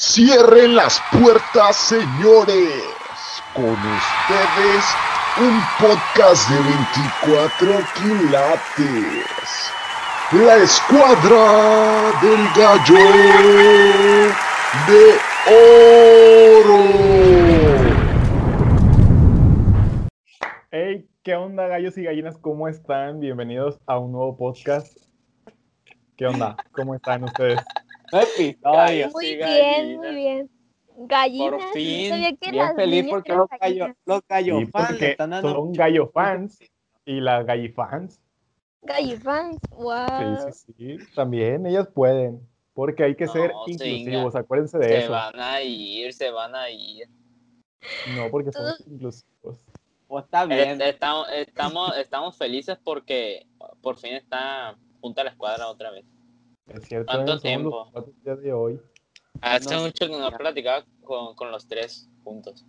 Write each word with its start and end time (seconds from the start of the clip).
Cierren 0.00 0.76
las 0.76 1.02
puertas, 1.10 1.74
señores. 1.74 2.84
Con 3.52 3.64
ustedes, 3.64 4.84
un 5.40 5.60
podcast 5.80 6.48
de 6.48 6.56
24 6.56 7.80
quilates. 7.96 9.72
La 10.30 10.54
escuadra 10.58 12.12
del 12.22 12.46
gallo 12.54 13.02
de 14.86 15.02
oro. 16.62 16.82
Hey, 20.70 21.08
¿qué 21.24 21.34
onda 21.34 21.66
gallos 21.66 21.98
y 21.98 22.04
gallinas? 22.04 22.38
¿Cómo 22.38 22.68
están? 22.68 23.18
Bienvenidos 23.18 23.80
a 23.86 23.98
un 23.98 24.12
nuevo 24.12 24.36
podcast. 24.36 24.96
¿Qué 26.16 26.28
onda? 26.28 26.56
¿Cómo 26.70 26.94
están 26.94 27.24
ustedes? 27.24 27.58
Episodio. 28.12 29.10
Muy 29.12 29.26
sí, 29.26 29.36
bien, 29.36 29.96
muy 29.96 30.14
bien. 30.14 30.50
Gallinas. 31.00 31.50
Por 31.50 31.72
fin, 31.72 32.08
sabía 32.10 32.36
que 32.36 32.50
bien 32.50 32.64
las 32.64 32.74
feliz 32.74 33.06
porque 33.08 33.32
los 33.32 33.48
gallo, 33.60 33.94
los 34.04 34.20
gallo 34.28 34.58
Sí, 34.60 34.66
fans 34.66 35.00
le 35.00 35.10
están 35.10 35.30
dando 35.30 35.52
son 35.54 35.72
gallo 35.72 36.10
fans 36.12 36.58
y 37.04 37.20
las 37.20 37.46
gallifans. 37.46 38.20
Gallifans, 38.82 39.58
wow. 39.70 40.50
Sí, 40.52 40.52
sí, 40.76 40.96
sí. 40.98 41.14
También 41.14 41.66
ellas 41.66 41.88
pueden. 41.92 42.40
Porque 42.74 43.02
hay 43.04 43.16
que 43.16 43.26
ser 43.26 43.52
inclusivos, 43.66 44.32
venga. 44.34 44.40
acuérdense 44.40 44.78
de 44.78 44.88
Se 44.88 44.98
eso. 44.98 45.10
van 45.12 45.38
a 45.40 45.60
ir, 45.62 46.12
se 46.12 46.30
van 46.30 46.54
a 46.54 46.70
ir. 46.70 47.08
No, 48.16 48.30
porque 48.30 48.52
somos 48.52 48.78
Todos- 48.78 48.88
inclusivos. 48.92 49.58
Pues 50.06 50.24
está 50.24 50.46
bien. 50.46 50.80
Eh, 50.80 50.88
Estamos, 50.88 51.26
estamos, 51.32 51.96
estamos 51.98 52.36
felices 52.36 52.78
porque 52.82 53.46
por 53.82 53.98
fin 53.98 54.14
está 54.14 54.76
junta 55.00 55.22
la 55.24 55.30
escuadra 55.30 55.68
otra 55.68 55.90
vez. 55.90 56.04
Es 56.68 56.84
cierto, 56.86 57.10
¿Cuánto 57.12 57.38
tiempo? 57.40 57.90
días 58.24 58.40
de 58.42 58.52
hoy. 58.52 58.80
Hace 59.40 59.74
No, 59.74 59.82
mucho 59.82 60.06
que 60.06 60.18
no 60.18 60.30
platicaba 60.32 60.84
con, 61.02 61.34
con 61.34 61.50
los 61.50 61.66
tres 61.66 62.08
juntos. 62.24 62.64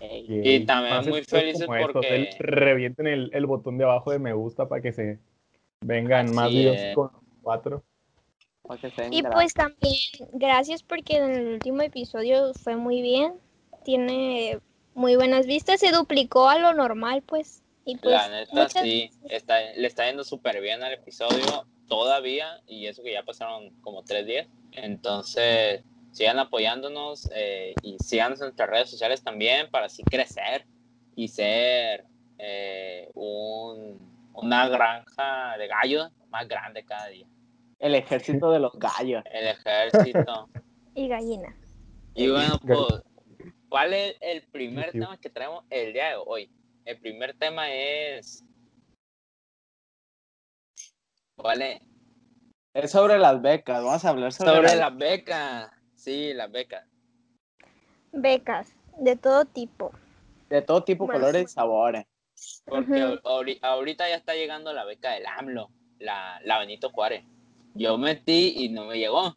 Eh, 0.00 0.24
Y 0.28 0.66
también 0.66 1.08
muy 1.08 1.22
felices 1.22 1.62
estos, 1.62 1.92
porque- 1.92 2.14
el- 2.14 2.28
revienten 2.38 3.06
el, 3.06 3.30
el 3.32 3.46
botón 3.46 3.78
de 3.78 3.84
abajo 3.84 4.10
de 4.10 4.18
me 4.18 4.32
gusta 4.32 4.68
para 4.68 4.82
que 4.82 4.92
se 4.92 5.18
vengan 5.80 6.34
más 6.34 6.50
videos 6.50 6.76
es. 6.76 6.94
con 6.94 7.10
los 7.12 7.22
cuatro. 7.42 7.82
y 9.10 9.22
pues 9.22 9.54
también, 9.54 9.94
gracias 10.32 10.82
porque 10.82 11.16
en 11.18 11.30
el 11.30 11.46
último 11.54 11.82
episodio 11.82 12.52
fue 12.54 12.76
muy 12.76 13.00
bien. 13.02 13.34
Tiene 13.84 14.58
muy 14.94 15.14
buenas 15.16 15.46
vistas, 15.46 15.78
se 15.80 15.92
duplicó 15.92 16.48
a 16.48 16.58
lo 16.58 16.72
normal, 16.74 17.22
pues. 17.22 17.62
Y 17.88 17.96
pues, 17.96 18.12
La 18.12 18.28
neta 18.28 18.52
muchas 18.52 18.82
sí, 18.82 19.10
está, 19.30 19.60
le 19.60 19.86
está 19.86 20.06
yendo 20.06 20.24
súper 20.24 20.60
bien 20.60 20.82
al 20.82 20.92
episodio 20.92 21.66
todavía 21.86 22.60
y 22.66 22.86
eso 22.86 23.00
que 23.04 23.12
ya 23.12 23.22
pasaron 23.22 23.70
como 23.80 24.02
tres 24.02 24.26
días. 24.26 24.48
Entonces 24.72 25.84
sigan 26.10 26.40
apoyándonos 26.40 27.30
eh, 27.32 27.74
y 27.82 27.96
síganos 28.00 28.40
en 28.40 28.46
nuestras 28.46 28.68
redes 28.68 28.90
sociales 28.90 29.22
también 29.22 29.70
para 29.70 29.86
así 29.86 30.02
crecer 30.02 30.66
y 31.14 31.28
ser 31.28 32.04
eh, 32.38 33.08
un, 33.14 34.00
una 34.34 34.68
granja 34.68 35.56
de 35.56 35.68
gallos 35.68 36.10
más 36.28 36.48
grande 36.48 36.84
cada 36.84 37.06
día. 37.06 37.26
El 37.78 37.94
ejército 37.94 38.50
de 38.50 38.58
los 38.58 38.72
gallos. 38.80 39.22
El 39.30 39.46
ejército. 39.46 40.48
y 40.96 41.06
gallina. 41.06 41.56
Y 42.14 42.30
bueno, 42.30 42.58
pues, 42.66 43.04
¿cuál 43.68 43.94
es 43.94 44.16
el 44.20 44.42
primer 44.42 44.90
tema 44.90 45.16
que 45.18 45.30
traemos 45.30 45.64
el 45.70 45.92
día 45.92 46.08
de 46.08 46.16
hoy? 46.16 46.50
El 46.86 46.98
primer 47.00 47.36
tema 47.36 47.68
es... 47.72 48.44
¿Cuál 51.36 51.62
es? 51.62 51.80
Es 52.72 52.92
sobre 52.92 53.18
las 53.18 53.42
becas. 53.42 53.82
Vamos 53.82 54.04
a 54.04 54.08
hablar 54.08 54.32
sobre, 54.32 54.50
Sobre 54.54 54.76
las- 54.76 54.96
becas. 54.96 55.70
Sí, 55.96 56.32
las 56.32 56.50
becas. 56.50 56.86
Becas, 58.12 58.72
de 58.98 59.16
todo 59.16 59.44
tipo. 59.44 59.90
de 60.48 60.62
todo 60.62 60.84
tipo, 60.84 61.06
Más 61.06 61.16
colores 61.16 61.42
y 61.42 61.48
sabores. 61.52 62.06
Porque 62.66 63.18
ahorita 63.62 64.08
ya 64.08 64.14
está 64.14 64.34
llegando 64.34 64.72
la 64.72 64.84
beca 64.84 65.10
del 65.12 65.26
AMLO, 65.26 65.70
la, 65.98 66.40
la 66.44 66.60
Benito 66.60 66.90
Juárez. 66.90 67.24
Yo 67.74 67.98
metí 67.98 68.54
y 68.56 68.68
no 68.68 68.84
me 68.84 68.98
llegó. 68.98 69.34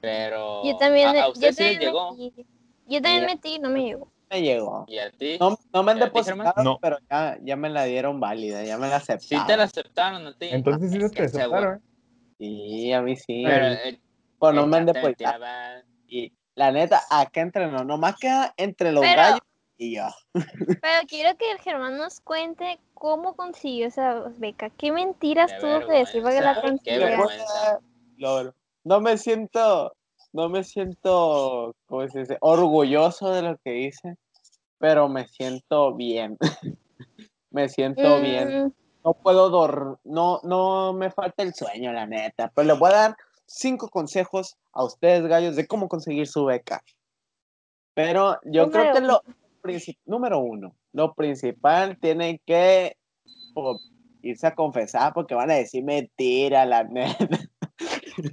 Pero 0.00 0.62
Yo 0.64 0.76
también, 0.76 1.08
a, 1.08 1.10
a 1.22 1.26
yo 1.26 1.32
usted 1.32 1.52
sí 1.52 1.56
también 1.56 1.78
le 1.80 1.86
llegó. 1.86 2.10
metí. 2.12 2.46
Yo 2.86 3.02
también 3.02 3.22
Mira. 3.22 3.34
metí 3.34 3.54
y 3.54 3.58
no 3.58 3.70
me 3.70 3.82
llegó. 3.82 4.12
Me 4.30 4.42
llegó. 4.42 4.84
¿Y 4.88 4.98
a 4.98 5.10
ti? 5.10 5.38
No, 5.40 5.58
no 5.72 5.82
me 5.82 5.92
han 5.92 5.98
¿Y 5.98 6.02
a 6.02 6.04
ti, 6.04 6.10
depositado? 6.10 6.62
No. 6.62 6.78
pero 6.80 6.98
ya, 7.10 7.38
ya 7.42 7.56
me 7.56 7.70
la 7.70 7.84
dieron 7.84 8.20
válida, 8.20 8.62
ya 8.64 8.76
me 8.76 8.88
la 8.88 9.00
Sí 9.00 9.12
aceptaron. 9.12 9.46
te 9.46 9.56
la 9.56 9.62
aceptaron 9.64 10.26
a 10.26 10.36
ti. 10.36 10.48
Entonces 10.50 10.90
sí 10.92 10.98
Es 10.98 11.12
te 11.12 11.22
aceptaron. 11.24 11.82
Sí, 12.38 12.92
a 12.92 13.00
mí 13.02 13.16
sí. 13.16 13.42
Pero, 13.46 13.66
eh, 13.66 14.00
pues 14.38 14.54
no 14.54 14.66
me 14.66 14.76
han 14.76 14.86
depositado. 14.86 15.44
Y 16.06 16.32
la 16.54 16.70
neta, 16.72 17.00
acá 17.10 17.40
entre 17.40 17.70
no, 17.70 17.84
nomás 17.84 18.16
queda 18.16 18.52
entre 18.56 18.92
los 18.92 19.02
Pero- 19.02 19.16
gallos 19.22 19.40
y 19.78 19.96
yo. 19.96 20.04
Pero 20.82 21.06
quiero 21.08 21.36
que 21.38 21.50
el 21.52 21.58
Germán 21.58 21.96
nos 21.96 22.20
cuente 22.20 22.78
cómo 22.94 23.34
consiguió 23.34 23.86
esa 23.86 24.24
beca. 24.38 24.70
¿Qué 24.70 24.92
mentiras 24.92 25.52
Qué 25.52 25.60
tuvo 25.60 25.86
que 25.86 25.92
decir 25.98 26.22
para 26.22 26.34
que 26.36 26.44
la 26.44 26.60
consiguiera? 26.60 27.18
No 28.84 29.00
me 29.00 29.18
siento, 29.18 29.92
no 30.32 30.48
me 30.48 30.64
siento, 30.64 31.74
¿cómo 31.86 32.08
se 32.08 32.20
dice? 32.20 32.36
Orgulloso 32.40 33.30
de 33.30 33.42
lo 33.42 33.58
que 33.58 33.78
hice, 33.78 34.16
pero 34.78 35.08
me 35.08 35.26
siento 35.28 35.94
bien. 35.94 36.36
me 37.50 37.68
siento 37.68 38.20
bien. 38.20 38.66
Mm, 38.66 38.72
No 39.04 39.14
puedo 39.14 39.50
dormir, 39.50 39.98
no, 40.04 40.40
no 40.42 40.92
me 40.92 41.10
falta 41.10 41.42
el 41.42 41.54
sueño, 41.54 41.92
la 41.92 42.06
neta. 42.06 42.52
Pero 42.54 42.68
les 42.68 42.78
voy 42.78 42.90
a 42.90 42.94
dar 42.94 43.16
cinco 43.46 43.88
consejos 43.88 44.56
a 44.72 44.84
ustedes, 44.84 45.26
gallos, 45.26 45.56
de 45.56 45.66
cómo 45.66 45.88
conseguir 45.88 46.26
su 46.26 46.44
beca. 46.44 46.82
Pero 47.94 48.38
yo 48.44 48.70
creo 48.70 48.92
que 48.92 49.00
lo 49.00 49.22
número 50.06 50.38
uno, 50.38 50.74
lo 50.92 51.14
principal 51.14 51.98
tienen 52.00 52.40
que 52.46 52.96
po, 53.54 53.78
irse 54.22 54.46
a 54.46 54.54
confesar 54.54 55.12
porque 55.12 55.34
van 55.34 55.50
a 55.50 55.54
decir 55.54 55.84
mentira, 55.84 56.64
la 56.64 56.84
neta. 57.28 57.38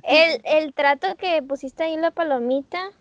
El, 0.04 0.42
el 0.44 0.74
trato 0.74 1.16
que 1.16 1.42
pusiste 1.44 1.84
ahí 1.84 1.94
en 1.94 2.02
la 2.02 2.12
palomita. 2.12 2.92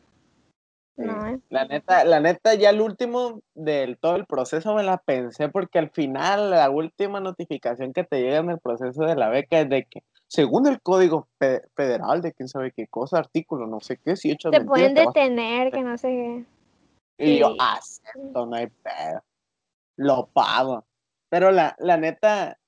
No, 0.96 1.26
eh. 1.26 1.40
La 1.50 1.64
neta, 1.64 2.04
la 2.04 2.20
neta, 2.20 2.54
ya 2.54 2.70
el 2.70 2.80
último 2.80 3.40
del 3.54 3.98
todo 3.98 4.16
el 4.16 4.26
proceso 4.26 4.74
me 4.74 4.84
la 4.84 4.98
pensé 4.98 5.48
porque 5.48 5.78
al 5.80 5.90
final 5.90 6.50
la 6.50 6.70
última 6.70 7.18
notificación 7.20 7.92
que 7.92 8.04
te 8.04 8.20
llega 8.20 8.38
en 8.38 8.50
el 8.50 8.60
proceso 8.60 9.04
de 9.04 9.16
la 9.16 9.28
beca 9.28 9.60
es 9.60 9.68
de 9.68 9.84
que 9.86 10.02
según 10.28 10.66
el 10.68 10.80
código 10.80 11.28
fe- 11.38 11.62
federal 11.74 12.22
de 12.22 12.32
quién 12.32 12.48
sabe 12.48 12.72
qué 12.72 12.86
cosa, 12.86 13.18
artículo, 13.18 13.66
no 13.66 13.80
sé 13.80 13.98
qué, 14.04 14.16
si 14.16 14.36
Te 14.36 14.50
mentiras, 14.50 14.66
pueden 14.66 14.94
te 14.94 15.04
vas- 15.04 15.14
detener, 15.14 15.72
que 15.72 15.82
no 15.82 15.98
sé 15.98 16.08
qué. 16.08 16.44
Y 17.18 17.38
yo, 17.38 17.50
sí. 17.50 17.56
acepto, 17.60 18.46
no 18.46 18.56
hay 18.56 18.66
pedo. 18.66 19.22
Lo 19.96 20.26
pago. 20.26 20.84
Pero 21.28 21.50
la, 21.50 21.74
la 21.78 21.96
neta, 21.96 22.58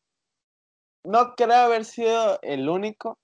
no 1.04 1.34
creo 1.36 1.54
haber 1.54 1.84
sido 1.84 2.38
el 2.42 2.68
único 2.68 3.18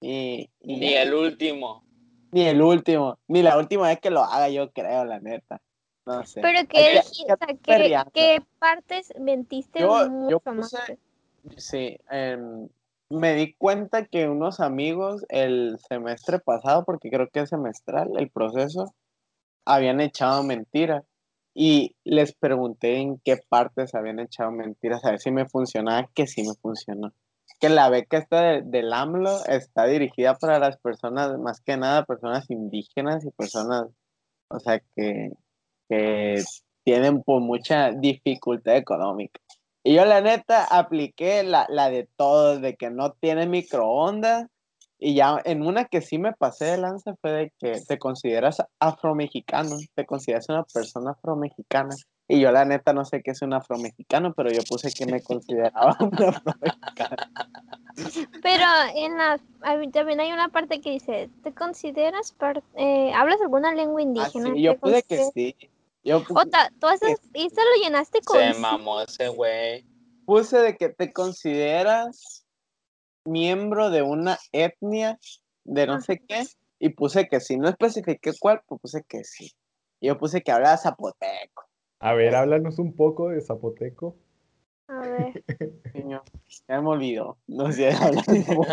y, 0.00 0.50
y 0.60 0.76
Ni 0.78 0.94
el 0.94 1.12
último. 1.14 1.84
ni 2.32 2.46
el 2.46 2.60
último, 2.62 3.18
ni 3.28 3.42
la 3.42 3.56
última 3.58 3.88
vez 3.88 4.00
que 4.00 4.10
lo 4.10 4.22
haga, 4.22 4.48
yo 4.48 4.70
creo, 4.72 5.04
la 5.04 5.18
neta. 5.20 5.60
No 6.06 6.24
sé. 6.24 6.40
Pero 6.40 6.58
Hay 6.60 6.66
¿qué, 6.66 7.00
que- 7.64 8.02
¿qué, 8.12 8.42
partes 8.58 9.12
mentiste 9.18 9.80
Yo- 9.80 10.08
mucho 10.08 10.40
yo 10.44 10.52
más? 10.54 10.74
Sí, 11.56 11.98
em, 12.10 12.68
me 13.10 13.34
di 13.34 13.54
cuenta 13.54 14.04
que 14.06 14.28
unos 14.28 14.60
amigos 14.60 15.24
el 15.28 15.78
semestre 15.88 16.38
pasado, 16.38 16.84
porque 16.84 17.10
creo 17.10 17.28
que 17.28 17.40
es 17.40 17.48
semestral 17.50 18.10
el 18.18 18.28
proceso, 18.30 18.94
habían 19.64 20.00
echado 20.00 20.42
mentiras. 20.42 21.04
Y 21.54 21.96
les 22.04 22.34
pregunté 22.34 22.98
en 22.98 23.18
qué 23.24 23.36
partes 23.48 23.94
habían 23.94 24.20
echado 24.20 24.52
mentiras, 24.52 25.04
a 25.04 25.10
ver 25.10 25.18
si 25.20 25.30
me 25.32 25.48
funcionaba, 25.48 26.08
que 26.14 26.26
sí 26.28 26.42
me 26.42 26.54
funcionó. 26.54 27.12
Que 27.60 27.68
la 27.68 27.88
beca 27.88 28.18
esta 28.18 28.40
de- 28.40 28.62
del 28.62 28.92
AMLO 28.92 29.44
está 29.46 29.86
dirigida 29.86 30.36
para 30.36 30.58
las 30.58 30.76
personas, 30.78 31.36
más 31.38 31.60
que 31.60 31.76
nada, 31.76 32.04
personas 32.04 32.48
indígenas 32.50 33.24
y 33.24 33.30
personas, 33.30 33.88
o 34.48 34.60
sea, 34.60 34.80
que, 34.94 35.30
que 35.88 36.42
tienen 36.84 37.22
pues, 37.22 37.42
mucha 37.42 37.90
dificultad 37.90 38.76
económica. 38.76 39.40
Y 39.82 39.94
yo 39.94 40.04
la 40.04 40.20
neta 40.20 40.64
apliqué 40.64 41.42
la, 41.42 41.66
la 41.68 41.90
de 41.90 42.08
todos, 42.16 42.60
de 42.60 42.76
que 42.76 42.90
no 42.90 43.12
tiene 43.12 43.46
microondas. 43.46 44.46
Y 45.00 45.14
ya 45.14 45.40
en 45.44 45.62
una 45.62 45.84
que 45.84 46.00
sí 46.00 46.18
me 46.18 46.32
pasé 46.32 46.64
de 46.66 46.78
lanza 46.78 47.14
fue 47.20 47.30
de 47.30 47.52
que 47.58 47.80
te 47.86 47.98
consideras 47.98 48.60
afromexicano, 48.80 49.76
te 49.94 50.04
consideras 50.06 50.48
una 50.48 50.64
persona 50.64 51.12
afromexicana. 51.12 51.94
Y 52.28 52.40
yo 52.40 52.52
la 52.52 52.64
neta 52.66 52.92
no 52.92 53.04
sé 53.06 53.22
qué 53.22 53.30
es 53.30 53.40
un 53.42 53.54
afromexicano, 53.54 54.34
pero 54.34 54.50
yo 54.50 54.60
puse 54.68 54.90
que 54.92 55.06
me 55.06 55.22
consideraba 55.22 55.96
un 56.00 56.12
afromexicano. 56.22 57.16
Pero 58.42 58.64
en 58.94 59.16
la, 59.16 59.40
también 59.92 60.20
hay 60.20 60.32
una 60.32 60.50
parte 60.50 60.80
que 60.80 60.90
dice, 60.90 61.30
¿te 61.42 61.52
consideras 61.54 62.32
par- 62.32 62.62
eh, 62.74 63.12
hablas 63.14 63.40
alguna 63.40 63.72
lengua 63.74 64.02
indígena? 64.02 64.50
Así, 64.50 64.62
yo 64.62 64.72
¿Te 64.74 64.78
puse 64.78 65.02
que 65.04 65.30
sí. 65.34 65.56
Yo 66.04 66.22
pu- 66.22 66.40
Ota, 66.40 66.70
tú 66.78 66.86
haces, 66.86 67.18
y 67.34 67.46
esto 67.46 67.60
lo 67.60 67.82
llenaste 67.82 68.20
con 68.20 68.38
Se 68.38 68.52
sí. 68.54 68.60
mamó 68.60 69.00
ese 69.00 69.28
güey. 69.28 69.84
puse 70.26 70.58
de 70.58 70.76
que 70.76 70.90
te 70.90 71.12
consideras 71.12 72.46
miembro 73.24 73.90
de 73.90 74.02
una 74.02 74.38
etnia 74.52 75.18
de 75.64 75.86
no 75.86 75.94
Ajá. 75.94 76.02
sé 76.02 76.20
qué 76.26 76.46
y 76.78 76.90
puse 76.90 77.26
que 77.28 77.40
sí. 77.40 77.56
No 77.56 77.68
especifiqué 77.68 78.32
cuál, 78.38 78.62
pues 78.66 78.80
puse 78.80 79.02
que 79.08 79.24
sí. 79.24 79.52
Y 80.00 80.06
yo 80.06 80.18
puse 80.18 80.40
que 80.42 80.52
hablaba 80.52 80.76
zapoteco. 80.76 81.64
A 82.00 82.14
ver, 82.14 82.34
háblanos 82.34 82.78
un 82.78 82.94
poco 82.94 83.28
de 83.30 83.40
Zapoteco. 83.40 84.16
A 84.86 85.00
ver. 85.00 85.44
Niño, 85.94 86.22
ya 86.68 86.80
me 86.80 86.88
olvidó. 86.88 87.36
No 87.46 87.70
sé 87.72 87.92
zapoteco. 87.92 88.64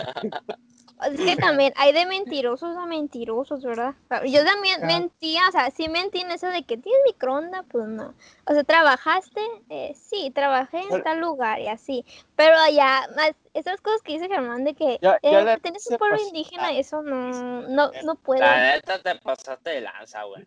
Es 1.11 1.19
que 1.19 1.35
también 1.35 1.73
hay 1.75 1.91
de 1.91 2.05
mentirosos 2.05 2.77
a 2.77 2.85
mentirosos, 2.85 3.61
¿verdad? 3.65 3.95
Yo 4.25 4.45
también 4.45 4.79
Ah. 4.81 4.85
mentía, 4.85 5.41
o 5.49 5.51
sea, 5.51 5.69
sí 5.71 5.89
mentí 5.89 6.21
en 6.21 6.31
eso 6.31 6.47
de 6.47 6.63
que 6.63 6.77
tienes 6.77 7.01
microondas, 7.05 7.65
pues 7.69 7.85
no. 7.87 8.13
O 8.47 8.53
sea, 8.53 8.63
¿trabajaste? 8.63 9.41
Eh, 9.69 9.93
sí, 9.93 10.31
trabajé 10.33 10.79
en 10.79 10.89
Pero- 10.89 11.03
tal 11.03 11.19
lugar 11.19 11.59
y 11.59 11.67
así. 11.67 12.05
Pero 12.37 12.55
ya, 12.73 13.01
más 13.17 13.31
esas 13.53 13.81
cosas 13.81 14.01
que 14.03 14.13
dice 14.13 14.29
Germán 14.29 14.63
de 14.63 14.73
que 14.73 14.93
eh, 15.21 15.43
le 15.43 15.57
tienes 15.59 15.85
un 15.87 15.97
pueblo 15.97 16.15
pas- 16.17 16.27
indígena, 16.29 16.71
eso 16.71 17.01
no, 17.01 17.67
no, 17.67 17.91
no 18.05 18.15
puedo. 18.15 18.39
La 18.41 18.75
neta 18.75 19.01
te 19.01 19.15
pasaste 19.15 19.69
de 19.71 19.81
lanza, 19.81 20.23
güey. 20.23 20.45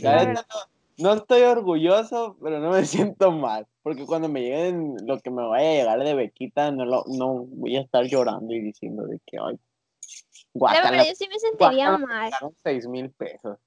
La 0.00 0.20
Sí. 0.20 0.26
neta, 0.28 0.46
no, 0.98 1.14
estoy 1.14 1.42
orgulloso, 1.42 2.36
pero 2.42 2.60
no 2.60 2.70
me 2.70 2.84
siento 3.14 3.30
mal. 3.32 3.66
Porque 3.82 4.06
cuando 4.06 4.28
me 4.28 4.40
lleguen 4.40 4.96
lo 5.06 5.20
que 5.20 5.30
me 5.30 5.46
vaya 5.46 5.68
a 5.70 5.74
llegar 5.74 6.04
de 6.04 6.14
bequita, 6.14 6.70
no, 6.70 6.84
lo, 6.84 7.04
no 7.08 7.44
voy 7.46 7.76
a 7.76 7.80
estar 7.82 8.04
llorando 8.06 8.52
y 8.54 8.60
diciendo 8.60 9.06
de 9.06 9.18
que, 9.26 9.36
ay, 9.38 9.54
La 9.54 9.58
guacala, 10.54 10.90
verdad, 10.90 11.06
yo 11.08 11.14
sí 11.14 11.28
me 11.28 11.38
sentiría 11.38 11.90
guácala, 11.90 11.98
mal. 11.98 12.30
pagaron 12.30 12.56
seis 12.62 12.86
mil 12.88 13.10
pesos. 13.10 13.58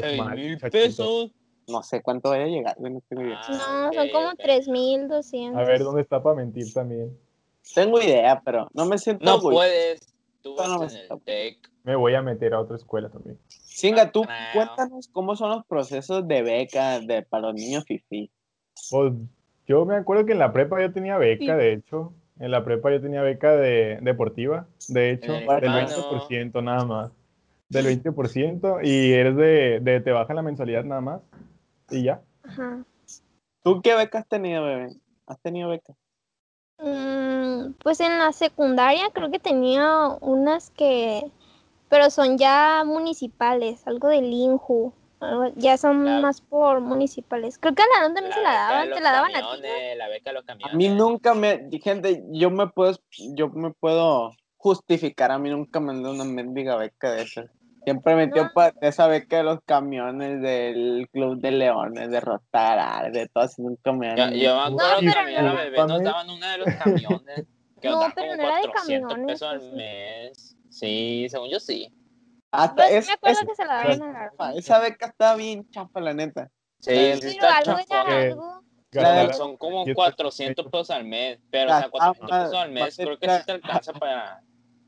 Seis 0.00 0.18
mal, 0.18 0.34
mil 0.36 0.52
muchachito. 0.52 0.70
pesos. 0.70 1.30
No 1.68 1.82
sé 1.82 2.02
cuánto 2.02 2.30
vaya 2.30 2.44
a 2.44 2.48
llegar, 2.48 2.76
no 2.80 3.00
tengo 3.08 3.22
idea. 3.22 3.40
Ah, 3.44 3.90
No, 3.92 3.92
son 3.92 4.08
como 4.10 4.28
ok. 4.30 4.38
3200. 4.40 5.60
A 5.60 5.64
ver, 5.64 5.82
¿dónde 5.84 6.02
está 6.02 6.22
para 6.22 6.36
mentir 6.36 6.72
también? 6.72 7.16
Tengo 7.74 8.00
idea, 8.00 8.40
pero 8.44 8.68
no 8.74 8.84
me 8.86 8.98
siento 8.98 9.24
No 9.24 9.34
orgulloso. 9.36 9.58
puedes. 9.60 10.00
Tú 10.42 10.56
No, 10.56 10.66
no 10.66 10.78
vas 10.80 10.92
me 10.92 10.98
en 10.98 11.02
el 11.02 11.06
siento- 11.08 11.24
TEC. 11.24 11.70
Me 11.84 11.96
voy 11.96 12.14
a 12.14 12.22
meter 12.22 12.54
a 12.54 12.60
otra 12.60 12.76
escuela 12.76 13.08
también. 13.08 13.38
Singa, 13.48 14.10
tú 14.12 14.24
cuéntanos 14.52 15.08
cómo 15.08 15.34
son 15.36 15.50
los 15.50 15.66
procesos 15.66 16.26
de 16.28 16.42
beca 16.42 17.00
de, 17.00 17.22
para 17.22 17.48
los 17.48 17.54
niños 17.54 17.84
fifi. 17.84 18.30
Pues 18.90 19.12
yo 19.66 19.84
me 19.84 19.96
acuerdo 19.96 20.24
que 20.24 20.32
en 20.32 20.38
la 20.38 20.52
prepa 20.52 20.80
yo 20.80 20.92
tenía 20.92 21.18
beca, 21.18 21.56
de 21.56 21.72
hecho. 21.72 22.12
En 22.38 22.50
la 22.50 22.64
prepa 22.64 22.90
yo 22.90 23.00
tenía 23.00 23.22
beca 23.22 23.54
de 23.56 23.98
deportiva, 24.02 24.66
de 24.88 25.10
hecho, 25.10 25.34
el 25.34 25.46
del 25.46 25.64
hermano. 25.64 25.88
20% 25.88 26.62
nada 26.62 26.84
más. 26.84 27.10
Del 27.68 27.86
20% 27.86 28.80
y 28.82 29.12
eres 29.12 29.36
de, 29.36 29.80
de 29.80 30.00
te 30.00 30.12
bajan 30.12 30.36
la 30.36 30.42
mensualidad 30.42 30.84
nada 30.84 31.00
más 31.00 31.20
y 31.90 32.02
ya. 32.04 32.20
Ajá. 32.42 32.84
¿Tú 33.62 33.80
qué 33.80 33.94
beca 33.94 34.18
has 34.18 34.28
tenido, 34.28 34.64
bebé? 34.64 34.88
¿Has 35.26 35.40
tenido 35.40 35.68
beca? 35.68 35.94
Mm, 36.78 37.74
pues 37.82 38.00
en 38.00 38.18
la 38.18 38.32
secundaria 38.32 39.04
creo 39.12 39.30
que 39.30 39.38
tenía 39.38 40.08
unas 40.20 40.70
que, 40.70 41.30
pero 41.92 42.08
son 42.08 42.38
ya 42.38 42.84
municipales, 42.86 43.86
algo 43.86 44.08
del 44.08 44.24
INJU, 44.32 44.94
ya 45.56 45.76
son 45.76 46.22
más 46.22 46.40
por 46.40 46.80
municipales. 46.80 47.58
Creo 47.58 47.74
que 47.74 47.82
a 47.82 47.86
la 47.86 48.14
también 48.14 48.30
La 48.30 48.34
se 48.34 48.42
la 48.42 48.52
daban, 48.54 48.90
te 48.92 49.00
la 49.02 49.12
daban 49.12 49.36
a 49.36 49.40
ti. 49.40 49.60
¿no? 49.60 49.96
La 49.98 50.08
beca 50.08 50.30
de 50.30 50.34
los 50.34 50.44
camiones. 50.44 50.72
A 50.72 50.76
mí 50.78 50.88
nunca 50.88 51.34
me, 51.34 51.68
gente, 51.82 52.24
yo 52.30 52.48
me 52.50 52.66
puedo, 52.68 52.96
yo 53.36 53.50
me 53.50 53.72
puedo 53.72 54.30
justificar, 54.56 55.32
a 55.32 55.38
mí 55.38 55.50
nunca 55.50 55.80
me 55.80 55.90
han 55.90 56.02
dado 56.02 56.14
una 56.14 56.24
mendiga 56.24 56.76
beca 56.76 57.12
de 57.12 57.24
esas. 57.24 57.50
Siempre 57.84 58.14
metió 58.16 58.44
No. 58.44 58.50
pa- 58.54 58.72
esa 58.80 59.06
beca 59.06 59.36
de 59.36 59.42
los 59.42 59.58
camiones 59.66 60.40
del 60.40 61.10
Club 61.12 61.42
de 61.42 61.50
Leones, 61.50 62.10
de 62.10 62.20
Rotarar, 62.20 63.12
de 63.12 63.28
todas, 63.28 63.58
nunca 63.58 63.92
me 63.92 64.08
han 64.08 64.16
Yo, 64.16 64.24
yo 64.30 64.54
me 64.54 64.60
acuerdo 64.62 65.00
que 65.00 65.06
pero 65.08 65.20
a 65.20 65.24
mí 65.24 65.34
a 65.34 65.42
la 65.42 65.50
no. 65.50 65.56
bebé 65.58 65.76
nos 65.86 66.02
daban 66.02 66.30
una 66.30 66.52
de 66.52 66.58
los 66.58 66.68
camiones. 66.74 67.44
Que 67.82 67.90
No, 67.90 67.96
daban 67.98 68.12
pero 68.14 68.28
como 68.28 68.42
no 68.42 68.48
era 68.48 68.56
de 68.56 68.62
400 68.62 69.08
camiones, 69.12 69.26
pesos 69.26 69.48
al 69.52 69.60
sí. 69.60 69.76
mes. 69.76 70.56
Sí, 70.72 71.26
según 71.28 71.50
yo 71.50 71.60
sí. 71.60 71.92
Hasta 72.50 72.74
Pues 72.74 72.92
es, 72.92 73.06
me 73.06 73.12
acuerdo 73.12 73.40
es- 73.40 73.46
que 73.46 73.54
se 73.54 73.64
la 73.64 73.74
daban 73.74 74.02
a 74.02 74.30
la 74.38 74.52
esa 74.54 74.78
beca 74.78 75.06
está 75.06 75.36
bien 75.36 75.68
chapa, 75.70 76.00
la 76.00 76.14
neta. 76.14 76.50
Sí, 76.80 76.90
sí 77.20 77.28
está 77.28 77.58
algo 77.58 77.76
que- 77.76 77.94
algo. 77.94 78.62
La- 78.90 79.02
Gastar- 79.24 79.34
Son 79.34 79.56
como 79.56 79.78
y 79.86 79.90
está 79.90 79.94
400 79.94 80.66
pesos 80.66 80.90
al 80.90 81.04
mes. 81.04 81.38
Pero, 81.50 81.64
o 81.64 81.68
sea, 81.68 81.80
Gastaba 81.88 81.90
400 82.14 82.38
pesos 82.48 82.54
al 82.62 82.70
mes 82.72 82.96
creo 82.96 83.18
que 83.18 83.30
sí 83.30 83.46
te 83.46 83.52
alcanza 83.52 83.92
para 83.94 84.42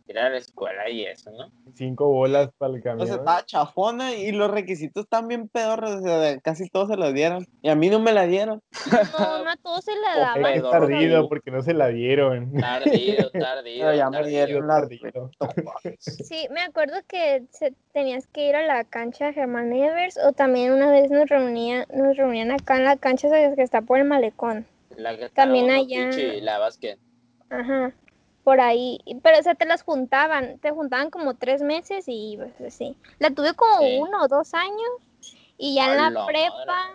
ir 0.06 0.18
a 0.18 0.28
la 0.28 0.36
escuela 0.36 0.88
y 0.90 1.04
eso, 1.06 1.30
¿no? 1.30 1.50
cinco 1.74 2.08
bolas 2.08 2.50
para 2.58 2.72
el 2.74 2.80
O 2.80 2.82
sea, 2.82 2.92
camión. 2.92 3.08
estaba 3.08 3.44
chafona 3.46 4.14
y 4.14 4.30
los 4.32 4.50
requisitos 4.50 5.04
están 5.04 5.26
bien 5.28 5.48
pedorros, 5.48 5.94
o 5.96 6.00
sea, 6.02 6.38
casi 6.40 6.68
todos 6.68 6.88
se 6.88 6.96
los 6.96 7.12
dieron. 7.14 7.46
Y 7.62 7.68
a 7.70 7.74
mí 7.74 7.88
no 7.90 7.98
me 8.00 8.12
la 8.12 8.26
dieron. 8.26 8.62
No, 9.18 9.42
no 9.44 9.50
a 9.50 9.56
todos 9.56 9.84
se 9.84 9.92
la 9.96 10.18
daban. 10.20 10.44
Es 10.52 10.62
Rodrigo. 10.62 11.28
porque 11.28 11.50
no 11.50 11.62
se 11.62 11.72
la 11.74 11.88
dieron. 11.88 12.52
Tardido, 12.52 13.30
tardido. 13.32 13.86
Pero 13.86 13.94
ya 13.96 14.10
me 14.10 14.18
tardido. 14.18 14.46
dieron. 14.46 14.68
Sí, 15.98 16.46
me 16.50 16.60
acuerdo 16.60 16.96
que 17.08 17.44
se- 17.50 17.74
tenías 17.92 18.26
que 18.26 18.48
ir 18.48 18.56
a 18.56 18.62
la 18.66 18.84
cancha 18.84 19.32
Germán 19.32 19.72
Evers 19.72 20.18
o 20.18 20.32
también 20.32 20.72
una 20.72 20.90
vez 20.90 21.10
nos 21.10 21.28
reunían, 21.28 21.86
nos 21.92 22.16
reunían 22.16 22.50
acá 22.50 22.76
en 22.76 22.84
la 22.84 22.96
cancha 22.96 23.28
que 23.30 23.62
está 23.62 23.80
por 23.82 23.98
el 23.98 24.04
malecón. 24.04 24.66
La 24.96 25.16
que 25.16 25.28
También 25.30 25.70
allá- 25.70 26.10
Pichi 26.10 26.40
la 26.40 26.58
básquet. 26.58 26.98
Ajá, 27.50 27.92
por 28.44 28.60
ahí. 28.60 29.00
Pero, 29.22 29.38
o 29.38 29.42
sea, 29.42 29.54
te 29.54 29.64
las 29.64 29.82
juntaban, 29.82 30.58
te 30.58 30.70
juntaban 30.70 31.10
como 31.10 31.34
tres 31.34 31.62
meses 31.62 32.04
y 32.06 32.36
pues 32.36 32.60
así. 32.60 32.96
La 33.18 33.30
tuve 33.30 33.54
como 33.54 33.78
Sí. 33.78 33.98
uno 33.98 34.22
o 34.22 34.28
dos 34.28 34.54
años 34.54 34.90
y 35.58 35.76
ya 35.76 35.90
en 35.90 35.96
la 35.96 36.10
la 36.10 36.26
prepa, 36.26 36.94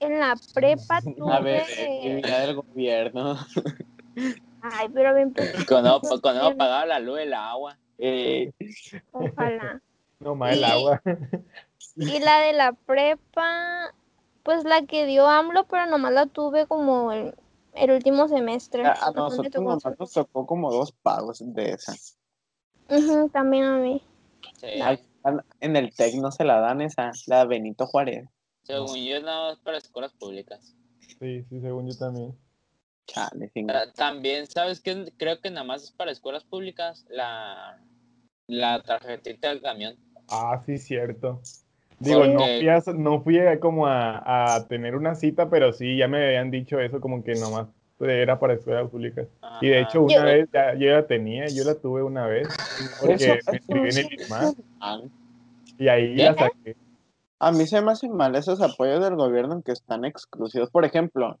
en 0.00 0.20
la 0.20 0.36
prepa 0.54 0.98
A 1.32 1.40
ver, 1.40 1.64
tuve... 1.66 2.16
vida 2.22 2.40
del 2.40 2.56
gobierno. 2.56 3.38
Ay, 4.62 4.88
pero 4.94 5.14
bien 5.14 5.34
Cuando, 5.68 6.00
cuando 6.22 6.50
no 6.50 6.56
pagaba 6.56 6.86
la 6.86 6.98
luz 7.00 7.18
el 7.20 7.34
agua. 7.34 7.76
Eh, 7.98 8.52
ojalá. 9.12 9.80
No 10.20 10.34
más 10.34 10.54
el 10.54 10.64
agua. 10.64 11.02
Y 11.96 12.18
la 12.20 12.40
de 12.40 12.52
la 12.54 12.72
prepa, 12.72 13.92
pues 14.42 14.64
la 14.64 14.82
que 14.82 15.06
dio 15.06 15.28
AMLO, 15.28 15.64
pero 15.64 15.86
nomás 15.86 16.12
la 16.12 16.26
tuve 16.26 16.66
como 16.66 17.12
el, 17.12 17.34
el 17.74 17.90
último 17.90 18.28
semestre. 18.28 18.84
a, 18.84 18.92
a 18.92 19.10
me 19.12 19.16
nosotros 19.16 19.62
nos 19.98 20.12
tocó 20.12 20.46
como 20.46 20.72
dos 20.72 20.92
pagos 20.92 21.42
de 21.44 21.70
esas. 21.72 22.18
Ujú, 22.88 23.28
también 23.30 23.64
a 23.64 23.76
mí. 23.78 24.02
Sí. 24.60 24.66
Ay, 24.82 24.98
En 25.60 25.76
el 25.76 25.94
TEC 25.94 26.16
no 26.16 26.30
se 26.30 26.44
la 26.44 26.60
dan 26.60 26.80
esa, 26.80 27.10
la 27.26 27.44
Benito 27.46 27.86
Juárez. 27.86 28.28
Según 28.62 28.96
yo, 29.04 29.20
nada 29.20 29.50
más 29.50 29.58
para 29.60 29.78
escuelas 29.78 30.12
públicas. 30.12 30.74
Sí, 31.18 31.44
sí, 31.44 31.60
según 31.60 31.90
yo 31.90 31.96
también. 31.98 32.38
Chale, 33.06 33.50
sin- 33.50 33.66
Ta- 33.66 33.92
También, 33.92 34.46
¿sabes 34.46 34.80
qué? 34.80 35.12
Creo 35.16 35.40
que 35.40 35.50
nada 35.50 35.64
más 35.64 35.82
es 35.82 35.90
para 35.92 36.10
escuelas 36.10 36.44
públicas 36.44 37.04
la, 37.08 37.78
la 38.46 38.82
tarjetita 38.82 39.48
del 39.50 39.60
camión. 39.60 39.96
Ah, 40.28 40.62
sí, 40.64 40.78
cierto. 40.78 41.42
Digo, 41.98 42.24
no 42.26 42.38
Porque- 42.40 42.58
fui, 42.58 42.68
a, 42.68 42.82
no 42.96 43.20
fui 43.22 43.38
a 43.38 43.60
como 43.60 43.86
a, 43.86 44.54
a 44.56 44.66
tener 44.68 44.96
una 44.96 45.14
cita, 45.14 45.48
pero 45.48 45.72
sí, 45.72 45.96
ya 45.96 46.08
me 46.08 46.24
habían 46.26 46.50
dicho 46.50 46.78
eso, 46.80 47.00
como 47.00 47.22
que 47.24 47.34
nomás 47.34 47.68
era 48.00 48.38
para 48.38 48.54
escuelas 48.54 48.90
públicas. 48.90 49.26
Y 49.60 49.68
de 49.68 49.80
hecho, 49.80 50.02
una 50.02 50.24
vez 50.24 50.48
ya, 50.52 50.74
yo 50.74 50.90
la 50.90 51.06
tenía, 51.06 51.46
yo 51.48 51.64
la 51.64 51.74
tuve 51.76 52.02
una 52.02 52.26
vez, 52.26 52.48
porque 53.00 53.14
Eso- 53.14 53.32
me 53.32 53.38
eso 53.38 53.54
inscribí 53.54 53.86
en 53.86 53.92
sí 53.92 54.00
el 54.10 54.20
ISMAR 54.20 54.54
Ah, 54.80 55.00
y 55.78 55.88
ahí 55.88 56.16
¿Qué? 56.16 56.24
la 56.24 56.34
saqué. 56.34 56.76
A 57.38 57.52
mí 57.52 57.66
se 57.66 57.80
me 57.80 57.92
hacen 57.92 58.12
mal 58.14 58.34
esos 58.36 58.60
apoyos 58.60 59.02
del 59.02 59.16
gobierno 59.16 59.62
que 59.62 59.72
están 59.72 60.04
exclusivos. 60.04 60.70
Por 60.70 60.84
ejemplo, 60.84 61.38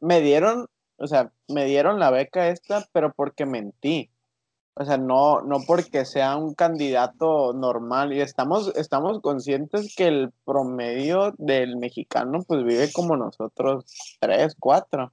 me 0.00 0.20
dieron, 0.20 0.66
o 0.96 1.06
sea, 1.06 1.30
me 1.48 1.64
dieron 1.64 1.98
la 1.98 2.10
beca 2.10 2.48
esta, 2.48 2.86
pero 2.92 3.12
porque 3.14 3.44
mentí. 3.46 4.10
O 4.80 4.84
sea, 4.84 4.96
no, 4.96 5.40
no 5.42 5.58
porque 5.66 6.04
sea 6.04 6.36
un 6.36 6.54
candidato 6.54 7.52
normal. 7.52 8.12
Y 8.12 8.20
estamos, 8.20 8.72
estamos 8.76 9.20
conscientes 9.20 9.94
que 9.96 10.06
el 10.06 10.30
promedio 10.44 11.34
del 11.38 11.76
mexicano 11.76 12.44
pues 12.46 12.62
vive 12.64 12.92
como 12.92 13.16
nosotros, 13.16 13.84
tres, 14.20 14.54
cuatro. 14.58 15.12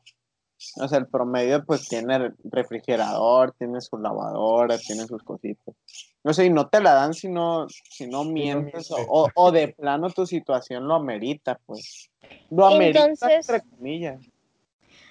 O 0.81 0.87
sea, 0.87 0.99
el 0.99 1.07
promedio 1.07 1.65
pues 1.65 1.87
tiene 1.89 2.31
refrigerador, 2.43 3.53
tiene 3.53 3.81
su 3.81 3.97
lavadora, 3.97 4.77
tiene 4.77 5.05
sus 5.07 5.23
cositas. 5.23 5.75
No 6.23 6.33
sé, 6.33 6.45
y 6.45 6.49
no 6.49 6.67
te 6.69 6.79
la 6.81 6.93
dan 6.93 7.13
si 7.13 7.27
no, 7.27 7.67
si 7.69 8.07
no 8.07 8.23
mientes 8.23 8.89
o, 8.91 8.97
o- 9.07 9.29
o 9.35 9.51
de 9.51 9.69
plano 9.69 10.09
tu 10.11 10.25
situación 10.25 10.87
lo 10.87 10.95
amerita, 10.95 11.59
pues. 11.65 12.09
Lo 12.49 12.67
amerita 12.67 13.05
Entonces- 13.05 13.49
entre 13.49 13.69
comillas. 13.69 14.21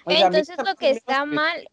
O 0.06 0.10
sea, 0.10 0.26
Entonces 0.26 0.56
lo 0.64 0.74
que 0.74 0.90
está 0.90 1.24
mal, 1.24 1.66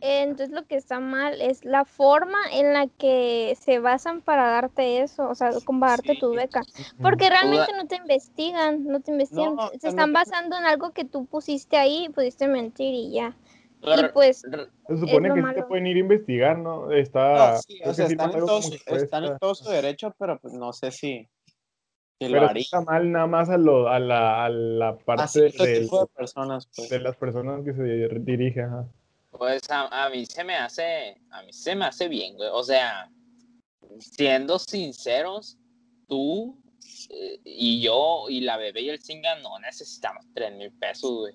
entonces 0.00 0.50
lo 0.50 0.66
que 0.66 0.76
está 0.76 1.00
mal 1.00 1.40
es 1.40 1.64
la 1.64 1.84
forma 1.84 2.38
en 2.52 2.72
la 2.72 2.86
que 2.86 3.56
se 3.60 3.78
basan 3.78 4.20
para 4.20 4.46
darte 4.46 5.02
eso, 5.02 5.28
o 5.28 5.34
sea, 5.34 5.50
como 5.64 5.80
para 5.80 5.92
darte 5.92 6.14
Sí. 6.14 6.20
tu 6.20 6.32
beca. 6.32 6.62
Porque 7.00 7.30
realmente 7.30 7.72
no 7.74 7.86
te 7.86 7.96
investigan, 7.96 8.84
no 8.84 9.00
te 9.00 9.12
investigan, 9.12 9.56
No, 9.56 9.68
se 9.78 9.88
están 9.88 10.12
basando 10.12 10.56
en 10.58 10.64
algo 10.64 10.90
que 10.90 11.04
tú 11.04 11.26
pusiste 11.26 11.76
ahí, 11.76 12.08
pudiste 12.14 12.46
mentir 12.46 12.94
y 12.94 13.12
ya. 13.12 13.36
Y 13.82 14.08
pues 14.12 14.42
Se 14.88 14.96
supone 14.96 15.32
que 15.32 15.42
sí 15.42 15.54
te 15.54 15.62
pueden 15.64 15.86
ir 15.86 15.96
a 15.96 16.00
investigar, 16.00 16.58
¿no? 16.58 16.90
Está, 16.90 17.52
No, 17.52 17.58
sí, 17.58 17.80
o 17.84 17.94
sea, 17.94 18.06
están, 18.06 18.32
en 18.32 18.46
todo, 18.46 18.60
están 18.86 19.24
en 19.24 19.38
todo 19.38 19.54
su 19.54 19.68
derecho, 19.70 20.14
pero 20.18 20.38
pues 20.40 20.54
no 20.54 20.72
sé 20.72 20.90
si, 20.90 21.28
Pero 22.18 22.50
está 22.50 22.80
mal 22.80 23.12
nada 23.12 23.26
más 23.26 23.48
a, 23.48 23.58
lo, 23.58 23.88
a, 23.88 23.98
la, 23.98 24.44
a 24.44 24.48
la 24.48 24.96
parte 24.96 25.50
tipo 25.50 26.00
de 26.00 26.06
personas. 26.14 26.68
Pues. 26.74 26.88
de 26.88 27.00
las 27.00 27.16
personas 27.16 27.64
que 27.64 27.74
se 27.74 27.82
dirigen. 28.20 28.64
ajá. 28.64 28.86
Pues 29.38 29.62
a, 29.70 30.04
a 30.04 30.08
mí 30.10 30.24
se 30.26 30.44
me 30.44 30.54
hace, 30.56 31.20
a 31.30 31.42
mí 31.42 31.52
se 31.52 31.74
me 31.74 31.84
hace 31.84 32.08
bien, 32.08 32.34
güey. 32.36 32.48
O 32.52 32.62
sea, 32.62 33.10
siendo 33.98 34.58
sinceros, 34.58 35.58
tú 36.08 36.58
eh, 37.10 37.40
y 37.44 37.80
yo 37.80 38.26
y 38.28 38.40
la 38.40 38.56
bebé 38.56 38.82
y 38.82 38.88
el 38.90 39.00
singa 39.00 39.38
no 39.40 39.58
necesitamos 39.58 40.24
3 40.34 40.54
mil 40.56 40.72
pesos, 40.72 41.10
güey. 41.12 41.34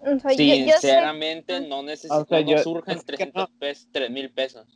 O 0.00 0.20
sea, 0.20 0.32
yo- 0.32 0.54
yo 0.66 0.72
sé- 0.72 0.80
Sinceramente, 0.80 1.60
no 1.60 1.82
necesitamos, 1.82 2.24
O 2.24 2.28
sea, 2.28 2.40
yo- 2.40 2.56
no 2.56 2.62
surgen 2.62 2.96
es 2.98 3.04
que 3.04 3.12
300 3.16 3.50
pesos, 3.58 3.88
3 3.92 4.10
mil 4.10 4.30
pesos. 4.30 4.66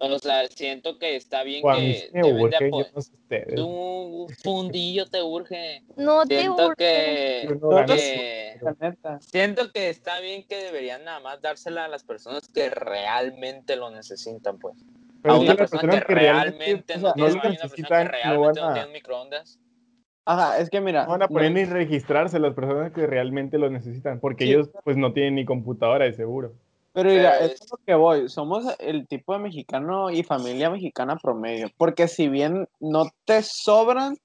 O 0.00 0.18
sea, 0.20 0.46
siento 0.46 0.96
que 0.98 1.16
está 1.16 1.42
bien 1.42 1.60
que 1.62 2.08
me 2.12 2.22
deben 2.22 2.36
de 2.38 2.42
urge, 2.42 2.58
yo 2.60 2.66
apo- 2.78 2.86
no 2.94 3.00
sé 3.02 3.14
ustedes. 3.14 3.54
Tú, 3.56 3.66
un 3.66 4.28
fundillo 4.28 5.06
te 5.06 5.22
urge. 5.22 5.82
no 5.96 6.24
te 6.24 6.38
Siento 6.38 6.66
urge. 6.68 6.76
que, 6.76 7.48
no 7.60 9.18
siento 9.20 9.72
que 9.72 9.88
está 9.90 10.20
bien 10.20 10.44
que 10.48 10.56
deberían 10.56 11.04
nada 11.04 11.20
más 11.20 11.40
dársela 11.40 11.84
a 11.86 11.88
las 11.88 12.04
personas 12.04 12.48
que 12.48 12.70
realmente 12.70 13.76
lo 13.76 13.90
necesitan, 13.90 14.58
pues. 14.58 14.76
Pero 15.22 15.34
a 15.34 15.38
una 15.40 15.54
persona 15.56 16.00
que 16.00 16.14
realmente 16.14 16.96
no 16.98 17.12
tiene 17.14 17.32
una 17.32 17.42
persona 17.42 17.74
que 17.76 18.04
realmente 18.04 18.60
no 18.60 18.72
tiene 18.74 18.88
microondas. 18.92 19.58
Ajá, 20.24 20.58
es 20.58 20.70
que 20.70 20.80
mira. 20.80 21.04
No 21.04 21.10
van 21.10 21.22
a 21.22 21.28
poner 21.28 21.50
ni 21.52 21.64
registrarse 21.64 22.38
las 22.38 22.54
personas 22.54 22.92
que 22.92 23.06
realmente 23.06 23.58
lo 23.58 23.68
necesitan, 23.70 24.20
porque 24.20 24.44
Sí. 24.44 24.50
ellos 24.50 24.70
pues 24.84 24.96
no 24.96 25.12
tienen 25.12 25.34
ni 25.36 25.44
computadora 25.44 26.04
de 26.04 26.12
seguro. 26.12 26.52
Pero 27.02 27.10
mira, 27.10 27.38
es 27.38 27.52
es- 27.60 27.70
lo 27.70 27.76
que 27.86 27.94
voy. 27.94 28.28
Somos 28.28 28.64
el 28.80 29.06
tipo 29.06 29.32
de 29.32 29.38
mexicano 29.38 30.10
y 30.10 30.24
familia 30.24 30.68
mexicana 30.68 31.16
promedio. 31.16 31.68
Porque 31.76 32.08
si 32.08 32.28
bien 32.28 32.68
no 32.80 33.04
te 33.24 33.42
sobran, 33.42 34.16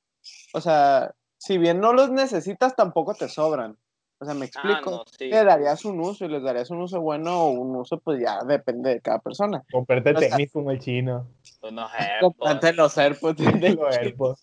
o 0.56 0.60
sea, 0.62 1.14
si 1.38 1.60
bien 1.60 1.80
no 1.80 1.94
los 1.94 2.10
necesitas, 2.10 2.76
tampoco 2.76 3.14
te 3.14 3.30
sobran. 3.30 3.78
O 4.20 4.26
sea, 4.26 4.34
me 4.34 4.46
Ah, 4.46 4.48
explico. 4.48 4.90
no, 4.92 5.04
sí. 5.20 5.30
Le 5.30 5.44
darías 5.44 5.86
un 5.86 6.00
uso 6.00 6.26
y 6.26 6.30
les 6.30 6.42
darías 6.42 6.72
un 6.72 6.82
uso 6.82 7.00
bueno 7.00 7.44
o 7.44 7.50
un 7.52 7.76
uso, 7.76 8.00
pues 8.00 8.20
ya 8.20 8.40
depende 8.48 8.90
de 8.96 9.02
cada 9.02 9.20
persona. 9.20 9.64
Comprarte 9.72 10.14
tenis 10.14 10.52
como 10.52 10.72
el 10.72 10.80
chino. 10.80 11.28
Unos 11.62 11.92
AirPods. 11.94 12.20
Comprarte 12.22 12.74
los 12.74 12.98
AirPods 12.98 13.40
Los 13.76 13.98
AirPods. 13.98 14.42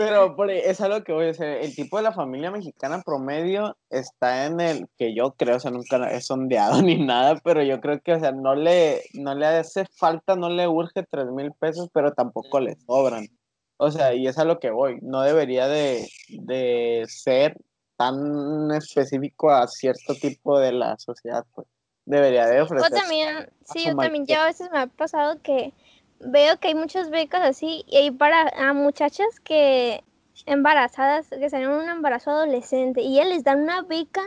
Pero 0.00 0.34
por, 0.34 0.48
ahí, 0.48 0.62
es 0.64 0.80
a 0.80 0.88
lo 0.88 1.04
que 1.04 1.12
voy 1.12 1.24
a 1.24 1.26
decir. 1.26 1.44
El 1.44 1.74
tipo 1.74 1.98
de 1.98 2.02
la 2.02 2.12
familia 2.12 2.50
mexicana 2.50 3.02
promedio 3.04 3.76
está 3.90 4.46
en 4.46 4.58
el 4.58 4.88
que 4.96 5.14
yo 5.14 5.32
creo, 5.32 5.56
o 5.56 5.60
sea, 5.60 5.70
nunca 5.70 6.10
he 6.10 6.22
sondeado 6.22 6.80
ni 6.82 6.96
nada, 6.96 7.38
pero 7.44 7.62
yo 7.62 7.82
creo 7.82 8.00
que, 8.00 8.14
o 8.14 8.18
sea, 8.18 8.32
no 8.32 8.54
le, 8.54 9.02
no 9.12 9.34
le 9.34 9.44
hace 9.44 9.84
falta, 9.84 10.36
no 10.36 10.48
le 10.48 10.66
urge 10.66 11.04
tres 11.10 11.26
mil 11.26 11.52
pesos, 11.52 11.90
pero 11.92 12.14
tampoco 12.14 12.60
le 12.60 12.76
sobran. 12.76 13.26
O 13.76 13.90
sea, 13.90 14.14
y 14.14 14.26
es 14.26 14.38
a 14.38 14.46
lo 14.46 14.58
que 14.58 14.70
voy. 14.70 14.98
No 15.02 15.20
debería 15.20 15.68
de, 15.68 16.08
de 16.30 17.04
ser 17.06 17.58
tan 17.98 18.70
específico 18.70 19.50
a 19.50 19.66
cierto 19.66 20.14
tipo 20.14 20.58
de 20.58 20.72
la 20.72 20.96
sociedad, 20.96 21.44
pues. 21.54 21.66
Debería 22.06 22.46
de 22.46 22.62
O 22.62 22.64
ofrecer. 22.64 22.90
también, 22.90 23.50
sí, 23.66 23.84
yo 23.84 23.94
también 23.94 24.24
ya 24.24 24.44
a 24.44 24.46
veces 24.46 24.70
me 24.72 24.78
ha 24.78 24.86
pasado 24.86 25.42
que 25.42 25.74
veo 26.20 26.58
que 26.58 26.68
hay 26.68 26.74
muchas 26.74 27.10
becas 27.10 27.42
así 27.42 27.84
y 27.86 27.96
hay 27.96 28.10
para 28.10 28.48
a 28.56 28.72
muchachas 28.72 29.40
que 29.40 30.04
embarazadas, 30.46 31.28
que 31.28 31.50
salen 31.50 31.70
un 31.70 31.88
embarazo 31.88 32.30
adolescente 32.30 33.02
y 33.02 33.16
ya 33.16 33.24
les 33.24 33.44
dan 33.44 33.62
una 33.62 33.82
beca. 33.82 34.22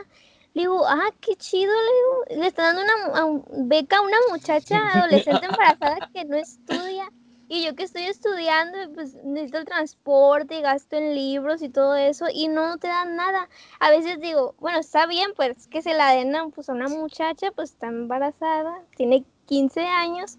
Le 0.54 0.62
digo, 0.62 0.86
ah, 0.86 1.10
qué 1.20 1.34
chido, 1.34 1.72
le 1.72 2.34
digo, 2.34 2.42
le 2.42 2.46
están 2.46 2.76
dando 2.76 3.42
una 3.42 3.42
beca 3.66 3.98
a 3.98 4.02
una 4.02 4.16
muchacha 4.30 4.76
adolescente 4.94 5.46
embarazada 5.46 6.10
que 6.12 6.24
no 6.24 6.36
estudia. 6.36 7.10
Y 7.46 7.64
yo 7.64 7.74
que 7.74 7.82
estoy 7.82 8.04
estudiando, 8.04 8.78
pues 8.94 9.14
necesito 9.22 9.58
el 9.58 9.64
transporte 9.66 10.62
gasto 10.62 10.96
en 10.96 11.14
libros 11.14 11.60
y 11.60 11.68
todo 11.68 11.94
eso, 11.94 12.26
y 12.32 12.48
no 12.48 12.78
te 12.78 12.88
dan 12.88 13.16
nada. 13.16 13.48
A 13.80 13.90
veces 13.90 14.18
digo, 14.18 14.54
bueno, 14.60 14.78
está 14.78 15.06
bien, 15.06 15.30
pues 15.36 15.68
que 15.68 15.82
se 15.82 15.92
la 15.92 16.12
den 16.12 16.34
a, 16.34 16.48
pues, 16.48 16.70
a 16.70 16.72
una 16.72 16.88
muchacha, 16.88 17.50
pues 17.52 17.72
está 17.72 17.88
embarazada, 17.88 18.82
tiene 18.96 19.24
15 19.46 19.82
años, 19.82 20.38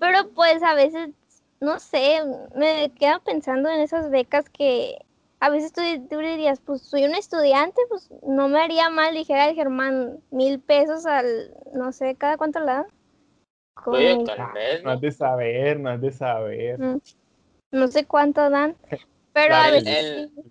pero 0.00 0.30
pues 0.30 0.62
a 0.64 0.74
veces, 0.74 1.10
no 1.60 1.78
sé, 1.80 2.20
me 2.56 2.92
quedo 2.98 3.20
pensando 3.22 3.70
en 3.70 3.80
esas 3.80 4.10
becas 4.10 4.50
que 4.50 4.98
a 5.40 5.50
veces 5.50 5.72
tú, 5.72 5.82
tú 6.10 6.18
dirías, 6.18 6.60
pues 6.60 6.82
soy 6.82 7.04
un 7.04 7.14
estudiante, 7.14 7.80
pues 7.88 8.10
no 8.26 8.48
me 8.48 8.60
haría 8.60 8.90
mal, 8.90 9.14
dijera 9.14 9.48
el 9.48 9.54
Germán, 9.56 10.20
mil 10.32 10.60
pesos 10.60 11.06
al, 11.06 11.54
no 11.74 11.92
sé, 11.92 12.16
¿cada 12.16 12.36
cuánto 12.38 12.60
la 12.60 12.74
dan? 12.74 12.86
Oye, 13.86 14.18
tal 14.26 14.52
vez, 14.52 14.82
No 14.82 14.90
¿no? 14.90 14.96
has 14.96 15.00
de 15.00 15.12
saber, 15.12 15.80
no 15.80 15.90
has 15.90 16.00
de 16.00 16.12
saber. 16.12 16.78
Mm, 16.80 16.98
no 17.72 17.88
sé 17.88 18.06
cuánto 18.06 18.50
dan, 18.50 18.76
pero 19.32 19.54
a 19.54 19.70
veces 19.70 19.86
el- 20.00 20.30
sí. 20.34 20.42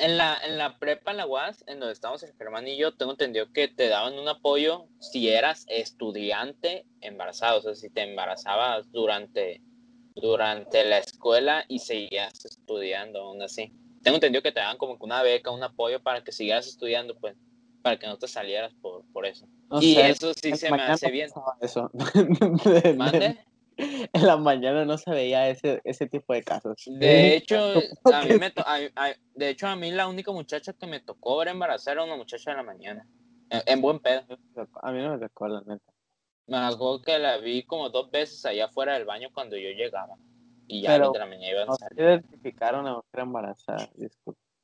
En 0.00 0.16
la, 0.16 0.36
en 0.44 0.58
la 0.58 0.78
prepa, 0.78 1.12
en 1.12 1.16
la 1.18 1.26
UAS, 1.26 1.64
en 1.66 1.80
donde 1.80 1.92
estamos 1.92 2.22
el 2.22 2.32
Germán 2.36 2.66
y 2.66 2.76
yo, 2.76 2.94
tengo 2.94 3.12
entendido 3.12 3.52
que 3.52 3.68
te 3.68 3.88
daban 3.88 4.18
un 4.18 4.28
apoyo 4.28 4.86
si 5.00 5.28
eras 5.28 5.64
estudiante 5.68 6.86
embarazado, 7.00 7.58
o 7.58 7.62
sea, 7.62 7.74
si 7.74 7.90
te 7.90 8.02
embarazabas 8.02 8.90
durante, 8.92 9.60
durante 10.14 10.84
la 10.84 10.98
escuela 10.98 11.64
y 11.68 11.78
seguías 11.78 12.44
estudiando, 12.44 13.20
aún 13.20 13.42
así. 13.42 13.72
Tengo 14.02 14.16
entendido 14.16 14.42
que 14.42 14.52
te 14.52 14.60
daban 14.60 14.76
como 14.78 14.98
que 14.98 15.04
una 15.04 15.22
beca, 15.22 15.50
un 15.50 15.62
apoyo 15.62 16.02
para 16.02 16.22
que 16.22 16.32
siguieras 16.32 16.66
estudiando, 16.66 17.14
pues, 17.18 17.36
para 17.82 17.98
que 17.98 18.06
no 18.06 18.18
te 18.18 18.28
salieras 18.28 18.72
por, 18.82 19.04
por 19.12 19.26
eso. 19.26 19.46
Y 19.80 19.94
eso 20.10 20.32
sí 20.34 20.56
se 20.56 20.70
me 20.70 20.82
hace 20.82 21.10
bien. 21.10 21.30
Eso. 21.60 21.90
De- 22.64 22.80
de- 22.80 22.94
¿Mande? 22.94 23.38
En 24.12 24.26
la 24.26 24.36
mañana 24.36 24.84
no 24.84 24.96
se 24.98 25.10
veía 25.10 25.48
ese, 25.48 25.80
ese 25.84 26.06
tipo 26.06 26.32
de 26.32 26.42
casos. 26.42 26.74
De 26.86 27.34
hecho, 27.36 27.56
a 28.04 28.22
mí 28.22 28.28
que 28.28 28.38
me 28.38 28.50
to- 28.50 28.62
a- 28.66 28.78
a- 28.96 29.14
de 29.34 29.48
hecho, 29.48 29.66
a 29.66 29.76
mí 29.76 29.90
la 29.90 30.06
única 30.06 30.30
muchacha 30.32 30.72
que 30.72 30.86
me 30.86 31.00
tocó 31.00 31.38
ver 31.38 31.48
embarazada 31.48 31.92
era 31.94 32.04
una 32.04 32.16
muchacha 32.16 32.50
de 32.52 32.56
la 32.58 32.62
mañana. 32.62 33.06
En, 33.50 33.62
en 33.66 33.80
buen 33.82 33.98
pedo. 34.00 34.22
A 34.82 34.92
mí 34.92 35.02
no 35.02 35.16
me 35.16 35.18
tocó, 35.18 35.48
la 35.48 35.60
neta. 35.62 35.92
Me 36.46 36.58
acuerdo 36.58 37.02
que 37.02 37.18
la 37.18 37.38
vi 37.38 37.64
como 37.64 37.88
dos 37.90 38.10
veces 38.10 38.44
allá 38.44 38.66
afuera 38.66 38.94
del 38.94 39.06
baño 39.06 39.28
cuando 39.32 39.56
yo 39.56 39.70
llegaba. 39.70 40.14
Y 40.68 40.82
ya 40.82 40.92
Pero 40.92 41.04
los 41.06 41.12
de 41.14 41.18
la 41.18 41.26
mañana 41.26 41.50
iban 41.50 41.70
a 41.70 41.74
salir. 41.74 41.98
identificaron 42.00 42.86
a 42.86 42.98
otra 42.98 43.22
embarazada. 43.22 43.88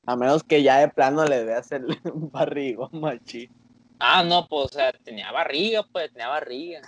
A 0.07 0.17
menos 0.17 0.43
que 0.45 0.63
ya 0.63 0.79
de 0.79 0.89
plano 0.89 1.25
le 1.25 1.45
veas 1.45 1.71
el 1.73 1.87
barrigón 2.15 2.91
machín. 2.93 3.51
Ah, 4.01 4.23
no, 4.25 4.47
pues, 4.49 4.65
o 4.65 4.69
sea, 4.69 4.93
tenía 5.05 5.31
barriga, 5.31 5.83
pues, 5.93 6.11
tenía 6.13 6.29
barriga. 6.29 6.81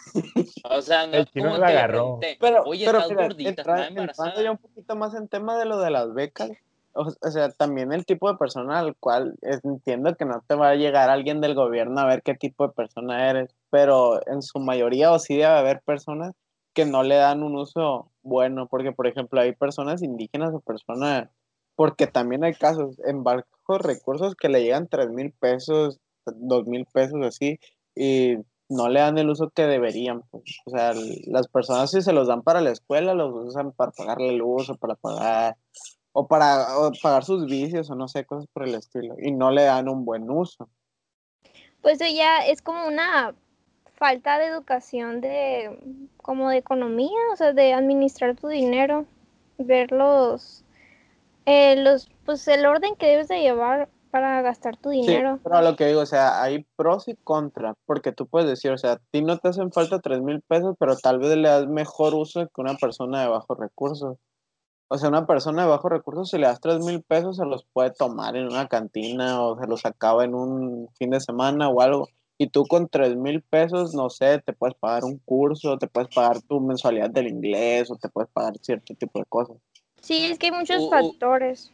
O 0.65 0.81
sea, 0.83 1.07
no 1.07 1.19
El 1.19 1.27
chino 1.27 1.45
como 1.51 1.59
la 1.59 1.67
que 1.67 1.73
agarró. 1.75 2.19
Pero, 2.41 2.65
oye, 2.65 2.85
pero 2.87 2.99
estás 2.99 3.17
gordita, 3.17 3.51
estás 3.51 3.89
embarazada. 3.89 4.43
ya 4.43 4.51
un 4.51 4.59
poquito 4.59 4.97
más 4.97 5.15
en 5.15 5.29
tema 5.29 5.59
de 5.59 5.67
lo 5.67 5.79
de 5.79 5.91
las 5.91 6.13
becas, 6.15 6.51
o, 6.95 7.03
o 7.03 7.31
sea, 7.31 7.51
también 7.51 7.93
el 7.93 8.05
tipo 8.05 8.31
de 8.31 8.37
persona 8.39 8.79
al 8.79 8.97
cual 8.97 9.35
es- 9.43 9.65
entiendo 9.65 10.15
que 10.15 10.25
no 10.25 10.43
te 10.47 10.55
va 10.55 10.71
a 10.71 10.75
llegar 10.75 11.09
alguien 11.11 11.41
del 11.41 11.55
gobierno 11.55 12.01
a 12.01 12.07
ver 12.07 12.23
qué 12.23 12.35
tipo 12.35 12.67
de 12.67 12.73
persona 12.75 13.31
eres, 13.31 13.55
pero 13.71 14.21
en 14.27 14.43
su 14.43 14.59
mayoría 14.59 15.13
o 15.13 15.19
sí 15.19 15.35
debe 15.35 15.47
haber 15.47 15.81
personas 15.83 16.35
que 16.75 16.85
no 16.87 17.03
le 17.03 17.17
dan 17.17 17.43
un 17.43 17.57
uso 17.57 18.11
bueno, 18.23 18.67
porque 18.69 18.93
por 18.93 19.07
ejemplo 19.07 19.41
hay 19.41 19.53
personas 19.53 20.03
indígenas 20.03 20.53
o 20.55 20.61
personas, 20.61 21.29
porque 21.77 22.07
también 22.07 22.45
hay 22.45 22.55
casos 22.55 22.99
en 23.07 23.25
bajos 23.25 23.47
recursos 23.81 24.35
que 24.35 24.49
le 24.49 24.63
llegan 24.63 24.87
tres 24.87 25.09
mil 25.09 25.33
pesos, 25.33 25.99
dos 26.27 26.67
mil 26.67 26.87
pesos 26.87 27.25
así, 27.25 27.59
y 27.95 28.37
no 28.69 28.89
le 28.89 29.01
dan 29.01 29.19
el 29.19 29.31
uso 29.31 29.51
que 29.51 29.67
deberían. 29.67 30.23
pues. 30.31 30.43
O 30.67 30.71
sea, 30.71 30.93
las 31.27 31.49
personas 31.49 31.91
si 31.91 32.03
se 32.03 32.13
los 32.13 32.29
dan 32.29 32.43
para 32.43 32.61
la 32.61 32.71
escuela, 32.71 33.15
los 33.15 33.33
usan 33.47 33.73
para 33.73 33.93
pagarle 33.93 34.33
luz 34.33 34.71
o 34.71 34.77
para 34.77 34.95
pagar, 34.95 35.57
o 36.13 36.27
para 36.27 36.67
pagar 37.03 37.25
sus 37.25 37.47
vicios 37.47 37.91
o 37.91 37.95
no 37.95 38.09
sé, 38.09 38.25
cosas 38.25 38.47
por 38.53 38.67
el 38.67 38.75
estilo, 38.75 39.17
y 39.19 39.33
no 39.33 39.51
le 39.51 39.65
dan 39.65 39.89
un 39.89 40.05
buen 40.05 40.31
uso. 40.31 40.69
Pues 41.83 41.99
ya 41.99 42.47
es 42.47 42.63
como 42.63 42.87
una 42.87 43.35
falta 43.95 44.39
de 44.39 44.47
educación 44.47 45.21
de 45.21 45.79
como 46.17 46.51
de 46.51 46.57
economía, 46.57 47.19
o 47.33 47.37
sea, 47.37 47.53
de 47.53 47.73
administrar 47.73 48.37
tu 48.37 48.49
dinero, 48.49 49.07
ver 49.59 49.93
los 49.93 50.65
eh, 51.47 51.77
los 51.77 52.09
pues 52.25 52.47
el 52.49 52.67
orden 52.67 52.95
que 52.97 53.07
debes 53.07 53.29
de 53.29 53.41
llevar 53.41 53.89
para 54.13 54.43
gastar 54.43 54.77
tu 54.77 54.91
Sí, 54.91 55.01
dinero. 55.01 55.41
pero 55.43 55.57
a 55.57 55.63
lo 55.63 55.75
que 55.75 55.87
digo, 55.87 56.03
o 56.03 56.07
sea, 56.07 56.43
hay 56.43 56.67
pros 56.77 57.09
y 57.09 57.17
contras, 57.17 57.75
porque 57.87 58.13
tú 58.13 58.27
puedes 58.27 58.47
decir, 58.47 58.71
o 58.71 58.77
sea, 58.77 58.93
a 58.93 59.01
ti 59.11 59.23
no 59.23 59.39
te 59.39 59.49
hacen 59.49 59.73
falta 59.73 60.01
tres 60.01 60.21
mil 60.21 60.43
pesos, 60.43 60.77
pero 60.79 60.99
tal 60.99 61.19
vez 61.19 61.35
le 61.35 61.49
das 61.49 61.67
mejor 61.67 62.15
uso 62.15 62.47
que 62.47 62.61
una 62.61 62.75
persona 62.75 63.23
de 63.23 63.29
bajos 63.29 63.59
recursos. 63.59 64.19
O 64.89 64.99
sea, 64.99 65.09
una 65.09 65.27
persona 65.27 65.63
de 65.63 65.71
bajos 65.71 65.91
recursos, 65.91 66.29
si 66.29 66.37
le 66.37 66.47
das 66.47 66.61
tres 66.61 66.85
mil 66.85 67.03
pesos, 67.03 67.39
se 67.39 67.47
los 67.47 67.65
puede 67.73 67.91
tomar 67.91 68.37
en 68.37 68.49
una 68.49 68.69
cantina 68.69 69.43
o 69.43 69.59
se 69.59 69.67
los 69.67 69.87
acaba 69.87 70.25
en 70.25 70.35
un 70.35 70.91
fin 70.99 71.09
de 71.09 71.21
semana 71.21 71.71
o 71.71 71.81
algo. 71.81 72.07
Y 72.37 72.49
tú 72.49 72.67
con 72.67 72.89
tres 72.89 73.17
mil 73.17 73.41
pesos, 73.41 73.95
no 73.95 74.11
sé, 74.11 74.41
te 74.45 74.53
puedes 74.53 74.77
pagar 74.77 75.05
un 75.05 75.17
curso, 75.25 75.79
te 75.79 75.87
puedes 75.87 76.15
pagar 76.15 76.43
tu 76.43 76.61
mensualidad 76.61 77.09
del 77.09 77.29
inglés 77.29 77.91
o 77.91 77.97
te 77.97 78.11
puedes 78.11 78.31
pagar 78.31 78.59
cierto 78.61 78.95
tipo 78.95 79.19
de 79.19 79.25
cosas. 79.25 79.57
Sí, 80.03 80.27
es 80.27 80.39
que 80.39 80.49
hay 80.49 80.53
muchos 80.53 80.91
factores. 80.91 81.73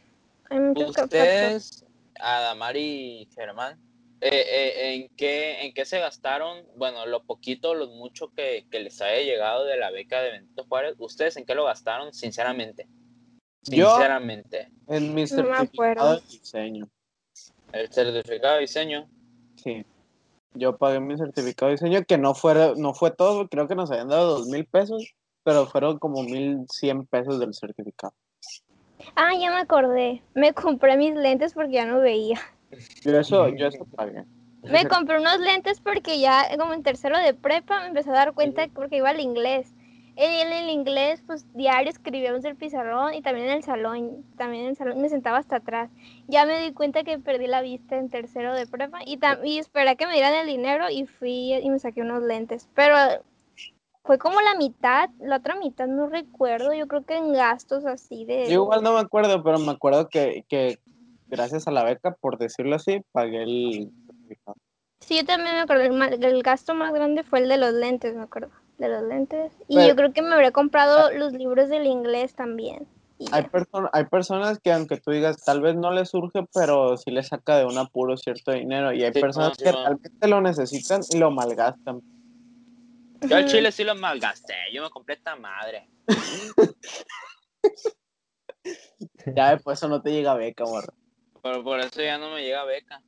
Hay 0.49 0.61
muchos 0.61 0.95
factores. 0.95 1.85
Ustedes, 2.19 2.37
Adamar 2.39 2.77
y 2.77 3.27
Germán, 3.33 3.79
eh, 4.21 4.29
eh, 4.31 4.93
¿en, 4.95 5.15
qué, 5.15 5.61
¿en 5.65 5.73
qué 5.73 5.85
se 5.85 5.99
gastaron? 5.99 6.65
Bueno, 6.75 7.05
lo 7.05 7.23
poquito, 7.23 7.73
lo 7.73 7.87
mucho 7.87 8.31
que, 8.35 8.65
que 8.69 8.79
les 8.79 9.01
haya 9.01 9.21
llegado 9.21 9.65
de 9.65 9.77
la 9.77 9.91
beca 9.91 10.21
de 10.21 10.31
Benito 10.31 10.65
Juárez, 10.65 10.95
¿ustedes 10.97 11.37
en 11.37 11.45
qué 11.45 11.55
lo 11.55 11.65
gastaron? 11.65 12.13
Sinceramente. 12.13 12.87
Yo- 13.63 13.89
Sinceramente. 13.89 14.71
En 14.87 15.13
mi 15.13 15.23
No 15.25 15.43
me 15.43 15.55
certificado 15.55 16.15
de 16.15 16.21
diseño. 16.27 16.89
El 17.71 17.91
certificado 17.91 18.55
de 18.55 18.61
diseño. 18.61 19.09
Sí. 19.55 19.85
Yo 20.55 20.77
pagué 20.77 20.99
mi 20.99 21.15
certificado 21.15 21.67
de 21.69 21.75
diseño, 21.75 22.03
que 22.05 22.17
no 22.17 22.33
fue, 22.33 22.73
no 22.75 22.93
fue 22.93 23.11
todo, 23.11 23.47
creo 23.47 23.67
que 23.67 23.75
nos 23.75 23.91
habían 23.91 24.09
dado 24.09 24.39
dos 24.39 24.47
mil 24.47 24.65
pesos 24.65 25.13
pero 25.41 25.65
fueron 25.65 25.97
como 25.97 26.21
1100 26.21 27.07
pesos 27.07 27.39
del 27.39 27.53
certificado. 27.55 28.13
Ah, 29.15 29.31
ya 29.39 29.51
me 29.51 29.57
acordé. 29.57 30.21
Me 30.33 30.53
compré 30.53 30.97
mis 30.97 31.15
lentes 31.15 31.53
porque 31.53 31.73
ya 31.73 31.85
no 31.85 31.99
veía. 31.99 32.39
Yo 33.03 33.19
eso, 33.19 33.47
yo 33.49 33.67
eso 33.67 33.85
pagué. 33.95 34.23
Me 34.63 34.85
compré 34.85 35.19
unos 35.19 35.39
lentes 35.39 35.79
porque 35.79 36.19
ya 36.19 36.45
como 36.57 36.73
en 36.73 36.83
tercero 36.83 37.17
de 37.17 37.33
prepa 37.33 37.79
me 37.81 37.87
empecé 37.87 38.09
a 38.09 38.13
dar 38.13 38.33
cuenta 38.33 38.67
porque 38.73 38.97
iba 38.97 39.09
al 39.09 39.19
inglés. 39.19 39.73
En 40.15 40.51
el 40.51 40.69
inglés, 40.69 41.23
pues 41.25 41.45
diario 41.53 41.89
escribíamos 41.89 42.43
el 42.43 42.57
pizarrón 42.57 43.13
y 43.13 43.21
también 43.21 43.47
en 43.47 43.53
el 43.53 43.63
salón, 43.63 44.25
también 44.35 44.63
en 44.63 44.69
el 44.71 44.75
salón 44.75 44.99
me 44.99 45.07
sentaba 45.07 45.37
hasta 45.37 45.57
atrás. 45.57 45.89
Ya 46.27 46.45
me 46.45 46.59
di 46.59 46.73
cuenta 46.73 47.05
que 47.05 47.19
perdí 47.19 47.47
la 47.47 47.61
vista 47.61 47.95
en 47.95 48.09
tercero 48.09 48.53
de 48.53 48.67
prepa 48.67 48.99
y, 49.05 49.17
y 49.45 49.59
esperé 49.59 49.91
a 49.91 49.95
que 49.95 50.07
me 50.07 50.13
dieran 50.13 50.33
el 50.33 50.47
dinero 50.47 50.89
y 50.89 51.05
fui 51.05 51.53
y 51.53 51.69
me 51.69 51.79
saqué 51.79 52.01
unos 52.01 52.21
lentes. 52.21 52.67
Pero 52.75 52.95
fue 54.09 54.17
como 54.17 54.41
la 54.41 54.55
mitad, 54.55 55.11
la 55.19 55.35
otra 55.35 55.53
mitad 55.53 55.85
no 55.85 56.07
recuerdo, 56.09 56.73
yo 56.73 56.87
creo 56.87 57.03
que 57.03 57.15
en 57.15 57.31
gastos 57.31 57.85
así 57.85 58.25
de... 58.25 58.47
Yo 58.47 58.63
igual 58.63 58.81
no 58.81 58.93
me 58.93 59.01
acuerdo, 59.01 59.43
pero 59.43 59.59
me 59.59 59.71
acuerdo 59.71 60.07
que, 60.09 60.45
que 60.49 60.79
gracias 61.27 61.67
a 61.67 61.71
la 61.71 61.83
beca, 61.83 62.17
por 62.19 62.39
decirlo 62.39 62.75
así, 62.75 63.01
pagué 63.11 63.43
el. 63.43 63.91
Sí, 65.01 65.17
yo 65.17 65.25
también 65.27 65.53
me 65.53 65.61
acuerdo, 65.61 65.83
el, 65.83 66.41
gasto 66.41 66.73
más 66.73 66.91
grande 66.91 67.21
fue 67.21 67.37
el 67.37 67.49
de 67.49 67.57
los 67.57 67.71
lentes, 67.71 68.15
me 68.15 68.23
acuerdo, 68.23 68.49
de 68.79 68.89
los 68.89 69.03
lentes. 69.03 69.51
Y 69.67 69.75
Pero- 69.75 69.89
yo 69.89 69.95
creo 69.95 70.11
que 70.11 70.23
me 70.23 70.33
habría 70.33 70.53
comprado 70.53 71.11
los 71.11 71.31
libros 71.33 71.69
del 71.69 71.85
inglés 71.85 72.33
también. 72.33 72.87
Hay, 73.31 73.43
perso- 73.43 73.91
hay 73.93 74.05
personas 74.05 74.57
que 74.57 74.71
aunque 74.73 74.97
tú 74.97 75.11
digas, 75.11 75.37
tal 75.45 75.61
vez 75.61 75.75
no 75.75 75.91
les 75.91 76.09
surge, 76.09 76.47
pero 76.51 76.97
sí 76.97 77.11
les 77.11 77.27
saca 77.27 77.59
de 77.59 77.65
un 77.65 77.77
apuro 77.77 78.17
cierto 78.17 78.53
dinero. 78.53 78.91
Y 78.91 79.03
hay 79.03 79.13
Sí, 79.13 79.21
personas 79.21 79.49
no, 79.49 79.63
que 79.63 79.71
no. 79.71 79.77
realmente 79.83 80.27
lo 80.27 80.41
necesitan 80.41 81.01
y 81.11 81.19
lo 81.19 81.29
malgastan. 81.29 82.01
Yo 83.21 83.35
al 83.35 83.45
chile 83.45 83.71
sí 83.71 83.83
lo 83.83 83.95
malgasté. 83.95 84.55
Yo 84.71 84.81
me 84.81 84.89
compré 84.89 85.15
esta 85.15 85.35
madre. 85.35 85.87
Ya 89.35 89.51
después 89.51 89.79
eso 89.79 89.87
no 89.87 90.01
te 90.01 90.11
llega 90.11 90.33
beca, 90.35 90.65
morro. 90.65 90.93
Pero 91.41 91.63
por 91.63 91.79
eso 91.79 92.01
ya 92.01 92.17
no 92.17 92.31
me 92.31 92.41
llega 92.43 92.63
beca. 92.65 93.01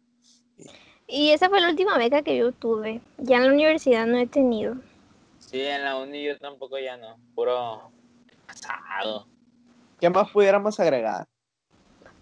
Y 1.07 1.31
esa 1.31 1.49
fue 1.49 1.59
la 1.59 1.69
última 1.69 1.97
beca 1.97 2.21
que 2.21 2.37
yo 2.37 2.51
tuve. 2.51 3.01
Ya 3.17 3.37
en 3.37 3.47
la 3.47 3.53
universidad 3.53 4.05
no 4.05 4.17
he 4.17 4.27
tenido. 4.27 4.75
Sí, 5.39 5.61
en 5.61 5.83
la 5.83 5.97
uni 5.97 6.23
yo 6.23 6.37
tampoco 6.37 6.79
ya 6.79 6.95
no. 6.97 7.17
Puro 7.35 7.91
pasado. 8.47 9.27
¿Qué 9.99 10.09
más 10.09 10.31
pudiéramos 10.31 10.79
agregar? 10.79 11.27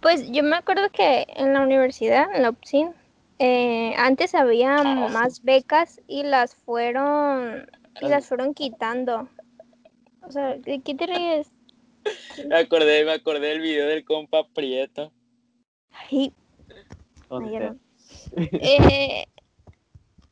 Pues 0.01 0.31
yo 0.31 0.43
me 0.43 0.55
acuerdo 0.55 0.89
que 0.89 1.27
en 1.35 1.53
la 1.53 1.61
universidad, 1.61 2.33
en 2.33 2.43
la 2.43 2.49
UPSIN, 2.49 2.93
eh, 3.37 3.93
antes 3.97 4.33
había 4.33 4.83
más 4.83 5.43
becas 5.43 6.01
y 6.07 6.23
las 6.23 6.55
fueron 6.55 7.69
y 8.01 8.07
las 8.07 8.27
fueron 8.27 8.53
quitando. 8.53 9.27
O 10.21 10.31
sea, 10.31 10.55
¿de 10.57 10.81
qué 10.81 10.95
te 10.95 11.07
ríes? 11.07 11.51
Me 12.47 12.57
acordé, 12.57 13.03
me 13.05 13.11
acordé 13.11 13.47
del 13.47 13.61
video 13.61 13.87
del 13.87 14.05
compa 14.05 14.47
Prieto. 14.47 15.11
Ay, 15.91 16.33
no. 17.29 17.77
Eh, 18.41 19.25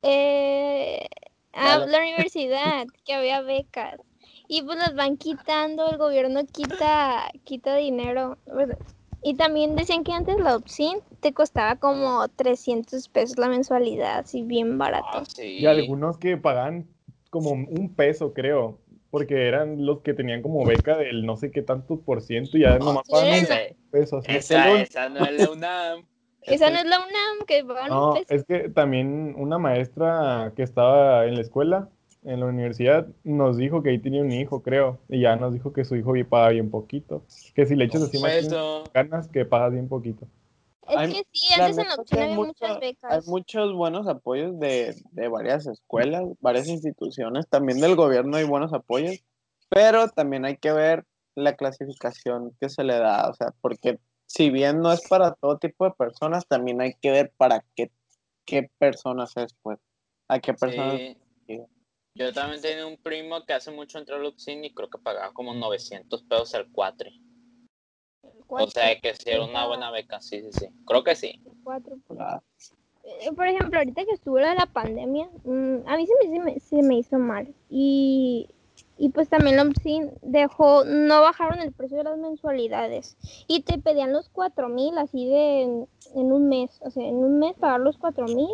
eh, 0.03 1.07
la 1.53 2.00
universidad, 2.00 2.86
que 3.03 3.13
había 3.13 3.41
becas. 3.41 4.00
Y 4.47 4.62
pues 4.62 4.77
las 4.77 4.95
van 4.95 5.17
quitando, 5.17 5.89
el 5.89 5.97
gobierno 5.97 6.45
quita, 6.45 7.29
quita 7.43 7.75
dinero. 7.75 8.38
¿verdad? 8.45 8.77
Y 9.24 9.36
también 9.36 9.75
decían 9.75 10.03
que 10.03 10.13
antes 10.13 10.38
la 10.39 10.55
OPSIN 10.55 11.00
te 11.19 11.33
costaba 11.33 11.75
como 11.75 12.27
300 12.29 13.09
pesos 13.09 13.38
la 13.38 13.50
mensualidad, 13.50 14.19
así 14.19 14.43
bien 14.43 14.77
barato. 14.77 15.07
Ah, 15.12 15.24
sí. 15.25 15.57
Y 15.59 15.65
algunos 15.65 16.17
que 16.17 16.38
pagan 16.38 16.88
como 17.29 17.51
un 17.51 17.96
peso, 17.96 18.34
creo, 18.34 18.79
porque 19.10 19.48
eran 19.48 19.86
los 19.86 20.01
que 20.01 20.13
tenían 20.13 20.41
como 20.41 20.65
beca 20.65 20.98
del 20.98 21.25
no 21.25 21.38
sé 21.38 21.51
qué 21.51 21.62
tanto 21.62 22.01
por 22.01 22.22
ciento 22.22 22.57
y 22.57 22.62
ya 22.62 22.77
nomás 22.79 23.05
sí, 23.05 23.12
pagan 23.12 23.29
un 23.29 23.46
así. 23.46 23.75
esa, 23.93 24.17
un- 24.17 24.81
esa 24.81 25.10
no 25.10 25.25
es 25.25 25.34
la 25.34 25.50
UNAM. 25.51 26.06
Esa 26.41 26.69
no 26.69 26.78
es 26.78 26.86
la 26.86 26.99
UNAM, 26.99 27.45
que 27.45 27.63
pagan 27.65 27.91
un 27.93 27.99
No, 27.99 28.13
peso. 28.13 28.25
es 28.30 28.43
que 28.45 28.69
también 28.69 29.34
una 29.38 29.58
maestra 29.58 30.54
que 30.56 30.63
estaba 30.63 31.25
en 31.25 31.36
la 31.36 31.41
escuela, 31.41 31.89
en 32.23 32.39
la 32.39 32.45
universidad, 32.47 33.08
nos 33.23 33.58
dijo 33.58 33.82
que 33.84 33.89
ahí 33.91 33.99
tenía 33.99 34.21
un 34.21 34.32
hijo, 34.32 34.62
creo, 34.62 34.99
y 35.10 35.21
ya 35.21 35.36
nos 35.36 35.54
dijo 35.54 35.71
que 35.73 35.86
su 35.86 35.95
hijo 35.95 36.13
paga 36.30 36.49
bien 36.49 36.69
poquito, 36.69 37.23
que 37.56 37.65
si 37.65 37.75
le 37.75 37.86
echas 37.86 38.01
Un 38.01 38.08
encima 38.08 38.30
peso. 38.30 38.84
ganas, 38.93 39.28
que 39.30 39.45
pagas 39.45 39.71
bien 39.73 39.88
poquito. 39.88 40.28
Es 40.89 40.95
hay- 40.97 41.13
que 41.13 41.23
sí, 41.34 41.54
antes 41.54 41.78
en 41.78 41.88
la 41.88 41.93
había 41.93 42.36
muchas 42.36 42.36
mucho- 42.36 42.65
Hay 42.65 42.80
becas. 42.80 43.28
muchos 43.28 43.73
buenos 43.73 44.08
apoyos 44.08 44.60
de, 44.60 44.95
de 45.12 45.28
varias 45.28 45.67
escuelas, 45.67 46.23
varias 46.39 46.67
instituciones, 46.67 47.47
también 47.50 47.80
del 47.80 47.95
gobierno 47.95 48.38
hay 48.38 48.45
buenos 48.45 48.73
apoyos, 48.73 49.17
pero 49.69 50.08
también 50.10 50.45
hay 50.45 50.58
que 50.58 50.71
ver 50.71 51.06
la 51.36 51.56
clasificación 51.56 52.56
que 52.60 52.69
se 52.69 52.84
le 52.84 52.97
da, 52.97 53.30
o 53.30 53.34
sea, 53.34 53.54
porque 53.62 54.00
si 54.26 54.50
bien 54.50 54.80
no 54.80 54.91
es 54.91 55.08
para 55.08 55.34
todo 55.36 55.58
tipo 55.58 55.86
de 55.86 55.91
personas, 55.91 56.47
también 56.47 56.82
hay 56.82 56.93
que 57.02 57.12
ver 57.12 57.32
para 57.38 57.63
qué, 57.76 57.91
qué 58.45 58.69
personas 58.78 59.36
es, 59.38 59.54
pues, 59.62 59.78
a 60.28 60.39
qué 60.39 60.54
personas. 60.54 61.00
Sí. 61.47 61.62
Yo 62.15 62.34
también 62.34 62.62
tenía 62.62 62.88
un 62.88 62.97
primo 62.97 63.45
que 63.45 63.54
hace 63.54 63.69
mucho 63.71 64.00
entró 64.00 64.15
al 64.15 64.23
Luxin 64.23 64.65
y 64.65 64.73
creo 64.73 64.89
que 64.89 64.97
pagaba 64.97 65.32
como 65.34 65.54
900 65.54 66.23
pesos 66.23 66.56
al 66.56 66.71
cuatri. 66.71 67.21
O 68.47 68.67
sea 68.67 68.99
que 68.99 69.13
sí 69.13 69.29
era 69.29 69.43
una 69.43 69.67
buena 69.67 69.91
beca, 69.91 70.21
sí, 70.21 70.41
sí, 70.41 70.49
sí. 70.51 70.67
Creo 70.85 71.03
que 71.03 71.15
sí. 71.15 71.41
Cuatro. 71.63 71.97
Ah, 72.19 72.41
por 73.35 73.47
ejemplo, 73.47 73.77
ahorita 73.79 74.05
que 74.05 74.11
estuvo 74.11 74.37
de 74.37 74.55
la 74.55 74.65
pandemia, 74.65 75.29
mm, 75.43 75.87
a 75.87 75.97
mí 75.97 76.07
se 76.07 76.13
me, 76.27 76.33
se 76.33 76.39
me, 76.39 76.59
se 76.59 76.83
me 76.83 76.95
hizo 76.97 77.17
mal. 77.17 77.53
Y, 77.69 78.49
y 78.97 79.09
pues 79.09 79.29
también 79.29 79.55
la 79.55 79.63
OMSIN 79.63 80.11
dejó, 80.21 80.83
no 80.85 81.21
bajaron 81.21 81.61
el 81.61 81.71
precio 81.71 81.97
de 81.97 82.03
las 82.03 82.17
mensualidades. 82.17 83.17
Y 83.47 83.61
te 83.61 83.77
pedían 83.79 84.13
los 84.13 84.29
cuatro 84.29 84.69
mil 84.69 84.97
así 84.97 85.25
de 85.25 85.61
en, 85.61 85.87
en 86.15 86.31
un 86.31 86.49
mes. 86.49 86.79
O 86.81 86.91
sea, 86.91 87.05
en 87.05 87.15
un 87.15 87.39
mes 87.39 87.55
pagar 87.55 87.79
los 87.79 87.97
cuatro 87.97 88.25
mil. 88.25 88.49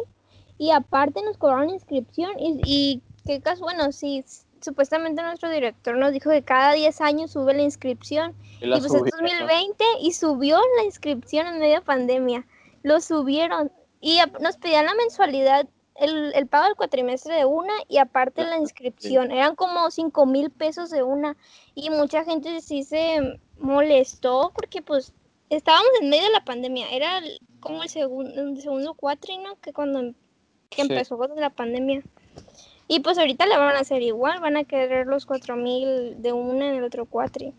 Y 0.57 0.71
aparte 0.71 1.21
nos 1.23 1.37
cobraron 1.37 1.69
inscripción. 1.69 2.31
Y, 2.39 2.61
y 2.65 3.01
qué 3.25 3.41
caso, 3.41 3.63
bueno, 3.63 3.91
sí, 3.91 4.23
supuestamente 4.63 5.21
nuestro 5.21 5.49
director 5.49 5.97
nos 5.97 6.11
dijo 6.11 6.29
que 6.29 6.43
cada 6.43 6.73
10 6.73 7.01
años 7.01 7.31
sube 7.31 7.53
la 7.53 7.63
inscripción. 7.63 8.35
y 8.61 8.65
la 8.65 8.77
Y 8.77 8.79
pues 8.79 8.93
es 8.93 8.99
subieron. 8.99 9.19
2020 9.21 9.83
y 10.01 10.11
subió 10.13 10.59
la 10.77 10.83
inscripción 10.83 11.47
en 11.47 11.59
medio 11.59 11.75
de 11.75 11.81
pandemia. 11.81 12.45
Lo 12.83 12.99
subieron 13.01 13.71
y 14.01 14.19
nos 14.39 14.57
pedían 14.57 14.85
la 14.85 14.95
mensualidad, 14.95 15.67
el, 15.95 16.33
el 16.35 16.47
pago 16.47 16.65
del 16.65 16.75
cuatrimestre 16.75 17.35
de 17.35 17.45
una 17.45 17.73
y 17.87 17.97
aparte 17.97 18.43
la 18.43 18.57
inscripción. 18.57 19.31
Eran 19.31 19.55
como 19.55 19.89
5 19.89 20.25
mil 20.25 20.49
pesos 20.49 20.89
de 20.89 21.03
una. 21.03 21.37
Y 21.75 21.89
mucha 21.89 22.23
gente 22.23 22.61
sí 22.61 22.83
se 22.83 23.39
molestó 23.57 24.51
porque 24.55 24.81
pues 24.81 25.13
estábamos 25.49 25.89
en 26.01 26.09
medio 26.09 26.23
de 26.23 26.31
la 26.31 26.43
pandemia. 26.43 26.89
Era 26.91 27.21
como 27.59 27.83
el, 27.83 27.89
segundo 27.89 28.41
el 28.41 28.61
segundo 28.61 28.93
cuatrino 28.93 29.55
que 29.61 29.71
cuando 29.71 30.13
que 30.69 30.81
empezó 30.81 31.17
con 31.17 31.35
la 31.35 31.49
pandemia. 31.49 32.03
Y 32.87 32.99
pues 32.99 33.17
ahorita 33.17 33.45
le 33.45 33.57
van 33.57 33.75
a 33.75 33.79
hacer 33.79 34.01
igual, 34.01 34.39
van 34.41 34.57
a 34.57 34.63
querer 34.65 35.07
los 35.07 35.25
4 35.25 35.55
mil 35.55 36.21
de 36.21 36.33
una 36.33 36.69
en 36.69 36.75
el 36.75 36.83
otro 36.83 37.05
cuatri. 37.05 37.53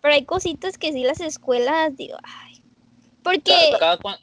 Pero 0.00 0.14
hay 0.14 0.24
cositas 0.24 0.78
que 0.78 0.92
sí 0.92 1.04
las 1.04 1.20
escuelas, 1.20 1.96
digo, 1.96 2.16
ay. 2.22 2.62
Porque, 3.22 3.52
Cada, 3.70 3.78
cada 3.78 3.96
cuan- 3.98 4.18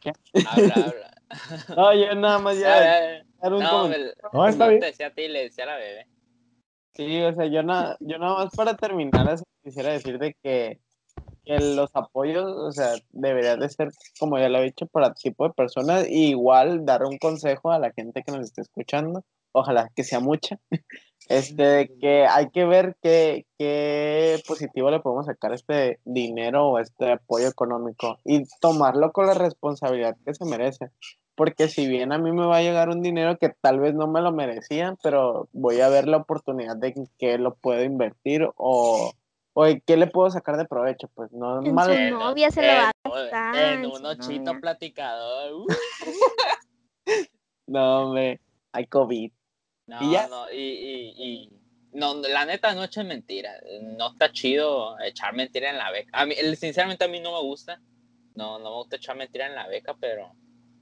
¿Qué? 0.00 0.12
Habla, 0.46 0.74
habla. 0.74 1.10
No, 1.76 1.94
yo 1.94 2.14
nada 2.14 2.38
más 2.38 2.58
ya 2.58 3.22
un 3.42 3.58
No, 3.60 3.88
me- 3.88 3.98
No, 4.32 4.46
está 4.48 4.68
bien. 4.68 4.80
te 4.80 4.86
decía 4.86 5.06
a 5.06 5.10
ti, 5.14 5.28
le 5.28 5.44
decía 5.44 5.64
a 5.64 5.68
la 5.68 5.76
bebé. 5.76 6.06
Sí, 6.94 7.22
o 7.22 7.34
sea, 7.34 7.46
yo, 7.46 7.62
na- 7.62 7.96
yo 8.00 8.18
nada 8.18 8.44
más 8.44 8.54
para 8.54 8.76
terminar, 8.76 9.38
quisiera 9.62 9.92
decir 9.92 10.18
de 10.18 10.34
que, 10.42 10.78
que 11.44 11.58
los 11.58 11.90
apoyos, 11.94 12.44
o 12.44 12.72
sea, 12.72 12.94
deberían 13.10 13.60
de 13.60 13.68
ser, 13.68 13.90
como 14.18 14.38
ya 14.38 14.48
lo 14.48 14.58
he 14.58 14.64
dicho, 14.64 14.86
para 14.86 15.14
tipo 15.14 15.46
de 15.46 15.54
personas, 15.54 16.06
y 16.08 16.30
igual 16.30 16.84
dar 16.84 17.04
un 17.04 17.18
consejo 17.18 17.70
a 17.70 17.78
la 17.78 17.92
gente 17.92 18.22
que 18.22 18.32
nos 18.32 18.42
esté 18.42 18.62
escuchando, 18.62 19.24
ojalá 19.52 19.90
que 19.94 20.04
sea 20.04 20.20
mucha, 20.20 20.58
este, 21.28 21.90
que 22.00 22.26
hay 22.26 22.50
que 22.50 22.64
ver 22.64 22.96
qué, 23.02 23.46
qué 23.58 24.40
positivo 24.46 24.90
le 24.90 25.00
podemos 25.00 25.26
sacar 25.26 25.52
este 25.52 26.00
dinero 26.04 26.68
o 26.68 26.78
este 26.78 27.12
apoyo 27.12 27.48
económico 27.48 28.18
y 28.24 28.44
tomarlo 28.60 29.12
con 29.12 29.26
la 29.26 29.34
responsabilidad 29.34 30.16
que 30.24 30.34
se 30.34 30.44
merece. 30.44 30.90
Porque 31.34 31.68
si 31.68 31.88
bien 31.88 32.12
a 32.12 32.18
mí 32.18 32.30
me 32.30 32.46
va 32.46 32.58
a 32.58 32.62
llegar 32.62 32.90
un 32.90 33.00
dinero 33.00 33.38
que 33.38 33.48
tal 33.48 33.80
vez 33.80 33.94
no 33.94 34.06
me 34.06 34.20
lo 34.20 34.32
merecían, 34.32 34.98
pero 35.02 35.48
voy 35.52 35.80
a 35.80 35.88
ver 35.88 36.06
la 36.06 36.18
oportunidad 36.18 36.76
de 36.76 36.94
qué 37.18 37.38
lo 37.38 37.54
puedo 37.54 37.82
invertir 37.82 38.46
o, 38.56 39.12
o 39.54 39.66
en 39.66 39.80
qué 39.86 39.96
le 39.96 40.06
puedo 40.06 40.30
sacar 40.30 40.56
de 40.56 40.64
provecho. 40.64 41.08
Pues 41.14 41.30
no 41.32 41.62
En 41.64 41.74
malo. 41.74 41.94
su 41.94 42.00
novia 42.10 42.50
se 42.50 42.62
lo 42.62 42.68
va 42.68 42.84
a 42.88 42.92
en- 43.04 43.12
gastar, 43.12 43.54
En 43.56 43.80
en 43.80 43.86
un 43.86 44.06
ochito 44.06 44.44
novia. 44.44 44.60
platicador. 44.60 45.52
uh. 45.52 45.66
No, 47.66 48.02
hombre, 48.08 48.40
hay 48.72 48.86
COVID. 48.86 49.32
No, 49.86 50.02
Y 50.02 50.12
ya. 50.12 50.28
no, 50.28 50.50
y, 50.50 50.56
y, 50.56 51.14
y- 51.16 51.50
no, 51.92 52.14
la 52.14 52.44
neta 52.44 52.74
no 52.74 52.84
echen 52.84 53.06
mentira. 53.06 53.52
No 53.82 54.12
está 54.12 54.32
chido 54.32 54.98
echar 55.00 55.34
mentira 55.34 55.70
en 55.70 55.78
la 55.78 55.90
beca. 55.90 56.10
A 56.18 56.26
mí, 56.26 56.34
sinceramente 56.56 57.04
a 57.04 57.08
mí 57.08 57.20
no 57.20 57.32
me 57.32 57.40
gusta. 57.42 57.80
No, 58.34 58.58
no 58.58 58.70
me 58.70 58.76
gusta 58.76 58.96
echar 58.96 59.16
mentira 59.16 59.46
en 59.46 59.54
la 59.54 59.68
beca, 59.68 59.94
pero, 60.00 60.32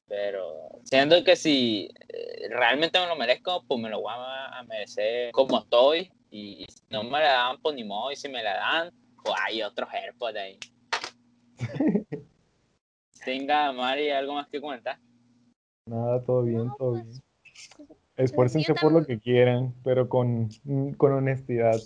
pero 0.07 0.79
siendo 0.85 1.21
que 1.23 1.35
si 1.35 1.89
eh, 2.07 2.47
realmente 2.49 2.97
me 2.99 3.07
lo 3.07 3.15
merezco, 3.17 3.63
pues 3.67 3.79
me 3.79 3.89
lo 3.89 3.99
voy 4.01 4.13
a, 4.15 4.57
a 4.59 4.63
merecer 4.63 5.31
como 5.33 5.59
estoy 5.59 6.09
Y, 6.31 6.63
y 6.63 6.65
si 6.65 6.81
no 6.89 7.03
me 7.03 7.19
la 7.19 7.33
dan, 7.33 7.61
pues 7.61 7.75
ni 7.75 7.83
modo. 7.83 8.11
Y 8.11 8.15
si 8.15 8.27
me 8.29 8.41
la 8.41 8.55
dan, 8.55 8.91
pues 9.23 9.35
hay 9.45 9.61
otros 9.61 9.89
AirPods 9.93 10.37
ahí. 10.37 10.59
Tenga, 13.25 13.71
Mari, 13.71 14.09
¿algo 14.09 14.33
más 14.33 14.47
que 14.47 14.59
comentar? 14.59 14.97
Nada, 15.85 16.23
todo 16.23 16.43
bien, 16.43 16.65
No, 16.65 16.75
todo 16.79 16.91
pues, 16.93 17.05
bien. 17.05 17.21
Esfuércense 18.15 18.67
yo 18.67 18.75
por 18.75 18.91
lo 18.91 19.05
que 19.05 19.19
quieran, 19.19 19.75
pero 19.83 20.09
con, 20.09 20.49
con 20.97 21.11
honestidad. 21.11 21.79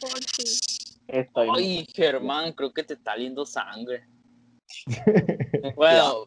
Por 0.00 0.22
si. 0.24 0.76
Estoy 1.08 1.48
Ay, 1.54 1.86
Germán, 1.94 2.52
creo 2.52 2.72
que 2.72 2.82
te 2.82 2.94
está 2.94 3.16
liendo 3.16 3.46
sangre. 3.46 4.08
Bueno, 5.74 6.24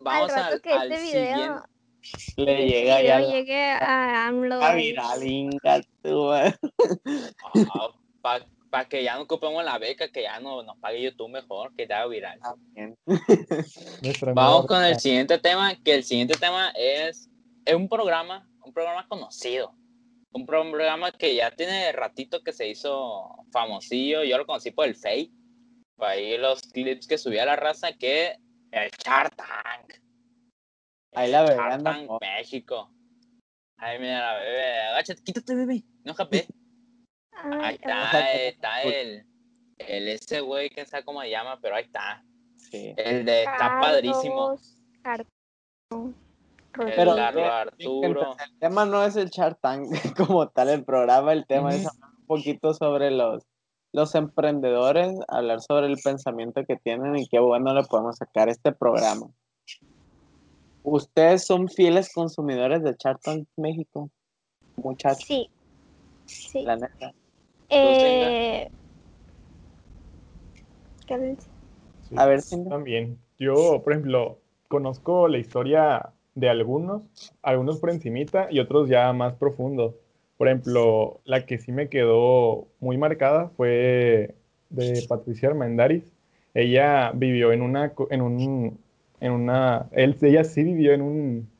vamos 0.00 0.30
al 0.30 0.36
rato 0.36 0.54
al, 0.54 0.60
que 0.60 0.72
al 0.72 0.92
este 0.92 1.04
video, 1.04 1.34
siguiente. 1.34 1.62
Le 2.36 2.66
llega 2.68 3.02
ya 3.02 3.20
llegue 3.20 3.70
a 3.70 4.28
AMLO. 4.28 4.58
la 4.58 4.70
ahí. 4.70 4.88
viral, 4.88 5.22
inga 5.26 5.80
tú, 6.02 6.32
eh. 6.32 6.54
Para 8.70 8.86
que 8.86 9.02
ya 9.02 9.16
no 9.16 9.22
ocupemos 9.22 9.64
la 9.64 9.78
beca, 9.78 10.08
que 10.08 10.22
ya 10.22 10.40
no 10.40 10.62
nos 10.62 10.76
pague 10.78 11.00
YouTube 11.02 11.30
mejor, 11.30 11.74
que 11.74 11.86
te 11.86 11.94
haga 11.94 12.06
viral. 12.06 12.38
Vamos 14.34 14.66
con 14.66 14.84
el 14.84 15.00
siguiente 15.00 15.38
tema, 15.38 15.74
que 15.82 15.94
el 15.94 16.04
siguiente 16.04 16.34
tema 16.38 16.70
es, 16.76 17.30
es 17.64 17.74
un 17.74 17.88
programa, 17.88 18.46
un 18.64 18.72
programa 18.72 19.06
conocido. 19.08 19.74
Un 20.32 20.44
programa 20.44 21.10
que 21.12 21.34
ya 21.34 21.50
tiene 21.50 21.90
ratito 21.92 22.42
que 22.42 22.52
se 22.52 22.68
hizo 22.68 23.46
famosillo. 23.50 24.22
Yo 24.24 24.36
lo 24.36 24.44
conocí 24.44 24.70
por 24.70 24.86
el 24.86 24.94
Fake. 24.94 25.32
Por 25.96 26.06
ahí 26.06 26.36
los 26.36 26.60
clips 26.60 27.06
que 27.06 27.16
subía 27.16 27.46
la 27.46 27.56
raza, 27.56 27.92
que 27.94 28.36
el 28.70 28.90
Shark 29.02 29.34
Tank. 29.36 30.07
Ahí 31.18 31.30
la 31.30 31.42
bebé 31.42 31.60
anda 31.60 31.98
México. 32.20 32.90
Ay, 33.76 33.98
mira 33.98 34.32
la 34.34 34.40
bebé. 34.40 34.80
Agáchate, 34.90 35.22
quítate, 35.22 35.54
bebé. 35.54 35.84
No 36.04 36.14
japé. 36.14 36.46
Ahí 37.32 37.50
Ay, 37.62 37.74
está, 37.76 38.32
eh, 38.34 38.48
está 38.48 38.82
el, 38.82 39.26
el 39.78 40.08
ese 40.08 40.40
güey, 40.40 40.70
que 40.70 40.84
sabe 40.86 41.04
cómo 41.04 41.20
se 41.22 41.30
llama, 41.30 41.58
pero 41.60 41.76
ahí 41.76 41.84
está. 41.84 42.24
Sí. 42.56 42.94
El 42.96 43.24
de 43.24 43.44
está 43.44 43.78
padrísimo. 43.80 44.58
Carlos, 45.02 45.26
Cartón, 45.90 46.16
El 46.80 46.92
Pero- 46.94 47.12
Arturo. 47.12 48.36
El 48.44 48.58
tema 48.58 48.84
no 48.84 49.04
es 49.04 49.16
el 49.16 49.30
Shark 49.30 49.60
Tank 49.60 49.86
como 50.16 50.48
tal 50.48 50.68
el 50.68 50.84
programa, 50.84 51.32
el 51.32 51.46
tema 51.46 51.70
es 51.70 51.86
hablar 51.86 52.10
un 52.18 52.26
poquito 52.26 52.74
sobre 52.74 53.10
los, 53.12 53.44
los 53.92 54.14
emprendedores, 54.16 55.16
hablar 55.28 55.60
sobre 55.60 55.86
el 55.86 55.96
pensamiento 56.02 56.64
que 56.66 56.76
tienen 56.76 57.16
y 57.16 57.28
qué 57.28 57.38
bueno 57.38 57.72
le 57.74 57.84
podemos 57.84 58.16
sacar 58.16 58.48
a 58.48 58.52
este 58.52 58.72
programa. 58.72 59.28
¿Ustedes 60.82 61.44
son 61.46 61.68
fieles 61.68 62.12
consumidores 62.12 62.82
de 62.82 62.94
Shark 62.98 63.20
Tank 63.22 63.46
México? 63.56 64.10
Muchachos, 64.76 65.24
Sí. 65.26 65.50
Sí. 66.26 66.62
la 66.62 66.76
neta. 66.76 67.12
Eh, 67.70 68.68
A 72.16 72.26
ver, 72.26 72.42
Cindy. 72.42 72.68
También. 72.70 73.18
Yo, 73.38 73.82
por 73.82 73.92
ejemplo, 73.92 74.38
conozco 74.68 75.28
la 75.28 75.38
historia 75.38 76.10
de 76.34 76.48
algunos, 76.48 77.02
algunos 77.42 77.78
por 77.78 77.90
encimita 77.90 78.48
y 78.50 78.60
otros 78.60 78.88
ya 78.88 79.12
más 79.12 79.34
profundos. 79.34 79.94
Por 80.36 80.48
ejemplo, 80.48 81.20
la 81.24 81.46
que 81.46 81.58
sí 81.58 81.72
me 81.72 81.88
quedó 81.88 82.68
muy 82.80 82.96
marcada 82.96 83.50
fue 83.56 84.34
de 84.70 85.04
Patricia 85.08 85.48
Armendáriz. 85.48 86.12
Ella 86.54 87.10
vivió 87.14 87.52
en 87.52 87.62
una, 87.62 87.94
co- 87.94 88.08
en 88.10 88.22
un, 88.22 88.78
en 89.20 89.32
una, 89.32 89.88
él, 89.92 90.16
ella 90.22 90.44
sí 90.44 90.62
vivió 90.64 90.92
en 90.92 91.02
un, 91.02 91.50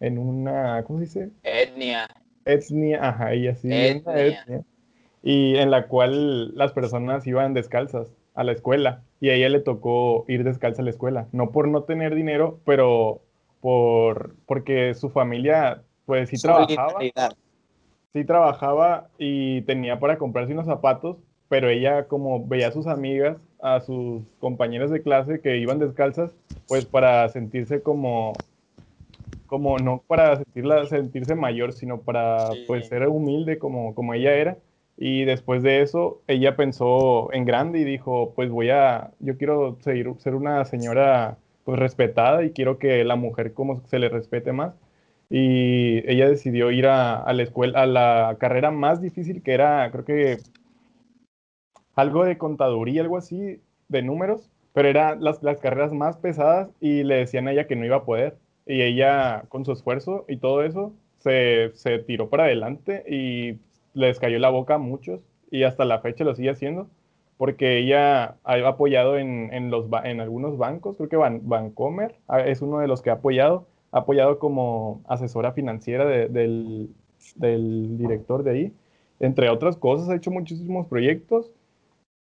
en 0.00 0.18
una, 0.18 0.82
¿cómo 0.84 0.98
se 0.98 1.04
dice? 1.04 1.30
Etnia. 1.42 2.08
etnia, 2.44 3.08
ajá, 3.08 3.32
ella 3.32 3.54
sí 3.54 3.68
vivió 3.68 3.88
en 3.88 4.02
una 4.04 4.20
Etnia. 4.20 4.42
etnia, 4.42 4.64
y 5.22 5.56
en 5.56 5.70
la 5.70 5.86
cual 5.88 6.56
las 6.56 6.72
personas 6.72 7.26
iban 7.26 7.54
descalzas 7.54 8.08
a 8.34 8.44
la 8.44 8.52
escuela 8.52 9.02
y 9.20 9.28
a 9.28 9.34
ella 9.34 9.48
le 9.50 9.60
tocó 9.60 10.24
ir 10.28 10.44
descalza 10.44 10.82
a 10.82 10.84
la 10.84 10.90
escuela, 10.90 11.28
no 11.32 11.52
por 11.52 11.68
no 11.68 11.82
tener 11.84 12.14
dinero, 12.14 12.60
pero 12.64 13.22
por 13.60 14.34
porque 14.46 14.94
su 14.94 15.10
familia 15.10 15.82
pues 16.06 16.30
sí 16.30 16.38
trabajaba, 16.38 17.00
sí 18.12 18.24
trabajaba 18.24 19.08
y 19.18 19.62
tenía 19.62 20.00
para 20.00 20.18
comprarse 20.18 20.52
unos 20.52 20.66
zapatos, 20.66 21.18
pero 21.48 21.68
ella 21.68 22.08
como 22.08 22.46
veía 22.46 22.68
a 22.68 22.72
sus 22.72 22.86
amigas, 22.86 23.36
a 23.62 23.80
sus 23.80 24.22
compañeras 24.38 24.90
de 24.90 25.02
clase 25.02 25.40
que 25.40 25.58
iban 25.58 25.78
descalzas, 25.78 26.36
pues 26.66 26.86
para 26.86 27.28
sentirse 27.28 27.82
como 27.82 28.44
como 29.46 29.78
no 29.78 30.04
para 30.06 30.36
sentirla, 30.36 30.86
sentirse 30.86 31.34
mayor, 31.34 31.72
sino 31.72 32.02
para 32.02 32.56
Sí. 32.56 32.64
pues 32.66 32.86
ser 32.88 33.08
humilde 33.08 33.58
como, 33.58 33.94
como 33.94 34.14
ella 34.14 34.34
era. 34.34 34.58
Y 34.96 35.24
después 35.24 35.62
de 35.62 35.80
eso, 35.82 36.22
ella 36.26 36.56
pensó 36.56 37.32
en 37.32 37.44
grande 37.46 37.80
y 37.80 37.84
dijo, 37.84 38.32
pues 38.34 38.50
voy 38.50 38.70
a, 38.70 39.12
yo 39.18 39.36
quiero 39.38 39.78
seguir, 39.80 40.12
ser 40.18 40.34
una 40.34 40.64
señora 40.64 41.38
pues 41.64 41.78
respetada 41.78 42.44
y 42.44 42.52
quiero 42.52 42.78
que 42.78 43.04
la 43.04 43.16
mujer 43.16 43.54
como 43.54 43.82
se 43.86 43.98
le 43.98 44.08
respete 44.08 44.52
más. 44.52 44.74
Y 45.30 45.98
ella 46.10 46.28
decidió 46.28 46.70
ir 46.70 46.86
a, 46.86 47.16
a 47.22 47.32
la 47.32 47.42
escuela, 47.42 47.82
a 47.82 47.86
la 47.86 48.36
carrera 48.40 48.70
más 48.70 49.00
difícil 49.00 49.42
que 49.42 49.52
era, 49.54 49.90
creo 49.92 50.04
que 50.04 50.44
algo 51.94 52.24
de 52.24 52.38
contaduría, 52.38 53.02
algo 53.02 53.16
así, 53.16 53.60
de 53.88 54.02
números, 54.02 54.50
pero 54.72 54.88
eran 54.88 55.22
las, 55.22 55.42
las 55.42 55.60
carreras 55.60 55.92
más 55.92 56.16
pesadas 56.16 56.68
y 56.80 57.02
le 57.04 57.16
decían 57.16 57.48
a 57.48 57.52
ella 57.52 57.66
que 57.66 57.76
no 57.76 57.84
iba 57.84 57.96
a 57.96 58.04
poder. 58.04 58.36
Y 58.66 58.82
ella, 58.82 59.44
con 59.48 59.64
su 59.64 59.72
esfuerzo 59.72 60.24
y 60.28 60.36
todo 60.36 60.62
eso, 60.62 60.92
se, 61.18 61.70
se 61.74 61.98
tiró 61.98 62.28
para 62.30 62.44
adelante 62.44 63.04
y 63.08 63.58
les 63.94 64.18
cayó 64.20 64.38
la 64.38 64.50
boca 64.50 64.74
a 64.74 64.78
muchos 64.78 65.20
y 65.50 65.64
hasta 65.64 65.84
la 65.84 66.00
fecha 66.00 66.24
lo 66.24 66.34
sigue 66.34 66.50
haciendo 66.50 66.88
porque 67.36 67.78
ella 67.78 68.36
ha 68.44 68.68
apoyado 68.68 69.16
en, 69.18 69.52
en 69.52 69.70
los, 69.70 69.86
en 70.04 70.20
algunos 70.20 70.58
bancos, 70.58 70.96
creo 70.96 71.08
que 71.08 71.16
Ban, 71.16 71.40
Bancomer 71.48 72.14
ah, 72.28 72.40
es 72.40 72.60
uno 72.62 72.78
de 72.80 72.86
los 72.88 73.00
que 73.02 73.10
ha 73.10 73.14
apoyado, 73.14 73.66
ha 73.92 74.00
apoyado 74.00 74.38
como 74.38 75.02
asesora 75.08 75.52
financiera 75.52 76.04
de- 76.04 76.28
del, 76.28 76.90
del 77.36 77.96
director 77.98 78.42
de 78.42 78.50
ahí, 78.50 78.72
entre 79.20 79.48
otras 79.50 79.76
cosas, 79.76 80.08
ha 80.10 80.16
hecho 80.16 80.30
muchísimos 80.30 80.86
proyectos 80.86 81.50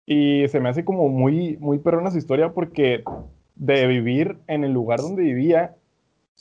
y 0.05 0.47
se 0.47 0.59
me 0.59 0.69
hace 0.69 0.83
como 0.83 1.07
muy, 1.09 1.57
muy 1.57 1.79
perrona 1.79 2.11
su 2.11 2.17
historia 2.17 2.53
porque 2.53 3.03
de 3.55 3.87
vivir 3.87 4.37
en 4.47 4.63
el 4.63 4.73
lugar 4.73 4.99
donde 4.99 5.23
vivía, 5.23 5.75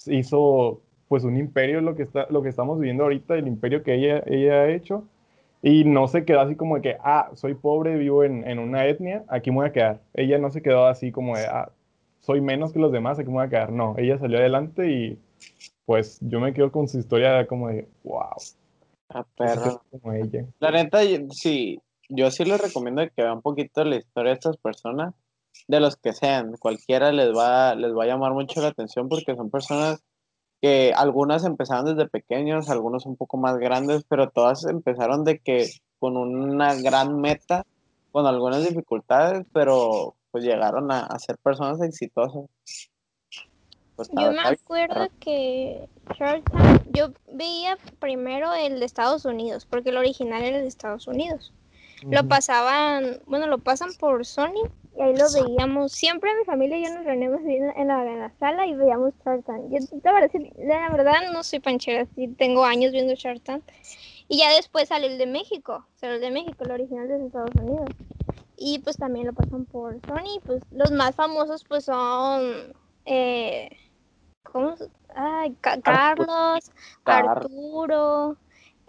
hizo 0.07 0.81
pues 1.09 1.25
un 1.25 1.37
imperio 1.37 1.81
lo 1.81 1.95
que, 1.95 2.03
está, 2.05 2.27
lo 2.31 2.43
que 2.43 2.49
estamos 2.49 2.79
viviendo 2.79 3.05
ahorita, 3.05 3.35
el 3.37 3.47
imperio 3.47 3.83
que 3.83 3.95
ella, 3.95 4.23
ella 4.27 4.63
ha 4.63 4.71
hecho. 4.71 5.05
Y 5.63 5.85
no 5.85 6.09
se 6.09 6.25
quedó 6.25 6.41
así 6.41 6.57
como 6.57 6.77
de 6.77 6.83
que, 6.83 6.97
ah, 7.05 7.31
soy 7.35 7.55
pobre, 7.55 7.97
vivo 7.97 8.25
en, 8.25 8.49
en 8.49 8.59
una 8.59 8.87
etnia, 8.87 9.25
aquí 9.29 9.51
me 9.51 9.59
voy 9.59 9.67
a 9.67 9.73
quedar. 9.73 10.01
Ella 10.15 10.39
no 10.39 10.51
se 10.51 10.63
quedó 10.63 10.87
así 10.87 11.13
como 11.13 11.37
de, 11.37 11.45
ah, 11.47 11.71
soy 12.21 12.41
menos 12.41 12.73
que 12.73 12.81
los 12.81 12.91
demás, 12.91 13.19
aquí 13.19 13.29
me 13.29 13.35
voy 13.35 13.45
a 13.47 13.49
quedar. 13.49 13.71
No, 13.71 13.95
ella 13.99 14.19
salió 14.19 14.39
adelante 14.39 14.91
y 14.91 15.19
pues 15.85 16.19
yo 16.23 16.41
me 16.41 16.53
quedo 16.53 16.73
con 16.73 16.89
su 16.89 16.99
historia 16.99 17.47
como 17.47 17.69
de, 17.69 17.87
wow, 18.03 18.31
Ah, 19.11 19.27
perro. 19.37 19.83
como 19.91 20.13
ella. 20.15 20.47
La 20.59 20.71
neta, 20.71 21.01
sí, 21.31 21.79
yo 22.15 22.31
sí 22.31 22.45
les 22.45 22.61
recomiendo 22.61 23.03
que 23.03 23.23
vean 23.23 23.37
un 23.37 23.43
poquito 23.43 23.85
la 23.85 23.97
historia 23.97 24.31
de 24.31 24.35
estas 24.35 24.57
personas, 24.59 25.15
de 25.69 25.81
los 25.81 25.97
que 25.97 26.13
sean, 26.13 26.57
cualquiera 26.59 27.13
les 27.13 27.35
va, 27.37 27.75
les 27.75 27.93
va 27.93 28.05
a 28.05 28.07
llamar 28.07 28.33
mucho 28.33 28.61
la 28.61 28.69
atención 28.69 29.09
porque 29.09 29.35
son 29.35 29.51
personas 29.51 30.03
que 30.61 30.93
algunas 30.95 31.45
empezaron 31.45 31.87
desde 31.87 32.09
pequeños, 32.09 32.71
algunos 32.71 33.07
un 33.07 33.17
poco 33.17 33.37
más 33.37 33.57
grandes, 33.59 34.05
pero 34.09 34.31
todas 34.31 34.65
empezaron 34.65 35.25
de 35.25 35.39
que 35.39 35.71
con 35.99 36.17
una 36.17 36.75
gran 36.75 37.21
meta, 37.21 37.65
con 38.13 38.27
algunas 38.27 38.67
dificultades, 38.67 39.47
pero 39.53 40.15
pues 40.31 40.45
llegaron 40.45 40.93
a, 40.93 41.01
a 41.01 41.19
ser 41.19 41.39
personas 41.39 41.81
exitosas. 41.83 42.45
Pues, 43.97 44.09
Yo 44.11 44.33
me 44.33 44.41
acuerdo 44.41 45.09
que 45.21 45.89
Shark 46.19 46.51
Tank, 46.51 46.83
yo 46.93 47.13
veía 47.33 47.77
primero 47.99 48.53
el 48.55 48.81
de 48.81 48.87
Estados 48.87 49.25
Unidos, 49.25 49.67
porque 49.67 49.91
el 49.91 49.97
original 49.97 50.43
era 50.43 50.57
el 50.57 50.63
de 50.63 50.69
Estados 50.69 51.07
Unidos. 51.07 51.53
Lo 52.11 52.27
pasaban, 52.29 53.21
bueno, 53.27 53.47
lo 53.47 53.59
pasan 53.59 53.91
por 53.99 54.25
Sony 54.27 54.55
y 54.97 55.01
ahí 55.03 55.17
lo 55.17 55.31
veíamos. 55.33 55.93
Siempre 55.93 56.31
mi 56.37 56.45
familia 56.45 56.79
y 56.79 56.85
yo 56.85 56.95
nos 56.95 57.05
reunimos 57.05 57.41
en 57.45 57.89
la, 57.89 58.03
en 58.03 58.19
la, 58.19 58.33
sala 58.39 58.67
y 58.67 58.75
veíamos 58.75 59.15
Shark 59.25 59.45
Tank. 59.45 59.71
Yo, 59.71 59.79
la, 60.03 60.13
verdad, 60.13 60.31
la 60.59 60.91
verdad 60.91 61.15
no 61.33 61.43
soy 61.43 61.61
panchera, 61.61 62.07
sí 62.15 62.29
tengo 62.39 62.65
años 62.65 62.93
viendo 62.93 63.15
Shark 63.15 63.43
Tank. 63.43 63.65
Y 64.29 64.39
ya 64.39 64.51
después 64.55 64.89
salió 64.89 65.09
el 65.09 65.19
de 65.19 65.27
México, 65.27 65.87
salió 65.95 66.17
el 66.17 66.21
de 66.21 66.31
México, 66.31 66.65
el 66.65 66.71
original 66.73 67.09
de 67.09 67.27
Estados 67.27 67.55
Unidos. 67.55 67.91
Y 68.57 68.79
pues 68.81 68.99
también 68.99 69.27
lo 69.27 69.33
pasan 69.33 69.67
por 69.67 70.01
Sony, 70.07 70.41
pues 70.47 70.63
los 70.71 70.91
más 70.91 71.15
famosos 71.15 71.65
pues 71.69 71.85
son, 71.85 72.75
eh, 73.07 73.71
¿cómo? 74.43 74.75
Ay, 75.15 75.57
Ca- 75.61 75.81
Carlos, 75.81 76.71
Car- 77.05 77.29
Arturo. 77.29 78.37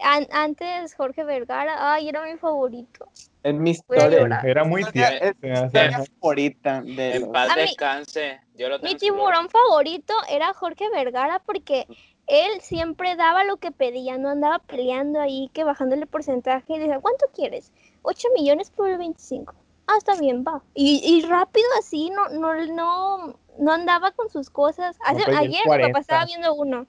An- 0.04 0.28
antes 0.32 0.94
Jorge 0.94 1.24
Vergara, 1.24 1.92
ay, 1.94 2.08
era 2.08 2.22
mi 2.24 2.36
favorito. 2.36 3.08
Es 3.42 3.54
mi 3.54 3.70
historia. 3.70 4.40
Era 4.44 4.64
muy 4.64 4.82
es 4.82 4.88
historia 4.88 6.04
favorita 6.20 6.82
de 6.82 7.16
En 7.16 7.32
paz 7.32 7.54
mí- 7.56 7.62
descanse. 7.62 8.40
Yo 8.54 8.68
lo 8.68 8.78
Mi 8.80 8.92
en 8.92 8.98
tiburón 8.98 9.48
favorito 9.48 10.14
era 10.28 10.52
Jorge 10.54 10.88
Vergara 10.90 11.40
porque 11.44 11.86
él 12.26 12.60
siempre 12.60 13.16
daba 13.16 13.44
lo 13.44 13.56
que 13.58 13.70
pedía, 13.70 14.16
no 14.16 14.30
andaba 14.30 14.58
peleando 14.60 15.20
ahí, 15.20 15.50
que 15.52 15.64
bajándole 15.64 16.06
porcentaje 16.06 16.74
y 16.74 16.78
decía, 16.78 17.00
¿cuánto 17.00 17.26
quieres? 17.34 17.72
8 18.02 18.28
millones 18.34 18.70
por 18.70 18.88
el 18.88 18.98
25. 18.98 19.54
Ah, 19.86 19.96
está 19.98 20.14
bien, 20.16 20.44
va. 20.46 20.62
Y, 20.74 21.02
y 21.04 21.26
rápido 21.26 21.66
así, 21.78 22.10
no, 22.10 22.28
no, 22.30 22.54
no, 22.66 23.38
no 23.58 23.72
andaba 23.72 24.12
con 24.12 24.30
sus 24.30 24.48
cosas. 24.48 24.96
El 25.06 25.36
ayer 25.36 25.60
mi 25.60 25.64
40. 25.66 25.88
papá 25.88 26.00
estaba 26.00 26.24
viendo 26.24 26.54
uno. 26.54 26.86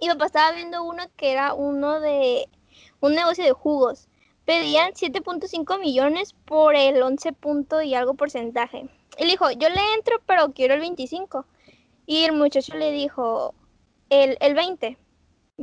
Y 0.00 0.06
mi 0.06 0.12
papá 0.14 0.26
estaba 0.26 0.52
viendo 0.52 0.82
uno 0.84 1.04
que 1.16 1.32
era 1.32 1.54
uno 1.54 2.00
de 2.00 2.48
un 3.00 3.14
negocio 3.14 3.44
de 3.44 3.52
jugos. 3.52 4.08
Pedían 4.44 4.92
7.5 4.92 5.78
millones 5.80 6.34
por 6.44 6.74
el 6.74 7.02
11 7.02 7.32
punto 7.34 7.82
y 7.82 7.94
algo 7.94 8.14
porcentaje. 8.14 8.88
Y 9.18 9.24
le 9.24 9.30
dijo, 9.32 9.50
yo 9.50 9.68
le 9.68 9.80
entro, 9.94 10.20
pero 10.26 10.52
quiero 10.52 10.74
el 10.74 10.80
25. 10.80 11.44
Y 12.06 12.24
el 12.24 12.32
muchacho 12.32 12.74
le 12.76 12.90
dijo, 12.92 13.54
el, 14.08 14.38
el 14.40 14.54
20, 14.54 14.96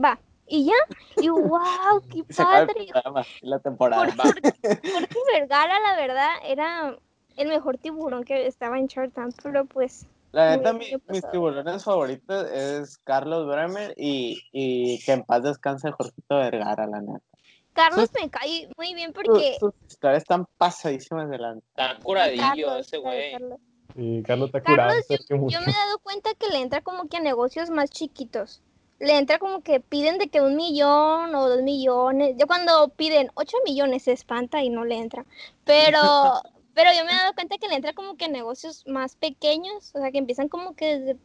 va. 0.02 0.20
Y 0.48 0.66
ya, 0.66 0.74
y 1.18 1.30
wow, 1.30 2.02
qué 2.12 2.24
padre. 2.36 2.74
programa, 2.92 3.26
la 3.42 3.60
temporada. 3.60 4.06
Por- 4.06 4.16
por- 4.16 4.42
Jorge 4.42 5.20
Vergara, 5.34 5.80
la 5.80 5.96
verdad, 5.96 6.34
era 6.44 6.96
el 7.38 7.48
mejor 7.48 7.78
tiburón 7.80 8.24
que 8.24 8.46
estaba 8.46 8.78
en 8.78 8.88
Tank, 8.88 9.36
pero 9.42 9.66
pues, 9.66 10.06
La 10.36 10.58
neta, 10.58 10.74
bien, 10.74 10.78
mi- 10.80 11.02
¿qué 11.02 11.14
mis 11.14 11.30
tiburones 11.32 11.84
favoritos 11.86 12.52
es 12.52 12.98
Carlos 13.06 13.48
Bremer 13.48 13.94
y, 13.96 14.42
y 14.52 15.00
que 15.06 15.14
en 15.14 15.24
paz 15.24 15.44
descanse 15.44 15.92
Jorgito 15.92 16.36
Vergara, 16.36 16.86
la 16.88 17.00
neta. 17.00 17.24
Carlos 17.72 18.10
me 18.22 18.30
cae 18.30 18.70
muy 18.78 18.94
bien 18.94 19.14
porque... 19.14 19.56
sus 19.58 19.72
historias 19.88 20.24
están 20.24 20.46
pasadísimas 20.58 21.30
delante. 21.30 21.66
Está 21.70 21.98
curadillo 22.04 22.42
Carlos, 22.44 22.86
ese 22.86 22.98
güey. 22.98 23.32
Carlos. 23.32 23.60
Sí, 23.96 24.24
Carlos 24.28 24.48
está 24.48 24.62
curado. 24.62 24.90
Carlos, 25.08 25.26
mucho. 25.30 25.58
Yo 25.58 25.66
me 25.66 25.72
he 25.72 25.74
dado 25.74 26.00
cuenta 26.00 26.30
que 26.38 26.48
le 26.50 26.60
entra 26.60 26.82
como 26.82 27.08
que 27.08 27.16
a 27.16 27.22
negocios 27.22 27.70
más 27.70 27.90
chiquitos. 27.90 28.62
Le 29.00 29.18
entra 29.18 29.40
como 29.40 29.62
que 29.62 29.80
piden 29.80 30.18
de 30.18 30.28
que 30.28 30.42
un 30.42 30.58
millón 30.58 31.34
o 31.34 31.48
dos 31.50 31.62
millones. 31.62 32.36
Yo 32.38 32.46
cuando 32.46 32.90
piden 32.90 33.30
ocho 33.36 33.56
millones 33.66 34.04
se 34.04 34.12
espanta 34.12 34.62
y 34.64 34.70
no 34.70 34.84
le 34.84 34.98
entra. 34.98 35.26
Pero, 35.64 36.00
pero 36.76 36.92
yo 36.96 37.06
me 37.06 37.12
he 37.12 37.16
dado 37.16 37.34
cuenta 37.34 37.58
que 37.58 37.68
le 37.68 37.76
entra 37.76 37.94
como 37.94 38.18
que 38.18 38.26
a 38.26 38.28
negocios 38.28 38.86
más 38.86 39.16
pequeños. 39.16 39.96
O 39.96 40.00
sea, 40.00 40.12
que 40.12 40.20
empiezan 40.20 40.50
como 40.50 40.76
que 40.76 41.00
desde... 41.00 41.20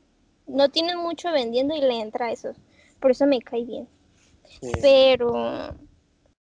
No 0.47 0.69
tienen 0.71 0.99
mucho 0.99 1.31
vendiendo 1.31 1.75
y 1.75 1.81
le 1.81 2.01
entra 2.01 2.27
a 2.27 2.33
esos. 2.33 2.57
Por 3.01 3.11
eso 3.11 3.27
me 3.27 3.41
cae 3.41 3.65
bien. 3.65 3.89
Sí. 4.45 4.79
Pero... 4.81 5.75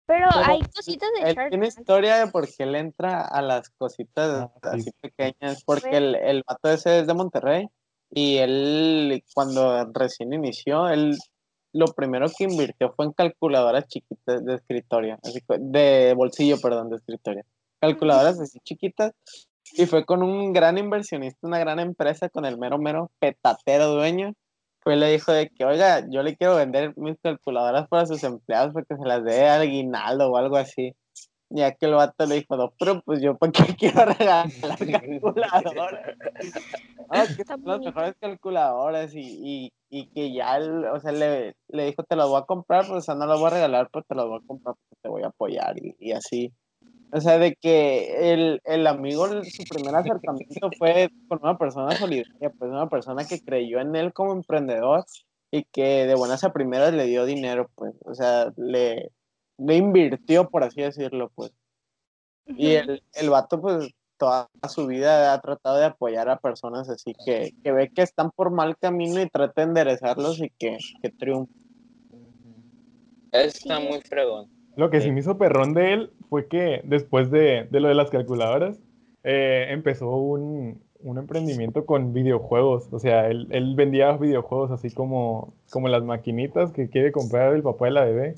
Pero 0.06 0.28
Pero 0.28 0.44
hay 0.44 0.62
cositas 0.74 1.08
de 1.18 1.28
Él 1.28 1.36
Shark 1.36 1.50
tiene 1.50 1.68
historia 1.68 2.16
de 2.24 2.32
por 2.32 2.48
qué 2.52 2.66
le 2.66 2.80
entra 2.80 3.20
a 3.22 3.42
las 3.42 3.70
cositas 3.70 4.48
Ah, 4.62 4.72
sí. 4.74 4.80
así 4.80 4.90
pequeñas, 5.00 5.62
porque 5.64 5.88
Bueno. 5.88 6.06
el, 6.06 6.14
el 6.16 6.42
vato 6.44 6.68
ese 6.68 6.98
es 6.98 7.06
de 7.06 7.14
Monterrey 7.14 7.68
y 8.10 8.38
él 8.38 9.22
cuando 9.34 9.84
recién 9.92 10.32
inició, 10.32 10.88
él 10.88 11.16
lo 11.72 11.86
primero 11.86 12.26
que 12.36 12.42
invirtió 12.42 12.92
fue 12.92 13.04
en 13.04 13.12
calculadoras 13.12 13.86
chiquitas 13.86 14.44
de 14.44 14.54
escritorio, 14.56 15.16
así 15.22 15.40
que- 15.42 15.58
de 15.60 16.14
bolsillo, 16.14 16.60
perdón, 16.60 16.90
de 16.90 16.96
escritorio. 16.96 17.44
Calculadoras 17.80 18.38
así 18.40 18.58
chiquitas 18.60 19.12
y 19.72 19.86
fue 19.86 20.04
con 20.04 20.22
un 20.22 20.52
gran 20.52 20.78
inversionista, 20.78 21.46
una 21.46 21.58
gran 21.58 21.78
empresa, 21.78 22.28
con 22.28 22.44
el 22.44 22.58
mero, 22.58 22.78
mero 22.78 23.10
petatero 23.18 23.88
dueño. 23.88 24.34
Fue 24.82 24.96
y 24.96 24.98
le 24.98 25.12
dijo 25.12 25.32
de 25.32 25.50
que, 25.50 25.64
oiga, 25.64 26.06
yo 26.08 26.22
le 26.22 26.36
quiero 26.36 26.56
vender 26.56 26.94
mis 26.96 27.18
calculadoras 27.22 27.86
para 27.88 28.06
sus 28.06 28.24
empleados 28.24 28.72
porque 28.72 28.96
se 28.96 29.06
las 29.06 29.22
dé 29.24 29.48
aguinaldo 29.48 30.30
o 30.30 30.36
algo 30.36 30.56
así. 30.56 30.94
Ya 31.50 31.72
que 31.72 31.86
el 31.86 31.94
vato 31.94 32.26
le 32.26 32.36
dijo, 32.36 32.56
no, 32.56 32.72
pero 32.78 33.02
pues 33.02 33.20
yo, 33.20 33.36
¿para 33.36 33.52
qué 33.52 33.62
quiero 33.78 34.04
regalar 34.04 34.48
calculadoras? 34.92 36.16
Ah, 37.12 37.24
que 37.26 37.44
son 37.44 37.60
las 37.64 37.80
mejores 37.80 38.14
calculadoras 38.20 39.12
y, 39.16 39.20
y, 39.20 39.72
y 39.90 40.06
que 40.10 40.32
ya, 40.32 40.58
él, 40.58 40.84
o 40.84 41.00
sea, 41.00 41.10
le, 41.10 41.56
le 41.66 41.86
dijo, 41.86 42.04
te 42.04 42.14
las 42.14 42.28
voy 42.28 42.40
a 42.40 42.44
comprar, 42.46 42.86
pues, 42.86 42.98
o 42.98 43.00
sea, 43.00 43.16
no 43.16 43.26
las 43.26 43.36
voy 43.36 43.48
a 43.48 43.54
regalar, 43.54 43.88
pero 43.92 44.04
te 44.08 44.14
las 44.14 44.26
voy 44.26 44.38
a 44.38 44.46
comprar 44.46 44.76
porque 44.76 45.02
te 45.02 45.08
voy 45.08 45.22
a 45.24 45.26
apoyar 45.26 45.76
y, 45.76 45.96
y 45.98 46.12
así. 46.12 46.52
O 47.12 47.20
sea, 47.20 47.38
de 47.38 47.54
que 47.56 48.32
el, 48.32 48.60
el 48.64 48.86
amigo, 48.86 49.26
su 49.44 49.64
primer 49.64 49.94
acercamiento 49.94 50.70
fue 50.78 51.10
con 51.28 51.40
una 51.42 51.58
persona 51.58 51.96
solidaria, 51.96 52.50
pues 52.50 52.70
una 52.70 52.88
persona 52.88 53.26
que 53.26 53.40
creyó 53.40 53.80
en 53.80 53.96
él 53.96 54.12
como 54.12 54.32
emprendedor 54.32 55.04
y 55.50 55.64
que 55.64 56.06
de 56.06 56.14
buenas 56.14 56.44
a 56.44 56.52
primeras 56.52 56.94
le 56.94 57.06
dio 57.06 57.24
dinero, 57.24 57.68
pues, 57.74 57.94
o 58.04 58.14
sea, 58.14 58.52
le, 58.56 59.10
le 59.58 59.76
invirtió, 59.76 60.48
por 60.48 60.62
así 60.62 60.82
decirlo, 60.82 61.32
pues. 61.34 61.52
Y 62.46 62.72
el, 62.72 63.02
el 63.14 63.30
vato, 63.30 63.60
pues, 63.60 63.90
toda 64.20 64.50
su 64.68 64.86
vida 64.86 65.32
ha 65.32 65.40
tratado 65.40 65.78
de 65.78 65.86
apoyar 65.86 66.28
a 66.28 66.38
personas 66.38 66.90
así 66.90 67.14
que, 67.24 67.54
que 67.64 67.72
ve 67.72 67.90
que 67.90 68.02
están 68.02 68.30
por 68.30 68.50
mal 68.50 68.76
camino 68.76 69.20
y 69.20 69.30
trata 69.30 69.62
de 69.62 69.68
enderezarlos 69.68 70.40
y 70.40 70.50
que, 70.58 70.76
que 71.02 71.10
triunfen. 71.10 71.56
Está 73.32 73.80
muy 73.80 74.00
fregón. 74.02 74.59
Lo 74.76 74.90
que 74.90 75.00
Sí. 75.00 75.08
sí 75.08 75.12
me 75.12 75.20
hizo 75.20 75.38
perrón 75.38 75.74
de 75.74 75.92
él 75.92 76.10
fue 76.28 76.46
que 76.48 76.80
después 76.84 77.30
de, 77.30 77.66
de 77.70 77.80
lo 77.80 77.88
de 77.88 77.94
las 77.94 78.10
calculadoras, 78.10 78.80
eh, 79.24 79.66
empezó 79.70 80.16
un, 80.16 80.82
un 81.00 81.18
emprendimiento 81.18 81.84
con 81.86 82.12
videojuegos. 82.12 82.88
O 82.92 82.98
sea, 82.98 83.28
él, 83.28 83.46
él 83.50 83.74
vendía 83.74 84.12
videojuegos 84.16 84.70
así 84.70 84.90
como, 84.90 85.54
como 85.70 85.88
las 85.88 86.02
maquinitas 86.04 86.72
que 86.72 86.88
quiere 86.88 87.12
comprar 87.12 87.54
el 87.54 87.62
papá 87.62 87.86
de 87.86 87.90
la 87.92 88.04
bebé. 88.04 88.34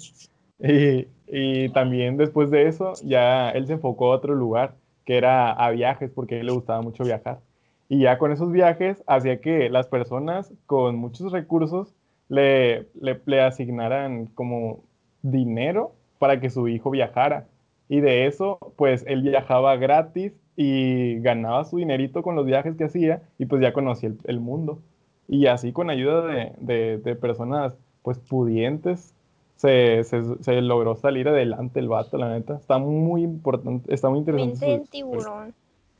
Y, 0.58 1.06
y 1.26 1.68
también 1.70 2.16
después 2.16 2.50
de 2.50 2.68
eso, 2.68 2.92
ya 3.04 3.50
él 3.50 3.66
se 3.66 3.74
enfocó 3.74 4.12
a 4.12 4.16
otro 4.16 4.34
lugar, 4.34 4.74
que 5.04 5.16
era 5.16 5.52
a 5.52 5.70
viajes, 5.70 6.10
porque 6.10 6.36
a 6.36 6.40
él 6.40 6.46
le 6.46 6.52
gustaba 6.52 6.82
mucho 6.82 7.04
viajar. 7.04 7.40
Y 7.88 8.00
ya 8.00 8.18
con 8.18 8.32
esos 8.32 8.52
viajes 8.52 9.02
hacía 9.06 9.40
que 9.40 9.68
las 9.70 9.86
personas 9.88 10.52
con 10.66 10.96
muchos 10.96 11.30
recursos 11.32 11.94
le, 12.28 12.88
le, 13.00 13.20
le 13.26 13.40
asignaran 13.42 14.26
como 14.26 14.84
dinero 15.22 15.92
para 16.22 16.38
que 16.38 16.50
su 16.50 16.68
hijo 16.68 16.88
viajara. 16.90 17.46
Y 17.88 17.98
de 17.98 18.26
eso, 18.28 18.56
pues 18.76 19.04
él 19.08 19.22
viajaba 19.22 19.74
gratis 19.74 20.32
y 20.56 21.18
ganaba 21.18 21.64
su 21.64 21.78
dinerito 21.78 22.22
con 22.22 22.36
los 22.36 22.46
viajes 22.46 22.76
que 22.76 22.84
hacía 22.84 23.22
y 23.38 23.46
pues 23.46 23.60
ya 23.60 23.72
conocía 23.72 24.10
el, 24.10 24.18
el 24.24 24.38
mundo. 24.38 24.78
Y 25.26 25.46
así 25.46 25.72
con 25.72 25.90
ayuda 25.90 26.24
de, 26.26 26.52
de- 26.60 26.98
de 26.98 27.16
personas 27.16 27.74
pues 28.02 28.20
pudientes 28.20 29.12
se, 29.56 30.04
se- 30.04 30.36
se 30.44 30.60
logró 30.62 30.94
salir 30.94 31.26
adelante 31.26 31.80
el 31.80 31.88
vato, 31.88 32.18
la 32.18 32.28
neta. 32.32 32.54
Está 32.54 32.78
muy 32.78 33.22
importante, 33.24 33.92
está 33.92 34.08
muy 34.08 34.20
interesante. 34.20 34.64
Mente 34.64 34.84
su- 34.86 34.90
tiburón. 34.92 35.52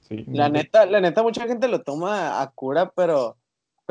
Sí, 0.03 0.25
La 0.33 0.49
neta, 0.49 0.87
la 0.87 1.01
neta, 1.01 1.25
mucha 1.25 1.49
gente 1.49 1.67
lo 1.67 1.81
toma 1.81 2.41
a 2.43 2.47
cura, 2.53 2.93
pero, 2.95 3.35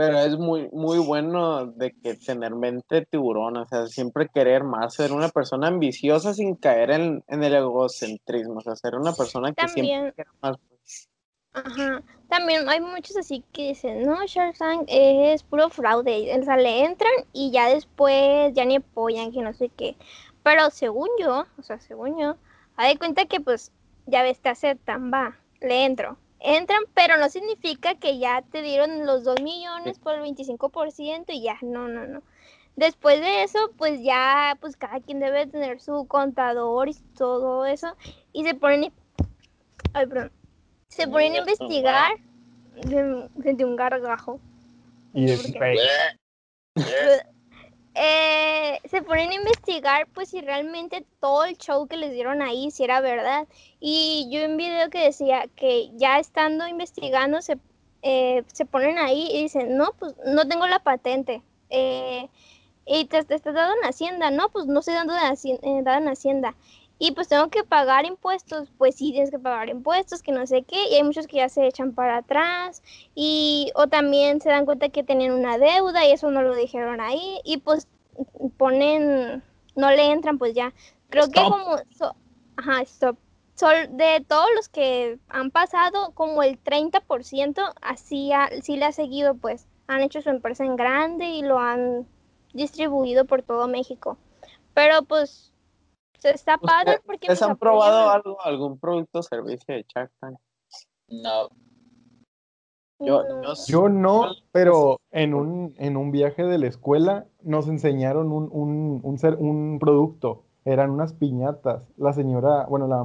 pero 0.02 0.18
es 0.18 0.36
muy, 0.36 0.68
muy 0.72 0.98
bueno 0.98 1.68
de 1.68 1.94
que 2.02 2.16
tener 2.16 2.56
mente 2.56 3.06
tiburón, 3.06 3.58
o 3.58 3.68
sea, 3.68 3.86
siempre 3.86 4.28
querer 4.34 4.64
más, 4.64 4.96
ser 4.96 5.12
una 5.12 5.30
persona 5.30 5.68
ambiciosa 5.68 6.34
sin 6.34 6.56
caer 6.56 6.90
en, 6.90 7.24
en 7.28 7.44
el 7.44 7.54
egocentrismo, 7.54 8.56
o 8.56 8.62
sea, 8.62 8.76
ser 8.76 8.96
una 8.96 9.14
persona 9.14 9.54
que 9.54 9.68
siempre 9.68 10.12
quiere 10.16 10.32
más. 10.42 10.58
pues. 10.68 11.08
ajá, 11.54 12.02
también 12.30 12.68
hay 12.68 12.82
muchos 12.82 13.16
así 13.16 13.44
que 13.54 13.70
dicen, 13.70 14.04
no, 14.04 14.26
Shark 14.26 14.58
Tank 14.58 14.86
es 14.88 15.44
puro 15.44 15.70
fraude, 15.70 16.36
o 16.36 16.44
sea, 16.44 16.58
le 16.58 16.84
entran 16.84 17.14
y 17.32 17.52
ya 17.52 17.68
después 17.68 18.52
ya 18.56 18.66
ni 18.66 18.78
apoyan, 18.78 19.32
que 19.32 19.44
no 19.44 19.54
sé 19.54 19.70
qué. 19.70 19.96
Pero 20.42 20.72
según 20.72 21.10
yo, 21.20 21.46
o 21.60 21.62
sea, 21.62 21.80
según 21.80 22.20
yo, 22.20 22.38
haz 22.76 22.88
de 22.88 22.98
cuenta 22.98 23.26
que 23.26 23.40
pues 23.40 23.72
ya 24.08 24.24
ves, 24.24 24.40
te 24.40 24.50
aceptan, 24.50 25.12
va, 25.14 25.38
le 25.60 25.86
entro. 25.86 26.18
Entran, 26.44 26.82
pero 26.96 27.18
no 27.18 27.30
significa 27.30 27.96
que 27.96 28.18
ya 28.18 28.42
te 28.42 28.62
dieron 28.62 29.06
los 29.06 29.24
2 29.24 29.42
millones 29.42 30.00
por 30.00 30.16
el 30.16 30.22
25% 30.22 31.26
y 31.30 31.44
ya, 31.44 31.58
no, 31.62 31.88
no, 31.88 32.08
no. 32.08 32.24
Después 32.76 33.22
de 33.22 33.44
eso, 33.44 33.60
pues 33.78 34.02
ya, 34.02 34.58
pues 34.60 34.76
cada 34.76 35.00
quien 35.02 35.20
debe 35.20 35.46
tener 35.46 35.80
su 35.82 36.08
contador 36.08 36.90
y 36.90 36.96
todo 37.18 37.66
eso. 37.66 37.96
Y 38.34 38.44
se 38.44 38.56
ponen, 38.56 38.92
ay, 39.94 40.08
perdón, 40.08 40.32
se 40.88 41.08
ponen 41.08 41.36
a 41.36 41.38
investigar. 41.40 42.12
de- 42.86 43.30
Sentí 43.44 43.64
un 43.64 43.76
gargajo. 43.76 44.40
y 45.14 45.30
es 45.30 45.42
¿por 45.42 45.52
qué? 45.52 45.60
fake. 45.60 45.80
Eh, 46.76 47.22
se 48.86 49.02
ponen 49.02 49.32
a 49.32 49.36
investigar 49.36 50.08
pues 50.14 50.30
si 50.30 50.42
realmente 50.42 51.06
todo 51.20 51.46
el 51.46 51.58
show 51.58 51.88
que 51.88 51.98
les 51.98 52.12
dieron 52.12 52.42
ahí 52.42 52.72
si 52.72 52.84
era 52.84 53.02
verdad. 53.02 53.48
Y 53.80 54.28
yo 54.32 54.46
un 54.46 54.58
video 54.58 54.90
que 54.90 55.00
decía 55.04 55.46
que 55.56 55.90
ya 55.96 56.20
estando 56.20 56.68
investigando 56.68 57.42
se, 57.42 57.58
eh, 58.02 58.44
se 58.54 58.66
ponen 58.66 58.98
ahí 58.98 59.30
y 59.32 59.44
dicen 59.44 59.78
no 59.78 59.94
pues 60.00 60.16
no 60.26 60.48
tengo 60.48 60.68
la 60.68 60.80
patente 60.80 61.42
eh, 61.70 62.30
y 62.86 63.06
te, 63.06 63.20
estás 63.20 63.44
dando 63.44 63.76
en 63.82 63.90
Hacienda. 63.90 64.32
No 64.32 64.50
pues 64.50 64.66
no 64.68 64.80
estoy 64.80 64.96
dando 64.96 65.14
de 65.14 65.22
eh, 65.22 65.60
en 65.64 66.08
Hacienda 66.08 66.56
y 67.04 67.14
pues 67.14 67.28
tengo 67.30 67.50
que 67.50 67.64
pagar 67.64 68.06
impuestos. 68.06 68.70
Pues 68.78 68.94
sí 68.94 69.12
tienes 69.12 69.32
que 69.32 69.40
pagar 69.40 69.70
impuestos 69.70 70.22
que 70.22 70.32
no 70.32 70.46
sé 70.46 70.62
qué. 70.62 70.90
Y 70.92 70.96
hay 70.96 71.04
muchos 71.04 71.26
que 71.26 71.38
ya 71.38 71.50
se 71.50 71.66
echan 71.66 71.96
para 71.96 72.18
atrás. 72.18 72.84
Y 73.16 73.72
o 73.74 73.88
también 73.88 74.40
se 74.40 74.50
dan 74.50 74.66
cuenta 74.66 74.90
que 74.90 75.04
tenían 75.04 75.32
una 75.34 75.58
deuda 75.58 76.06
y 76.06 76.12
eso 76.12 76.30
no 76.30 76.44
lo 76.44 76.54
dijeron 76.56 77.02
ahí. 77.02 77.40
Y 77.44 77.58
pues 77.58 77.88
ponen 78.58 79.44
no 79.76 79.90
le 79.92 80.12
entran 80.12 80.38
pues 80.38 80.54
ya. 80.54 80.74
Creo 81.10 81.28
que 81.28 81.42
como 81.42 81.78
so- 81.92 82.16
ajá 82.58 82.82
stop. 82.82 83.18
Sol- 83.56 83.90
de 83.92 84.26
todos 84.28 84.48
los 84.56 84.70
que 84.70 85.20
han 85.30 85.52
pasado 85.52 86.12
como 86.14 86.42
el 86.42 86.58
30% 86.58 87.62
así 87.82 88.32
ha- 88.34 88.50
sí 88.62 88.78
le 88.78 88.86
ha 88.86 88.92
seguido 88.92 89.36
pues. 89.36 89.68
Han 89.88 90.02
hecho 90.02 90.22
su 90.22 90.30
empresa 90.30 90.64
en 90.64 90.76
grande 90.78 91.26
y 91.26 91.42
lo 91.42 91.60
han 91.60 92.08
distribuido 92.54 93.26
por 93.26 93.44
todo 93.44 93.68
México. 93.68 94.18
Pero 94.74 95.04
pues 95.04 95.52
se 96.18 96.32
está 96.32 96.58
padre 96.58 97.00
porque 97.06 97.28
¿Ustedes 97.28 97.42
nos 97.42 97.50
han 97.52 97.58
probado 97.58 98.10
algo, 98.10 98.42
algún 98.42 98.80
producto 98.80 99.20
o 99.20 99.24
servicio 99.24 99.76
de 99.76 99.86
Shark 99.88 100.12
Tank? 100.20 100.38
No, 101.10 101.50
Yo, 103.02 103.24
No. 103.24 103.42
yo, 103.44 103.54
Yo 103.68 103.90
no, 103.90 104.26
pero 104.52 104.98
en 105.12 105.34
un, 105.34 105.74
en 105.78 105.98
un 105.98 106.12
viaje 106.12 106.44
de 106.44 106.58
la 106.58 106.68
escuela 106.68 107.26
nos 107.44 107.68
enseñaron 107.68 108.32
un, 108.32 108.50
un, 108.52 109.00
un, 109.04 109.18
ser- 109.18 109.38
un 109.40 109.78
producto. 109.80 110.44
Eran 110.66 110.92
unas 110.92 111.14
piñatas. 111.14 111.84
La 111.98 112.14
señora, 112.14 112.66
bueno, 112.70 112.88
la 112.88 113.04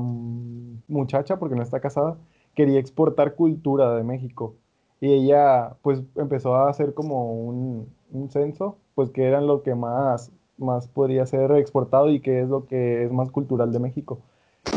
muchacha, 0.88 1.38
porque 1.38 1.54
no 1.56 1.62
está 1.62 1.80
casada, 1.80 2.16
quería 2.54 2.78
exportar 2.78 3.34
cultura 3.34 3.94
de 3.94 4.04
México. 4.04 4.54
Y 5.00 5.12
ella, 5.12 5.76
pues, 5.82 6.02
empezó 6.16 6.54
a 6.54 6.68
hacer 6.70 6.94
como 6.94 7.32
un, 7.32 7.88
un 8.12 8.30
censo, 8.30 8.76
pues, 8.94 9.10
que 9.10 9.24
eran 9.24 9.46
lo 9.46 9.62
que 9.62 9.74
más, 9.74 10.32
más 10.58 10.88
podría 10.88 11.26
ser 11.26 11.50
exportado 11.52 12.10
y 12.10 12.20
que 12.20 12.40
es 12.40 12.48
lo 12.48 12.66
que 12.66 13.04
es 13.04 13.12
más 13.12 13.30
cultural 13.30 13.72
de 13.72 13.78
México. 13.78 14.18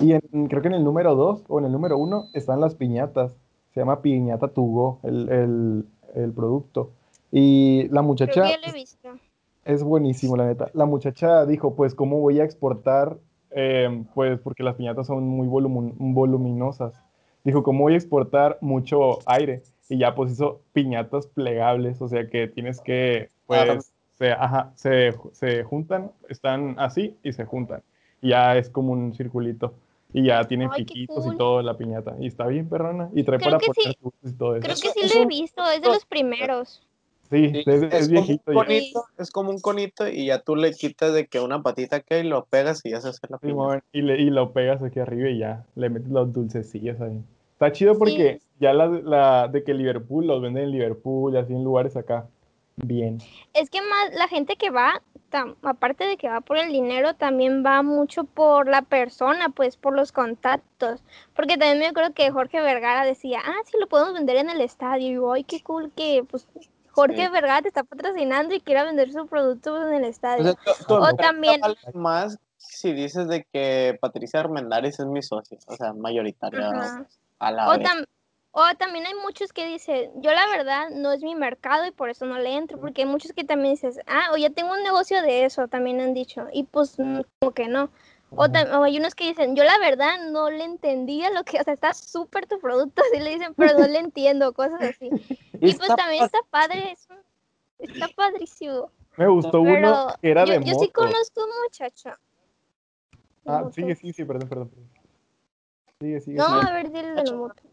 Y 0.01 0.13
en- 0.13 0.47
creo 0.47 0.61
que 0.61 0.67
en 0.67 0.75
el 0.75 0.83
número 0.83 1.15
2 1.15 1.43
o 1.47 1.59
en 1.59 1.65
el 1.65 1.71
número 1.71 1.97
1 1.97 2.27
están 2.33 2.59
las 2.61 2.75
piñatas. 2.75 3.35
Se 3.73 3.79
llama 3.81 4.01
Piñata 4.01 4.47
Tugo, 4.49 4.99
el, 5.03 5.29
el, 5.29 5.85
el 6.15 6.33
producto. 6.33 6.91
Y 7.31 7.83
la 7.83 8.01
Creo 8.01 8.03
muchacha 8.03 8.41
que 8.43 8.49
ya 8.49 8.57
lo 8.57 8.67
he 8.67 8.73
visto. 8.73 9.09
es 9.65 9.83
buenísimo, 9.83 10.35
la 10.35 10.47
neta. 10.47 10.69
La 10.73 10.85
muchacha 10.85 11.45
dijo, 11.45 11.75
pues, 11.75 11.93
¿cómo 11.93 12.19
voy 12.19 12.39
a 12.39 12.43
exportar? 12.43 13.17
Eh, 13.51 14.03
pues, 14.15 14.39
porque 14.39 14.63
las 14.63 14.75
piñatas 14.75 15.07
son 15.07 15.23
muy 15.27 15.47
volumin- 15.47 15.93
voluminosas. 15.97 16.93
Dijo, 17.43 17.63
¿cómo 17.63 17.83
voy 17.83 17.93
a 17.93 17.97
exportar 17.97 18.57
mucho 18.61 19.19
aire? 19.25 19.61
Y 19.87 19.97
ya, 19.99 20.13
pues, 20.15 20.31
hizo 20.31 20.61
piñatas 20.73 21.27
plegables, 21.27 22.01
o 22.01 22.07
sea 22.07 22.27
que 22.27 22.47
tienes 22.47 22.81
que, 22.81 23.29
Claro. 23.47 23.75
pues, 23.75 23.91
se, 24.17 24.31
ajá, 24.31 24.71
se, 24.75 25.13
se 25.31 25.63
juntan, 25.63 26.11
están 26.27 26.75
así 26.77 27.15
y 27.23 27.31
se 27.33 27.45
juntan. 27.45 27.81
Y 28.21 28.29
ya 28.29 28.57
es 28.57 28.69
como 28.69 28.91
un 28.93 29.13
circulito. 29.13 29.73
Y 30.11 30.23
ya 30.25 30.43
tiene 30.47 30.67
Ay, 30.71 30.83
piquitos 30.85 31.23
cool. 31.23 31.35
y 31.35 31.37
todo 31.37 31.61
la 31.61 31.77
piñata. 31.77 32.15
Y 32.19 32.27
está 32.27 32.47
bien 32.47 32.67
perrona. 32.67 33.09
Y 33.13 33.23
trae 33.23 33.37
Creo 33.39 33.51
para 33.51 33.59
sí. 33.59 33.71
poner 33.75 33.95
dulces 34.01 34.31
y 34.31 34.37
todo 34.37 34.55
eso. 34.55 34.63
Creo 34.63 34.75
que 34.75 34.89
sí 34.91 34.99
es 35.05 35.13
lo 35.13 35.19
he 35.19 35.23
un- 35.23 35.27
visto, 35.27 35.69
es 35.69 35.81
de 35.81 35.87
los 35.87 36.05
primeros. 36.05 36.81
Sí, 37.29 37.51
Sí, 37.51 37.63
es, 37.63 37.67
es 37.67 37.89
como 37.91 38.01
un 38.01 38.07
viejito 38.09 38.51
ya. 38.51 38.53
conito, 38.57 39.05
es 39.19 39.29
como 39.31 39.49
un 39.51 39.59
conito 39.59 40.07
y 40.07 40.25
ya 40.25 40.39
tú 40.39 40.55
le 40.55 40.71
quitas 40.73 41.13
de 41.13 41.27
que 41.27 41.39
una 41.39 41.61
patita 41.61 41.99
que 41.99 42.21
y 42.21 42.23
lo 42.23 42.45
pegas 42.45 42.81
y 42.83 42.89
ya 42.89 43.01
se 43.01 43.09
hace 43.09 43.19
la 43.29 43.37
piña. 43.37 43.53
Simón, 43.53 43.81
y, 43.91 44.01
le, 44.01 44.19
y 44.19 44.31
lo 44.31 44.51
pegas 44.51 44.81
aquí 44.81 44.99
arriba 44.99 45.29
y 45.29 45.37
ya, 45.37 45.63
le 45.75 45.89
metes 45.91 46.09
los 46.09 46.33
dulcecillos 46.33 46.99
ahí. 47.01 47.21
Está 47.53 47.71
chido 47.71 47.99
porque 47.99 48.39
ya 48.59 48.73
la, 48.73 48.87
la 48.87 49.47
de 49.47 49.63
que 49.63 49.75
Liverpool 49.75 50.25
los 50.25 50.41
venden 50.41 50.63
en 50.63 50.71
Liverpool 50.71 51.35
y 51.35 51.37
así 51.37 51.53
en 51.53 51.63
lugares 51.63 51.95
acá. 51.95 52.25
Bien. 52.77 53.19
Es 53.53 53.69
que 53.69 53.81
más 53.83 54.11
la 54.15 54.27
gente 54.27 54.55
que 54.55 54.71
va, 54.71 55.03
aparte 55.63 56.05
de 56.05 56.17
que 56.17 56.29
va 56.29 56.41
por 56.41 56.57
el 56.57 56.71
dinero, 56.71 57.13
también 57.15 57.63
va 57.65 57.81
mucho 57.83 58.23
por 58.23 58.67
la 58.67 58.81
persona, 58.81 59.49
pues 59.49 59.77
por 59.77 59.95
los 59.95 60.11
contactos. 60.11 61.01
Porque 61.35 61.57
también 61.57 61.79
me 61.79 61.87
acuerdo 61.87 62.13
que 62.13 62.31
Jorge 62.31 62.61
Vergara 62.61 63.05
decía, 63.05 63.39
ah, 63.45 63.55
sí, 63.65 63.77
lo 63.79 63.87
podemos 63.87 64.13
vender 64.13 64.37
en 64.37 64.49
el 64.49 64.61
estadio. 64.61 65.07
Y 65.09 65.13
yo, 65.15 65.31
ay, 65.33 65.43
qué 65.43 65.61
cool 65.61 65.91
que 65.95 66.23
pues 66.29 66.47
Jorge 66.91 67.25
Sí. 67.27 67.31
Vergara 67.31 67.61
te 67.61 67.67
está 67.69 67.83
patrocinando 67.83 68.53
y 68.55 68.59
quiera 68.61 68.83
vender 68.83 69.11
su 69.11 69.27
producto 69.27 69.87
en 69.87 69.93
el 69.93 70.03
O 70.03 70.07
estadio. 70.07 70.43
sea, 70.43 70.55
tu 70.87 70.95
O 70.95 71.13
también- 71.15 71.61
vale 71.61 71.75
más 71.93 72.37
si 72.57 72.91
dices 72.93 73.27
de 73.27 73.45
que 73.53 73.97
Patricia 74.01 74.39
Armendáriz 74.41 74.99
es 74.99 75.05
mi 75.05 75.21
socio, 75.21 75.57
o 75.67 75.75
sea, 75.75 75.93
mayoritaria 75.93 76.69
Ajá. 76.69 77.05
a 77.39 77.51
la 77.51 77.69
O, 77.69 77.77
vez. 77.77 77.87
O 78.59 78.75
también 78.75 79.05
hay 79.05 79.13
muchos 79.15 79.53
que 79.53 79.65
dicen, 79.65 80.11
yo 80.21 80.33
la 80.33 80.45
verdad 80.47 80.89
no 80.89 81.13
es 81.13 81.23
mi 81.23 81.33
mercado 81.33 81.85
y 81.85 81.91
por 81.91 82.09
eso 82.09 82.25
no 82.25 82.37
le 82.39 82.57
entro, 82.57 82.77
porque 82.77 83.03
hay 83.03 83.07
muchos 83.07 83.31
que 83.31 83.45
también 83.45 83.75
dices, 83.75 83.99
ah, 84.05 84.31
o 84.33 84.37
ya 84.37 84.49
tengo 84.49 84.73
un 84.73 84.83
negocio 84.83 85.21
de 85.21 85.45
eso, 85.45 85.69
también 85.69 86.01
han 86.01 86.13
dicho, 86.13 86.45
y 86.51 86.63
pues 86.63 86.99
mm, 86.99 87.21
como 87.39 87.53
que 87.53 87.69
no. 87.69 87.89
O, 88.31 88.45
o 88.45 88.83
hay 88.83 88.99
unos 88.99 89.15
que 89.15 89.27
dicen, 89.27 89.55
yo 89.55 89.63
la 89.63 89.79
verdad 89.79 90.19
no 90.29 90.51
le 90.51 90.65
entendía 90.65 91.31
lo 91.31 91.43
que, 91.43 91.59
o 91.59 91.63
sea, 91.63 91.73
está 91.73 91.93
súper 91.93 92.47
tu 92.47 92.59
producto, 92.59 93.01
así 93.13 93.23
le 93.23 93.31
dicen, 93.31 93.53
pero 93.55 93.79
no 93.79 93.87
le 93.87 93.99
entiendo, 93.99 94.53
cosas 94.53 94.81
así. 94.81 95.09
Y 95.61 95.73
pues 95.73 95.89
también 95.95 96.23
está 96.23 96.39
padre 96.49 96.91
eso, 96.91 97.13
está 97.79 98.07
padrísimo. 98.09 98.91
Me 99.17 99.27
gustó 99.27 99.63
Pero 99.63 99.77
uno 99.77 100.07
que 100.21 100.31
era 100.31 100.45
yo, 100.45 100.59
de 100.59 100.65
yo 100.65 100.73
sí 100.79 100.89
conozco 100.89 101.43
un 101.43 101.49
muchacho. 101.63 102.11
Ah, 103.45 103.59
Motos. 103.59 103.75
sigue, 103.75 103.95
sigue, 103.95 104.13
sí, 104.13 104.23
perdón, 104.23 104.47
perdón. 104.47 104.69
perdón. 104.69 104.89
Sigue, 105.99 106.21
sigue. 106.21 106.37
No, 106.37 106.47
sigue. 106.47 106.69
a 106.69 106.73
ver, 106.73 106.91
dile 106.91 107.11
de 107.13 107.23
la 107.23 107.33
moto. 107.33 107.68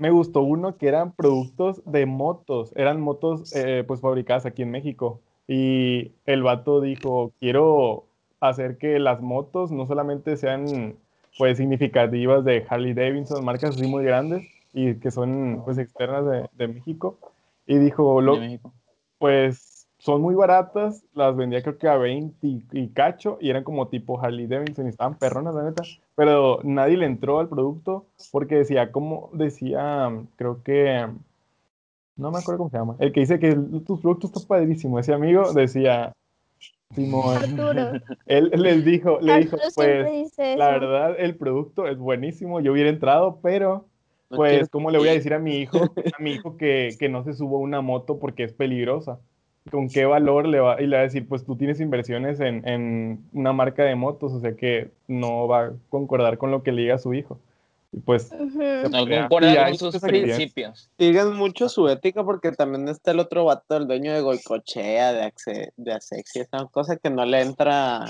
Me 0.00 0.10
gustó 0.10 0.40
uno 0.40 0.78
que 0.78 0.88
eran 0.88 1.12
productos 1.12 1.82
de 1.84 2.06
motos. 2.06 2.72
Eran 2.74 3.02
motos 3.02 3.54
eh, 3.54 3.84
pues 3.86 4.00
fabricadas 4.00 4.46
aquí 4.46 4.62
en 4.62 4.70
México. 4.70 5.20
Y 5.46 6.12
el 6.24 6.42
vato 6.42 6.80
dijo, 6.80 7.32
quiero 7.38 8.06
hacer 8.40 8.78
que 8.78 8.98
las 8.98 9.20
motos 9.20 9.70
no 9.70 9.86
solamente 9.86 10.38
sean 10.38 10.96
pues 11.36 11.58
significativas 11.58 12.46
de 12.46 12.64
Harley 12.66 12.94
Davidson, 12.94 13.44
marcas 13.44 13.76
así 13.76 13.86
muy 13.86 14.02
grandes 14.02 14.48
y 14.72 14.94
que 14.94 15.10
son 15.10 15.60
pues 15.66 15.76
externas 15.76 16.24
de, 16.24 16.48
de 16.56 16.72
México. 16.72 17.18
Y 17.66 17.76
dijo, 17.76 18.22
lo, 18.22 18.38
pues 19.18 19.86
son 19.98 20.22
muy 20.22 20.34
baratas, 20.34 21.04
las 21.12 21.36
vendía 21.36 21.62
creo 21.62 21.76
que 21.76 21.88
a 21.88 21.98
20 21.98 22.46
y, 22.46 22.64
y 22.72 22.88
cacho 22.88 23.36
y 23.38 23.50
eran 23.50 23.64
como 23.64 23.88
tipo 23.88 24.18
Harley 24.18 24.46
Davidson 24.46 24.86
y 24.86 24.88
estaban 24.88 25.18
perronas, 25.18 25.54
la 25.54 25.64
neta. 25.64 25.82
Pero 26.20 26.60
nadie 26.64 26.98
le 26.98 27.06
entró 27.06 27.40
al 27.40 27.48
producto 27.48 28.04
porque 28.30 28.56
decía, 28.56 28.92
como 28.92 29.30
decía, 29.32 30.12
creo 30.36 30.62
que, 30.62 31.06
no 32.16 32.30
me 32.30 32.38
acuerdo 32.40 32.58
cómo 32.58 32.68
se 32.68 32.76
llama, 32.76 32.96
el 32.98 33.10
que 33.10 33.20
dice 33.20 33.38
que 33.38 33.48
el- 33.48 33.82
tus 33.86 34.02
productos 34.02 34.30
están 34.30 34.46
padrísimos, 34.46 35.00
ese 35.00 35.14
amigo 35.14 35.50
decía, 35.54 36.12
Simón, 36.94 37.38
Arturo. 37.38 37.92
él 38.26 38.50
les 38.54 38.84
dijo, 38.84 39.18
le 39.22 39.38
dijo, 39.38 39.56
Arturo 39.56 39.72
pues 39.74 40.36
la 40.56 40.68
verdad 40.68 41.16
el 41.18 41.36
producto 41.38 41.86
es 41.86 41.96
buenísimo, 41.96 42.60
yo 42.60 42.72
hubiera 42.72 42.90
entrado, 42.90 43.40
pero 43.42 43.86
pues, 44.28 44.68
¿cómo 44.68 44.90
le 44.90 44.98
voy 44.98 45.08
a 45.08 45.12
decir 45.12 45.32
a 45.32 45.38
mi 45.38 45.56
hijo, 45.56 45.94
a 46.18 46.22
mi 46.22 46.32
hijo 46.32 46.58
que, 46.58 46.96
que 46.98 47.08
no 47.08 47.24
se 47.24 47.32
suba 47.32 47.56
a 47.56 47.60
una 47.60 47.80
moto 47.80 48.18
porque 48.18 48.44
es 48.44 48.52
peligrosa? 48.52 49.20
¿Con 49.70 49.88
qué 49.88 50.04
valor 50.04 50.46
le 50.46 50.60
va? 50.60 50.80
Y 50.80 50.86
le 50.86 50.96
va 50.96 51.02
a 51.02 51.04
decir, 51.04 51.28
pues 51.28 51.44
tú 51.44 51.56
tienes 51.56 51.80
inversiones 51.80 52.40
en, 52.40 52.66
en 52.66 53.24
una 53.32 53.52
marca 53.52 53.84
de 53.84 53.94
motos, 53.94 54.32
o 54.32 54.40
sea 54.40 54.56
que 54.56 54.90
no 55.06 55.46
va 55.46 55.66
a 55.66 55.72
concordar 55.90 56.38
con 56.38 56.50
lo 56.50 56.62
que 56.62 56.72
le 56.72 56.82
diga 56.82 56.94
a 56.94 56.98
su 56.98 57.12
hijo. 57.12 57.38
Y 57.92 57.98
pues. 57.98 58.32
No 58.32 59.08
y 59.08 59.44
hay 59.44 59.76
con 59.76 59.92
sus 59.92 60.00
principios. 60.00 60.88
Siguen 60.98 61.34
mucho 61.34 61.68
su 61.68 61.88
ética 61.88 62.24
porque 62.24 62.52
también 62.52 62.88
está 62.88 63.10
el 63.10 63.20
otro 63.20 63.44
vato, 63.44 63.76
el 63.76 63.86
dueño 63.86 64.12
de 64.12 64.20
Goicochea, 64.20 65.12
de, 65.12 65.24
Axe, 65.24 65.72
de 65.76 65.92
Asexia, 65.92 66.42
esa 66.42 66.66
cosa 66.66 66.96
que 66.96 67.10
no 67.10 67.24
le 67.24 67.40
entra 67.40 68.04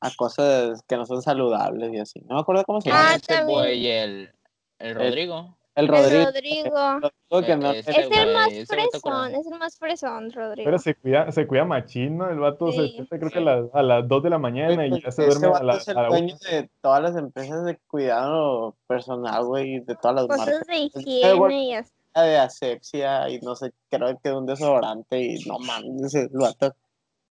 a 0.00 0.10
cosas 0.16 0.82
que 0.88 0.96
no 0.96 1.04
son 1.06 1.22
saludables 1.22 1.92
y 1.92 1.98
así. 1.98 2.20
No 2.20 2.36
me 2.36 2.40
acuerdo 2.40 2.64
cómo 2.64 2.80
se 2.80 2.88
llama. 2.88 3.10
Ah, 3.10 3.14
Ese 3.16 3.26
también. 3.26 3.58
güey, 3.58 3.86
el, 3.86 4.30
el 4.78 4.94
Rodrigo. 4.94 5.56
El 5.76 5.84
El 5.84 5.88
Rodrigo. 5.88 6.24
Rodrigo. 6.24 7.00
Rodrigo 7.30 7.46
que 7.46 7.56
no- 7.56 7.72
Eh, 7.72 7.78
ese 7.80 7.90
Es 7.90 7.96
el 7.98 8.08
güey, 8.08 8.34
más 8.34 8.46
acuerdas. 8.46 8.68
fresón, 8.68 9.34
es 9.34 9.46
el 9.46 9.58
más 9.58 9.78
fresón, 9.78 10.30
Rodrigo. 10.32 10.64
pero 10.64 10.78
se 10.78 10.94
cuida, 10.94 11.30
se 11.30 11.46
cuida 11.46 11.64
machín, 11.66 12.16
¿no? 12.16 12.30
El 12.30 12.38
vato 12.40 12.72
se 12.72 12.78
Sí. 12.78 12.82
despierta 12.96 13.18
creo 13.18 13.30
que 13.30 13.38
a 13.38 13.42
las, 13.42 13.74
a 13.74 13.82
las 13.82 14.08
2 14.08 14.22
de 14.22 14.30
la 14.30 14.38
mañana 14.38 14.86
y 14.86 15.02
ya 15.02 15.10
se 15.12 15.26
duerme 15.26 15.48
a 15.48 15.50
vato 15.50 15.64
la, 15.64 15.74
es 15.76 15.88
el 15.88 15.98
a 15.98 16.02
la 16.02 16.08
dueño 16.08 16.34
de 16.50 16.70
todas 16.80 17.02
las 17.02 17.16
empresas 17.16 17.64
de 17.66 17.76
cuidado 17.88 18.74
personal, 18.86 19.44
güey, 19.44 19.80
de 19.80 19.94
todas 19.96 20.14
las 20.16 20.28
marcas. 20.28 20.46
Cosas 20.46 20.66
de 20.66 20.76
higiene 20.78 21.64
y 21.64 21.72
así. 21.74 21.92
de 22.14 22.38
asepsia 22.38 23.28
y 23.28 23.38
no 23.40 23.54
sé, 23.54 23.72
creo 23.90 24.18
que 24.18 24.32
un 24.32 24.46
desodorante 24.46 25.20
y 25.20 25.44
no 25.44 25.58
mames, 25.58 26.14
el 26.14 26.30
vato 26.32 26.74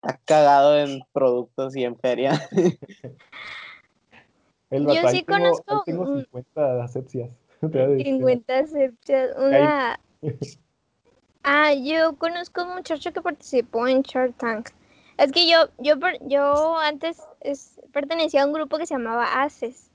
está 0.04 0.20
cagado 0.24 0.78
en 0.78 1.02
productos 1.14 1.76
y 1.76 1.84
en 1.84 1.98
feria. 1.98 2.40
El 4.70 4.86
Yo 4.88 4.94
sí 5.10 5.24
tengo, 5.24 5.40
conozco 5.40 5.84
tengo 5.86 6.04
un- 6.04 6.22
50 6.26 6.84
asepsias. 6.84 7.30
Te 7.62 7.68
voy 7.68 7.80
a 7.82 7.88
decir. 7.88 8.06
50 8.06 8.60
asepsias, 8.60 9.36
una... 9.38 10.00
Ah, 11.48 11.74
yo 11.76 12.16
conozco 12.18 12.64
un 12.64 12.74
muchacho 12.76 13.14
que 13.14 13.22
participó 13.22 13.88
en 13.88 14.02
Shark 14.02 14.36
Tank. 14.38 14.70
Es 15.18 15.32
que 15.32 15.48
yo, 15.48 15.70
yo, 15.78 15.96
yo 16.22 16.78
antes 16.80 17.22
es- 17.42 17.80
pertenecía 17.94 18.42
a 18.42 18.46
un 18.48 18.54
grupo 18.54 18.80
que 18.80 18.88
se 18.88 18.96
llamaba 18.96 19.44
ACES. 19.44 19.92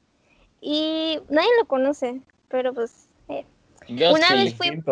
Y 0.61 1.19
nadie 1.29 1.49
lo 1.59 1.67
conoce, 1.67 2.21
pero 2.49 2.73
pues 2.73 3.09
eh, 3.29 3.45
Yo 3.89 4.13
Una 4.13 4.29
sí. 4.29 4.35
vez 4.35 4.55
fui-. 4.55 4.83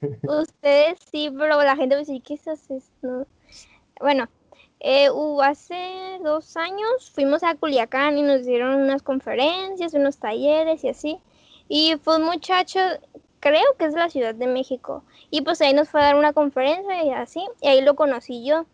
Ustedes 0.22 0.98
sí, 1.12 1.30
pero 1.30 1.62
la 1.62 1.76
gente 1.76 1.94
a 1.94 1.98
decir, 1.98 2.20
¿qué 2.22 2.34
es 2.34 2.46
eso? 2.48 2.82
No. 3.02 3.26
Bueno, 4.00 4.28
eh, 4.80 5.10
hubo 5.10 5.42
hace 5.42 6.18
dos 6.24 6.56
años 6.56 7.10
fuimos 7.14 7.44
a 7.44 7.54
Culiacán 7.54 8.18
y 8.18 8.22
nos 8.22 8.44
dieron 8.44 8.74
unas 8.82 9.02
conferencias, 9.02 9.94
unos 9.94 10.18
talleres 10.18 10.82
y 10.82 10.88
así. 10.88 11.18
Y 11.68 11.96
fue 12.02 12.16
un 12.16 12.24
muchacho, 12.24 12.78
creo 13.40 13.64
que 13.78 13.86
es 13.86 13.94
de 13.94 14.00
la 14.00 14.10
Ciudad 14.10 14.34
de 14.34 14.46
México. 14.46 15.04
Y 15.30 15.42
pues 15.42 15.60
ahí 15.60 15.72
nos 15.72 15.88
fue 15.88 16.00
a 16.00 16.04
dar 16.04 16.16
una 16.16 16.32
conferencia 16.32 17.04
y 17.04 17.10
así. 17.10 17.44
Y 17.60 17.68
ahí 17.68 17.80
lo 17.80 17.94
conocí 17.94 18.44
yo. 18.44 18.66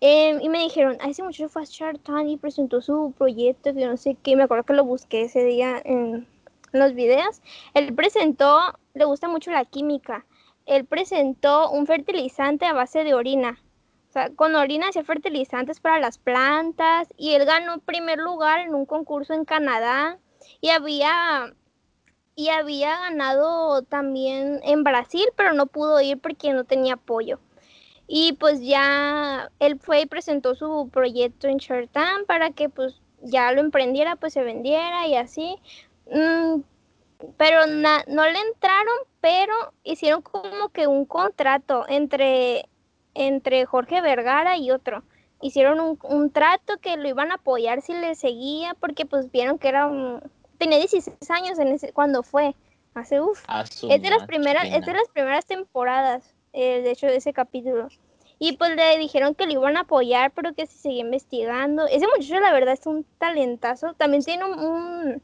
Em, 0.00 0.40
y 0.40 0.48
me 0.48 0.60
dijeron, 0.60 0.96
a 1.00 1.08
ese 1.08 1.22
muchacho 1.22 1.48
fue 1.48 1.62
a 1.62 1.66
Shark 1.66 2.00
Tank 2.04 2.28
y 2.28 2.36
presentó 2.36 2.80
su 2.80 3.12
proyecto, 3.18 3.74
que 3.74 3.86
no 3.86 3.96
sé 3.96 4.16
qué. 4.22 4.36
Me 4.36 4.44
acuerdo 4.44 4.64
que 4.64 4.74
lo 4.74 4.84
busqué 4.84 5.22
ese 5.22 5.44
día 5.44 5.80
en 5.84 6.26
los 6.72 6.94
videos. 6.94 7.42
Él 7.74 7.94
presentó, 7.94 8.60
le 8.94 9.04
gusta 9.04 9.28
mucho 9.28 9.50
la 9.50 9.64
química 9.64 10.24
él 10.68 10.84
presentó 10.84 11.70
un 11.70 11.86
fertilizante 11.86 12.66
a 12.66 12.74
base 12.74 13.02
de 13.02 13.14
orina 13.14 13.58
O 14.10 14.12
sea, 14.12 14.30
con 14.30 14.54
orina 14.54 14.88
hacía 14.88 15.02
fertilizantes 15.02 15.80
para 15.80 15.98
las 15.98 16.18
plantas 16.18 17.08
y 17.16 17.32
él 17.32 17.46
ganó 17.46 17.78
primer 17.80 18.18
lugar 18.18 18.60
en 18.60 18.74
un 18.74 18.84
concurso 18.84 19.32
en 19.32 19.46
Canadá 19.46 20.18
y 20.60 20.68
había 20.68 21.54
y 22.38 22.50
había 22.50 22.96
ganado 23.00 23.82
también 23.82 24.60
en 24.62 24.84
Brasil, 24.84 25.26
pero 25.36 25.54
no 25.54 25.66
pudo 25.66 26.00
ir 26.00 26.20
porque 26.20 26.52
no 26.52 26.62
tenía 26.62 26.94
apoyo. 26.94 27.40
Y 28.06 28.34
pues 28.34 28.60
ya 28.62 29.50
él 29.58 29.80
fue 29.80 30.02
y 30.02 30.06
presentó 30.06 30.54
su 30.54 30.88
proyecto 30.92 31.48
en 31.48 31.58
Shark 31.58 31.90
Tank 31.90 32.26
para 32.28 32.50
que 32.52 32.68
pues 32.68 33.00
ya 33.22 33.50
lo 33.50 33.60
emprendiera, 33.60 34.14
pues 34.14 34.34
se 34.34 34.44
vendiera 34.44 35.08
y 35.08 35.16
así. 35.16 35.56
Mm, 36.12 36.60
pero 37.36 37.66
na- 37.66 38.04
no 38.06 38.24
le 38.24 38.38
entraron, 38.38 38.94
pero 39.20 39.52
hicieron 39.82 40.22
como 40.22 40.68
que 40.68 40.86
un 40.86 41.06
contrato 41.06 41.86
entre, 41.88 42.68
entre 43.14 43.66
Jorge 43.66 44.00
Vergara 44.00 44.56
y 44.58 44.70
otro. 44.70 45.02
Hicieron 45.40 45.80
un, 45.80 45.98
un 46.04 46.30
trato 46.30 46.78
que 46.78 46.96
lo 46.96 47.08
iban 47.08 47.32
a 47.32 47.36
apoyar 47.36 47.82
si 47.82 47.94
le 47.94 48.14
seguía, 48.14 48.74
porque 48.78 49.06
pues 49.06 49.32
vieron 49.32 49.58
que 49.58 49.68
era 49.70 49.86
un... 49.88 50.22
Tenía 50.58 50.78
16 50.78 51.30
años 51.30 51.58
en 51.58 51.68
ese, 51.68 51.92
cuando 51.92 52.22
fue, 52.22 52.54
hace 52.94 53.20
uff. 53.20 53.46
Es 53.86 54.02
de 54.02 54.10
las 54.10 54.24
primeras, 54.24 54.68
es 54.72 54.84
de 54.84 54.92
las 54.92 55.08
primeras 55.12 55.46
temporadas, 55.46 56.34
eh, 56.52 56.82
de 56.82 56.90
hecho, 56.90 57.06
de 57.06 57.16
ese 57.16 57.32
capítulo. 57.32 57.88
Y 58.38 58.56
pues 58.56 58.76
le 58.76 58.98
dijeron 58.98 59.34
que 59.34 59.46
lo 59.46 59.52
iban 59.52 59.76
a 59.76 59.80
apoyar, 59.80 60.32
pero 60.32 60.54
que 60.54 60.66
si 60.66 60.78
seguía 60.78 61.00
investigando. 61.02 61.86
Ese 61.86 62.06
muchacho, 62.06 62.40
la 62.40 62.52
verdad, 62.52 62.74
es 62.74 62.86
un 62.86 63.04
talentazo. 63.18 63.94
También 63.94 64.22
tiene 64.24 64.44
un, 64.44 64.58
un- 64.60 65.22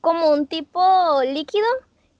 como 0.00 0.30
un 0.30 0.46
tipo 0.46 1.22
líquido 1.24 1.66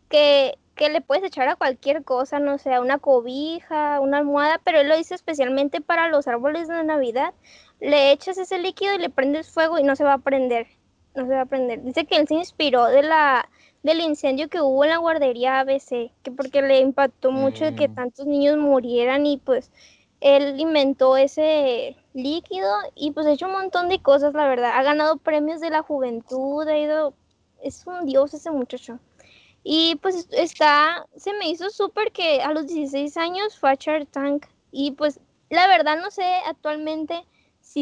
que, 0.09 0.59
que 0.77 0.91
le 0.91 1.01
puedes 1.01 1.25
echar 1.25 1.49
a 1.49 1.57
cualquier 1.57 2.05
cosa, 2.05 2.39
no 2.39 2.59
sé, 2.59 2.79
una 2.81 2.99
cobija, 2.99 4.01
una 4.01 4.19
almohada, 4.19 4.61
pero 4.65 4.81
él 4.81 4.89
lo 4.89 4.99
hizo 4.99 5.15
especialmente 5.15 5.81
para 5.81 6.09
los 6.09 6.29
árboles 6.29 6.69
de 6.69 6.85
Navidad. 6.85 7.35
Le 7.81 8.13
echas 8.13 8.39
ese 8.39 8.59
líquido 8.59 8.95
y 8.95 8.99
le 8.99 9.11
prendes 9.11 9.51
fuego 9.51 9.79
y 9.79 9.85
no 9.85 9.97
se 9.97 10.05
va 10.05 10.15
a 10.15 10.19
prender. 10.19 10.69
No 11.19 11.27
se 11.27 11.35
va 11.35 11.43
a 11.43 11.47
prender. 11.47 11.83
Dice 11.83 12.07
que 12.07 12.17
él 12.17 12.29
se 12.29 12.35
inspiró 12.37 12.87
de 12.87 13.03
la, 13.03 13.49
del 13.83 14.01
incendio 14.01 14.49
que 14.49 14.61
hubo 14.61 14.85
en 14.85 14.91
la 14.91 14.99
guardería 14.99 15.61
ABC, 15.61 16.13
que 16.23 16.31
porque 16.31 16.63
le 16.63 16.81
impactó 16.81 17.33
mucho 17.33 17.65
de 17.67 17.75
que 17.75 17.89
Mm. 17.89 17.95
tantos 17.95 18.27
niños 18.27 18.57
murieran 18.59 19.27
y 19.27 19.39
pues 19.39 19.71
él 20.21 20.61
inventó 20.61 21.17
ese 21.17 21.97
líquido 22.15 22.69
y 22.95 23.13
pues 23.13 23.27
ha 23.27 23.33
hecho 23.33 23.47
un 23.47 23.53
montón 23.53 23.89
de 23.89 24.01
cosas, 24.01 24.35
la 24.35 24.49
verdad. 24.49 24.73
Ha 24.75 24.83
ganado 24.83 25.17
premios 25.19 25.61
de 25.61 25.71
la 25.71 25.83
juventud, 25.83 26.67
ha 26.69 26.79
ido, 26.79 27.15
es 27.63 27.87
un 27.87 28.07
dios 28.07 28.35
ese 28.35 28.51
muchacho. 28.53 29.01
Y 29.65 29.97
pues 29.97 30.29
está, 30.33 31.07
se 31.17 31.33
me 31.35 31.49
hizo 31.51 31.71
súper 31.71 32.13
que 32.13 32.43
a 32.43 32.53
los 32.53 32.67
16 32.69 33.17
años 33.17 33.59
fue 33.59 33.71
a 33.73 33.75
Shark 33.75 34.09
Tank 34.11 34.47
y 34.73 34.93
pues 34.93 35.21
la 35.51 35.67
verdad 35.69 35.99
no 36.01 36.11
sé 36.11 36.25
actualmente 36.47 37.25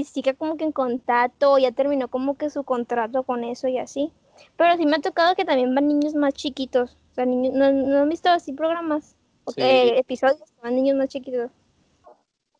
si 0.04 0.12
sigue 0.12 0.34
como 0.34 0.56
que 0.56 0.64
en 0.64 0.72
contacto 0.72 1.52
o 1.52 1.58
ya 1.58 1.72
terminó 1.72 2.08
como 2.08 2.36
que 2.36 2.50
su 2.50 2.64
contrato 2.64 3.22
con 3.22 3.44
eso 3.44 3.68
y 3.68 3.78
así. 3.78 4.12
Pero 4.56 4.76
sí 4.76 4.84
me 4.86 4.96
ha 4.96 5.00
tocado 5.00 5.34
que 5.34 5.44
también 5.44 5.74
van 5.74 5.88
niños 5.88 6.14
más 6.14 6.34
chiquitos. 6.34 6.96
O 7.12 7.14
sea, 7.14 7.24
niños, 7.24 7.54
¿no, 7.54 7.72
no 7.72 7.98
han 8.00 8.08
visto 8.08 8.28
así 8.28 8.52
programas? 8.52 9.16
O 9.44 9.52
Sí. 9.52 9.62
eh, 9.62 9.98
episodios 9.98 10.42
van 10.62 10.74
niños 10.76 10.96
más 10.96 11.08
chiquitos. 11.08 11.50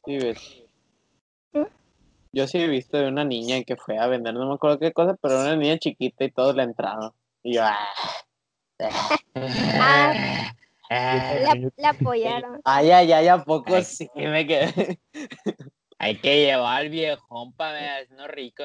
Sí, 0.05 0.16
ves. 0.18 0.62
¿Mm? 1.53 1.64
Yo 2.32 2.47
sí 2.47 2.59
he 2.59 2.68
visto 2.68 2.97
de 2.97 3.09
una 3.09 3.24
niña 3.24 3.62
que 3.64 3.76
fue 3.76 3.99
a 3.99 4.07
vender, 4.07 4.32
no 4.34 4.47
me 4.49 4.55
acuerdo 4.55 4.78
qué 4.78 4.93
cosa, 4.93 5.16
pero 5.20 5.41
una 5.41 5.57
niña 5.57 5.78
chiquita 5.78 6.24
y 6.24 6.30
todos 6.30 6.55
le 6.55 6.62
entraron. 6.62 7.12
Y 7.43 7.55
yo, 7.57 7.62
ah, 7.64 7.89
Ah, 9.34 10.53
Ah, 10.89 11.34
la, 11.41 11.70
la 11.76 11.89
apoyaron. 11.91 12.61
ay, 12.64 12.91
ay, 12.93 13.12
ay, 13.12 13.26
¿a 13.26 13.43
poco 13.43 13.74
Ay. 13.74 13.82
sí 13.82 14.09
me 14.14 14.47
quedé? 14.47 15.01
Hay 15.99 16.18
que 16.20 16.44
llevar 16.44 16.80
al 16.82 16.88
viejón 16.90 17.53
para 17.53 18.05
no 18.11 18.26
rico. 18.28 18.64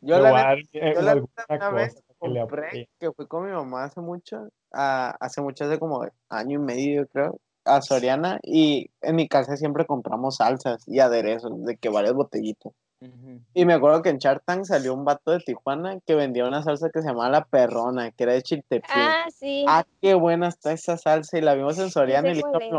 Yo 0.00 0.18
la 0.18 0.28
Llevar, 0.30 0.58
eh, 0.72 0.92
yo 0.94 1.02
la 1.02 1.14
una 1.48 1.70
vez 1.70 1.94
que 2.06 2.14
compré, 2.18 2.88
que 2.98 3.12
fui 3.12 3.26
con 3.26 3.46
mi 3.46 3.52
mamá 3.52 3.84
hace 3.84 4.00
mucho, 4.00 4.48
a- 4.72 5.16
hace 5.20 5.40
mucho, 5.40 5.64
hace 5.64 5.78
como 5.78 6.06
año 6.28 6.60
y 6.60 6.62
medio 6.62 7.06
creo, 7.08 7.40
a 7.64 7.82
Soriana, 7.82 8.38
y 8.42 8.90
en 9.02 9.16
mi 9.16 9.28
casa 9.28 9.56
siempre 9.56 9.84
compramos 9.84 10.36
salsas 10.36 10.82
y 10.86 11.00
aderezos, 11.00 11.64
de 11.64 11.76
que 11.76 11.88
varias 11.88 12.14
botellitas. 12.14 12.72
Y 13.52 13.64
me 13.64 13.72
acuerdo 13.74 14.02
que 14.02 14.10
en 14.10 14.18
Shark 14.18 14.44
Tank 14.44 14.64
salió 14.64 14.94
un 14.94 15.04
vato 15.04 15.32
de 15.32 15.40
Tijuana 15.40 15.98
que 16.06 16.14
vendía 16.14 16.46
una 16.46 16.62
salsa 16.62 16.88
que 16.90 17.02
se 17.02 17.08
llamaba 17.08 17.30
La 17.30 17.44
Perrona, 17.44 18.12
que 18.12 18.22
era 18.22 18.32
de 18.34 18.42
chiltepín. 18.42 18.82
Ah, 18.94 19.26
sí. 19.34 19.64
Ah, 19.66 19.84
qué 20.00 20.14
buena 20.14 20.48
está 20.48 20.72
esa 20.72 20.96
salsa. 20.96 21.36
Y 21.36 21.40
la 21.40 21.54
vimos 21.54 21.78
en 21.78 21.90
Soriana 21.90 22.28
y 22.30 22.34
le 22.36 22.42
dije 22.58 22.70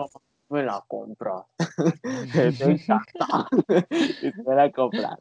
es. 0.59 0.63
me 0.63 0.63
la 0.63 0.83
compro. 0.87 1.47
me 2.33 2.73
encanta. 2.73 3.47
y 4.21 4.31
me 4.47 4.55
la 4.55 4.71
comprar. 4.71 5.17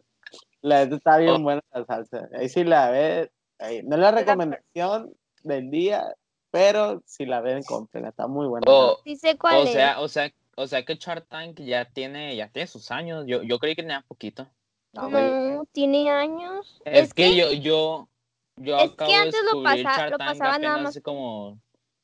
La 0.62 0.82
está 0.82 1.16
bien 1.18 1.36
Oh. 1.36 1.40
buena 1.42 1.62
la 1.72 1.84
salsa. 1.84 2.28
Ahí 2.34 2.48
sí 2.48 2.64
la 2.64 2.90
ves. 2.90 3.30
ahí, 3.58 3.82
No 3.82 3.96
es 3.96 4.02
la 4.02 4.10
recomendación 4.10 5.12
del 5.42 5.70
día, 5.70 6.14
pero 6.50 7.02
si 7.06 7.24
la 7.26 7.40
ven, 7.40 7.62
cómprenla. 7.62 8.10
Está 8.10 8.26
muy 8.26 8.46
buena. 8.46 8.64
O, 8.68 8.98
Sí 9.04 9.16
sé 9.16 9.38
cuál 9.38 9.56
o 9.56 9.62
es. 9.64 9.72
sea, 9.72 10.00
o 10.00 10.08
sea, 10.08 10.30
o 10.56 10.66
sea 10.66 10.84
que 10.84 10.96
Shark 10.96 11.26
Tank 11.28 11.60
ya 11.60 11.86
tiene, 11.86 12.36
ya 12.36 12.48
tiene 12.48 12.66
sus 12.66 12.90
años. 12.90 13.24
Yo, 13.26 13.42
yo 13.42 13.58
creí 13.58 13.74
que 13.74 13.82
tenía 13.82 14.04
poquito. 14.06 14.46
No. 14.92 15.08
No, 15.08 15.64
tiene 15.72 16.10
años. 16.10 16.82
Es, 16.84 17.14
que, 17.14 17.36
yo, 17.36 17.52
yo, 17.52 18.08
yo 18.56 18.76
es 18.76 18.82
que 18.90 18.94
acabo 18.94 19.10
de 19.12 19.16
antes 19.16 19.40
lo 19.44 19.60
descubrir 19.62 19.84
pasa- 19.84 20.10
lo 20.10 20.18
pasaban 20.18 20.60
nada 20.62 20.78
más. 20.78 20.88
hace 20.90 21.00
como, 21.00 21.58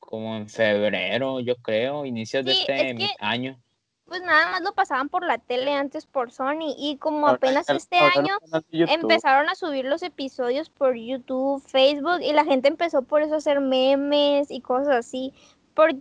como 0.07 0.37
en 0.37 0.47
febrero, 0.47 1.41
yo 1.41 1.57
creo, 1.57 2.05
inicios 2.05 2.45
de 2.45 2.53
este 2.53 2.91
es 2.91 2.95
que- 2.97 3.15
año. 3.19 3.59
Pues 4.05 4.21
nada 4.21 4.51
más 4.51 4.61
lo 4.61 4.71
pasaban 4.73 5.09
por 5.09 5.25
la 5.25 5.37
tele 5.37 5.73
antes 5.73 6.05
por 6.05 6.31
Sony 6.31 6.73
y 6.77 6.95
como 6.95 7.27
apenas 7.27 7.69
este 7.69 7.99
ahora 7.99 8.13
año 8.15 8.37
empezaron 8.71 9.49
a 9.49 9.55
subir 9.55 9.83
los 9.83 10.01
episodios 10.01 10.69
por 10.69 10.95
YouTube, 10.95 11.61
Facebook 11.67 12.21
y 12.21 12.31
la 12.31 12.45
gente 12.45 12.69
empezó 12.69 13.01
por 13.01 13.21
eso 13.21 13.33
a 13.33 13.39
hacer 13.39 13.59
memes 13.59 14.49
y 14.49 14.61
cosas 14.61 14.95
así, 14.95 15.33
por, 15.73 15.93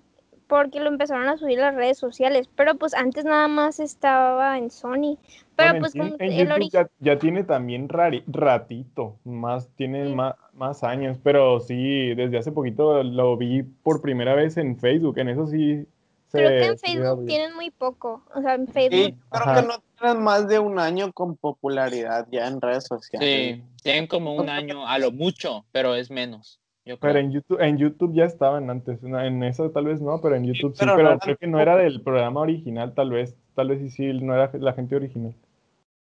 porque 0.46 0.80
lo 0.80 0.88
empezaron 0.88 1.28
a 1.28 1.36
subir 1.36 1.58
las 1.58 1.74
redes 1.74 1.98
sociales, 1.98 2.48
pero 2.54 2.74
pues 2.76 2.94
antes 2.94 3.24
nada 3.24 3.48
más 3.48 3.80
estaba 3.80 4.58
en 4.58 4.70
Sony, 4.70 5.18
pero 5.56 5.70
Bueno, 5.70 5.80
pues 5.80 5.94
en, 5.94 6.02
como 6.02 6.16
en 6.18 6.32
el 6.32 6.38
YouTube 6.38 6.52
origen, 6.54 6.88
ya, 7.00 7.12
ya 7.12 7.18
tiene 7.18 7.44
también 7.44 7.88
rari- 7.88 8.24
ratito, 8.26 9.16
más, 9.24 9.68
tiene 9.76 10.06
Sí. 10.06 10.14
más, 10.14 10.34
más 10.52 10.84
años, 10.84 11.18
pero 11.22 11.60
sí, 11.60 12.14
desde 12.14 12.38
hace 12.38 12.52
poquito 12.52 13.02
lo 13.02 13.36
vi 13.36 13.62
por 13.62 14.00
primera 14.02 14.34
vez 14.34 14.56
en 14.56 14.78
Facebook, 14.78 15.18
en 15.18 15.28
eso 15.30 15.46
sí 15.46 15.86
se 16.28 16.38
creo 16.38 16.50
que 16.50 16.66
en 16.66 16.78
Facebook 16.78 17.26
tienen 17.26 17.54
muy 17.54 17.70
poco, 17.70 18.22
o 18.34 18.40
sea, 18.42 18.54
en 18.54 18.66
Sí, 18.66 18.72
Facebook, 18.72 19.10
yo 19.10 19.28
creo 19.30 19.42
Ajá. 19.42 19.60
que 19.62 19.66
no 19.68 19.74
tienen 19.98 20.22
más 20.24 20.48
de 20.48 20.58
un 20.58 20.78
año 20.78 21.12
con 21.12 21.36
popularidad 21.36 22.26
ya 22.30 22.46
en 22.48 22.60
redes 22.60 22.84
sociales. 22.84 23.56
Sí, 23.56 23.62
tienen 23.82 24.06
como 24.06 24.34
un 24.34 24.48
año 24.50 24.86
a 24.86 24.98
lo 24.98 25.10
mucho, 25.12 25.64
pero 25.72 25.94
es 25.94 26.10
menos. 26.10 26.60
Yo 26.86 26.96
Pero 26.98 27.14
creo. 27.14 27.24
en 27.24 27.32
YouTube, 27.32 27.60
en 27.60 27.76
YouTube 27.78 28.14
ya 28.14 28.24
estaban 28.24 28.70
antes, 28.70 29.02
en- 29.02 29.16
en 29.16 29.42
eso 29.42 29.70
tal 29.70 29.84
vez 29.86 30.00
no, 30.00 30.20
pero 30.20 30.36
en 30.36 30.44
YouTube 30.44 30.72
sí, 30.74 30.78
pero 30.80 30.92
no 30.92 30.96
pero 30.96 31.08
eran 31.08 31.18
creo 31.18 31.36
que 31.36 31.46
no 31.48 31.60
era 31.60 31.76
del 31.76 32.00
programa 32.00 32.40
original, 32.40 32.94
tal 32.94 33.10
vez, 33.10 33.36
tal 33.54 33.68
vez 33.68 33.80
sí, 33.80 33.90
sí, 33.90 34.06
no 34.22 34.32
era 34.34 34.50
la 34.54 34.72
gente 34.72 34.94
original. 34.96 35.34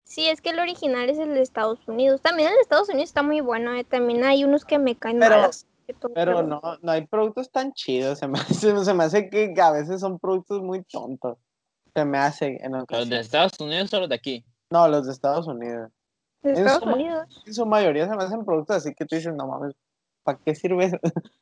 sí, 0.04 0.28
es 0.28 0.42
que 0.42 0.52
el 0.52 0.60
original 0.60 1.10
es 1.10 1.18
el 1.20 1.34
de 1.34 1.42
Estados 1.42 1.80
Unidos, 1.88 2.22
también 2.22 2.50
el 2.50 2.56
de 2.56 2.62
Estados 2.62 2.88
Unidos 2.90 3.10
está 3.10 3.24
muy 3.24 3.42
bueno, 3.42 3.74
eh, 3.74 3.84
también 3.84 4.24
hay 4.24 4.44
unos 4.44 4.64
que 4.64 4.78
me 4.80 4.96
caen 4.96 5.20
Pero- 5.20 5.36
malas. 5.36 5.66
Pero 6.14 6.44
no, 6.44 6.62
no 6.84 6.92
hay 6.92 7.08
productos 7.08 7.50
tan 7.50 7.74
chidos. 7.74 8.20
Se 8.20 8.28
me 8.28 8.38
hace, 8.38 8.54
se 8.86 8.94
me 8.94 9.04
hace 9.06 9.28
que 9.32 9.52
a 9.60 9.72
veces 9.72 10.02
son 10.02 10.20
productos 10.20 10.62
muy 10.62 10.84
tontos. 10.84 11.40
Se 11.96 12.06
me 12.06 12.20
hace 12.20 12.60
en 12.64 12.74
¿Los 12.74 13.10
de. 13.10 13.20
Estados 13.20 13.60
Unidos 13.60 13.92
o 13.96 14.02
los 14.02 14.08
de 14.10 14.14
aquí? 14.14 14.46
No, 14.70 14.88
los 14.88 15.08
de 15.08 15.14
Estados 15.14 15.48
Unidos. 15.48 15.90
de 16.44 16.52
en 16.52 16.58
Estados 16.58 16.82
suma- 16.84 16.94
Unidos. 16.94 17.44
En 17.48 17.54
su 17.56 17.66
mayoría 17.66 18.08
se 18.08 18.16
me 18.16 18.24
hacen 18.24 18.46
productos 18.46 18.76
así 18.76 18.94
que 18.94 19.04
tú 19.06 19.16
dices, 19.16 19.34
no 19.34 19.48
mames, 19.48 19.74
¿para 20.30 20.40
qué 20.46 20.56
sirve 20.56 20.86
eso? 20.86 20.98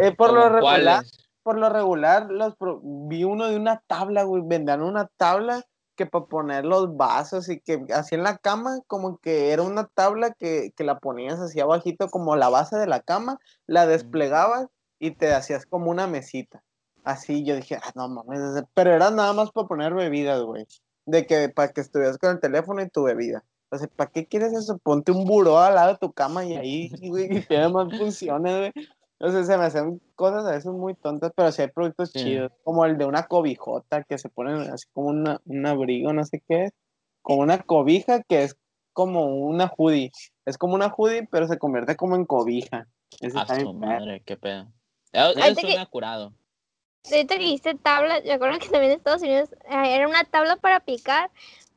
Eh, 0.00 0.14
por 0.16 0.32
lo 0.32 0.42
¿Como 0.42 0.54
regular, 0.56 0.96
cuáles? 1.02 1.28
por 1.42 1.58
lo 1.58 1.68
regular, 1.70 2.30
los 2.30 2.54
pro- 2.56 2.80
vi 2.82 3.24
uno 3.24 3.46
de 3.48 3.56
una 3.56 3.82
tabla, 3.86 4.24
güey, 4.24 4.42
vendían 4.44 4.82
una 4.82 5.06
tabla 5.16 5.64
que 5.96 6.04
para 6.06 6.26
poner 6.26 6.64
los 6.66 6.94
vasos 6.96 7.48
y 7.48 7.58
que 7.60 7.82
así 7.94 8.14
en 8.14 8.22
la 8.22 8.36
cama, 8.36 8.80
como 8.86 9.16
que 9.18 9.52
era 9.52 9.62
una 9.62 9.86
tabla 9.86 10.32
que, 10.32 10.72
que 10.76 10.84
la 10.84 10.98
ponías 10.98 11.40
así 11.40 11.58
abajito 11.60 12.08
como 12.08 12.36
la 12.36 12.50
base 12.50 12.76
de 12.76 12.86
la 12.86 13.00
cama, 13.00 13.38
la 13.66 13.86
desplegabas 13.86 14.66
y 14.98 15.12
te 15.12 15.32
hacías 15.32 15.64
como 15.66 15.90
una 15.90 16.06
mesita. 16.06 16.62
Así 17.04 17.44
yo 17.44 17.56
dije, 17.56 17.78
ah, 17.82 17.92
no 17.94 18.08
mames, 18.08 18.40
ese-". 18.40 18.66
pero 18.74 18.92
era 18.92 19.10
nada 19.10 19.32
más 19.32 19.50
para 19.52 19.66
poner 19.68 19.94
bebidas, 19.94 20.42
güey. 20.42 20.66
De 21.06 21.26
que 21.26 21.48
para 21.48 21.68
que 21.72 21.80
estuvieras 21.80 22.18
con 22.18 22.30
el 22.30 22.40
teléfono 22.40 22.82
y 22.82 22.90
tu 22.90 23.04
bebida. 23.04 23.42
O 23.70 23.78
sea, 23.78 23.88
¿para 23.88 24.10
qué 24.10 24.26
quieres 24.26 24.52
eso? 24.52 24.78
Ponte 24.78 25.12
un 25.12 25.24
buró 25.24 25.58
al 25.58 25.74
lado 25.74 25.92
de 25.92 25.98
tu 25.98 26.12
cama 26.12 26.44
y 26.44 26.54
ahí, 26.56 26.90
güey, 27.08 27.36
y 27.38 27.40
tiene 27.42 27.68
más 27.68 27.88
funciones, 27.96 28.56
güey. 28.72 28.86
O 29.18 29.30
sea, 29.30 29.44
se 29.44 29.56
me 29.58 29.64
hacen 29.64 30.00
cosas 30.14 30.44
a 30.46 30.50
veces 30.52 30.66
muy 30.72 30.94
tontas, 30.94 31.32
pero 31.34 31.50
sí 31.50 31.62
hay 31.62 31.68
productos 31.68 32.10
Sí. 32.12 32.18
chidos. 32.22 32.52
Como 32.64 32.84
el 32.84 32.98
de 32.98 33.06
una 33.06 33.24
cobijota 33.26 34.02
que 34.04 34.18
se 34.18 34.28
ponen 34.28 34.60
así 34.70 34.86
como 34.92 35.08
una, 35.08 35.40
un 35.46 35.66
abrigo, 35.66 36.12
no 36.12 36.22
sé 36.24 36.42
qué 36.46 36.64
es. 36.64 36.72
Como 37.22 37.40
una 37.42 37.58
cobija 37.62 38.22
que 38.22 38.44
es 38.44 38.56
como 38.92 39.24
una 39.26 39.72
hoodie. 39.76 40.10
Es 40.44 40.58
como 40.58 40.74
una 40.74 40.92
hoodie, 40.96 41.26
pero 41.30 41.48
se 41.48 41.58
convierte 41.58 41.96
como 41.96 42.14
en 42.14 42.24
cobija. 42.26 42.86
Ese 43.20 43.38
A 43.38 43.46
su 43.60 43.72
madre, 43.72 44.22
qué 44.24 44.36
pedo. 44.36 44.68
Eso 45.12 45.24
Ahorita 45.24 45.46
eso 45.48 45.60
que- 45.62 45.66
suena 45.68 45.86
curado. 45.86 46.34
ahorita 47.10 47.34
que 47.36 47.40
dijiste 47.42 47.74
tabla, 47.74 48.20
me 48.22 48.32
acuerdo 48.32 48.58
que 48.58 48.68
también 48.68 48.92
en 48.92 48.98
Estados 48.98 49.22
Unidos 49.22 49.48
eh, 49.70 49.94
era 49.96 50.06
una 50.08 50.24
tabla 50.24 50.56
para 50.56 50.80
picar, 50.80 51.30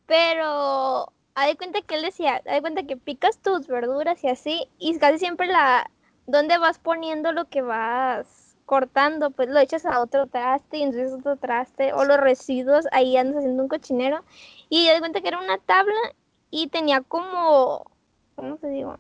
pero 0.06 1.12
haz 1.40 1.48
de 1.48 1.56
cuenta 1.58 1.82
que 1.82 1.96
él 1.96 2.02
decía, 2.02 2.36
haz 2.38 2.44
de 2.44 2.62
cuenta 2.62 2.84
que 2.84 2.98
picas 2.98 3.38
tus 3.40 3.68
verduras 3.68 4.24
y 4.24 4.28
así, 4.28 4.68
y 4.78 4.98
casi 5.00 5.20
siempre 5.20 5.48
la, 5.48 5.90
donde 6.28 6.58
vas 6.58 6.80
poniendo 6.80 7.32
lo 7.32 7.46
que 7.46 7.62
vas 7.62 8.58
cortando, 8.66 9.32
pues 9.32 9.50
lo 9.50 9.60
echas 9.60 9.86
a 9.86 10.02
otro 10.02 10.28
traste 10.28 10.78
y 10.78 10.84
entonces 10.84 11.14
otro 11.14 11.38
traste, 11.38 11.94
o 11.94 12.04
los 12.04 12.18
residuos, 12.18 12.86
ahí 12.92 13.18
andas 13.18 13.38
haciendo 13.38 13.64
un 13.64 13.70
cochinero, 13.70 14.24
y 14.70 14.88
haz 14.90 14.96
de 14.96 15.00
cuenta 15.00 15.22
que 15.22 15.30
era 15.30 15.40
una 15.40 15.58
tabla 15.60 16.00
y 16.52 16.68
tenía 16.68 17.02
como, 17.02 17.86
¿cómo 18.36 18.58
te 18.58 18.68
digo? 18.70 18.96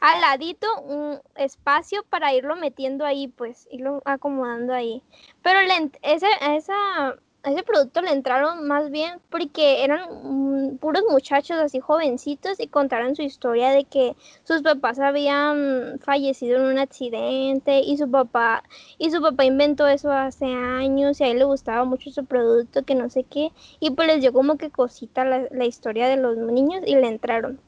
Al 0.00 0.20
ladito 0.20 0.66
un 0.82 1.20
espacio 1.34 2.04
para 2.04 2.32
irlo 2.32 2.54
metiendo 2.56 3.04
ahí, 3.04 3.26
pues, 3.28 3.66
irlo 3.70 4.00
acomodando 4.04 4.72
ahí. 4.72 5.02
Pero 5.42 5.60
le 5.62 5.74
ent- 5.74 5.98
ese, 6.02 6.28
a 6.40 6.54
esa, 6.54 7.16
a 7.48 7.52
ese 7.52 7.62
producto 7.62 8.02
le 8.02 8.10
entraron 8.12 8.68
más 8.68 8.90
bien 8.90 9.20
porque 9.30 9.82
eran 9.82 10.00
mm, 10.22 10.76
puros 10.78 11.02
muchachos 11.08 11.58
así 11.58 11.80
jovencitos 11.80 12.60
y 12.60 12.68
contaron 12.68 13.16
su 13.16 13.22
historia 13.22 13.70
de 13.70 13.84
que 13.84 14.16
sus 14.44 14.60
papás 14.60 14.98
habían 14.98 15.98
fallecido 16.00 16.58
en 16.58 16.64
un 16.64 16.78
accidente 16.78 17.80
y 17.80 17.96
su 17.96 18.10
papá 18.10 18.62
y 18.98 19.10
su 19.10 19.22
papá 19.22 19.46
inventó 19.46 19.86
eso 19.86 20.12
hace 20.12 20.44
años 20.46 21.20
y 21.20 21.24
a 21.24 21.28
él 21.28 21.38
le 21.38 21.44
gustaba 21.44 21.84
mucho 21.84 22.10
su 22.10 22.26
producto 22.26 22.84
que 22.84 22.94
no 22.94 23.08
sé 23.08 23.24
qué 23.24 23.50
y 23.80 23.92
pues 23.92 24.08
les 24.08 24.20
dio 24.20 24.32
como 24.34 24.58
que 24.58 24.70
cosita 24.70 25.24
la, 25.24 25.46
la 25.50 25.64
historia 25.64 26.06
de 26.08 26.18
los 26.18 26.36
niños 26.36 26.82
y 26.86 26.96
le 26.96 27.08
entraron. 27.08 27.60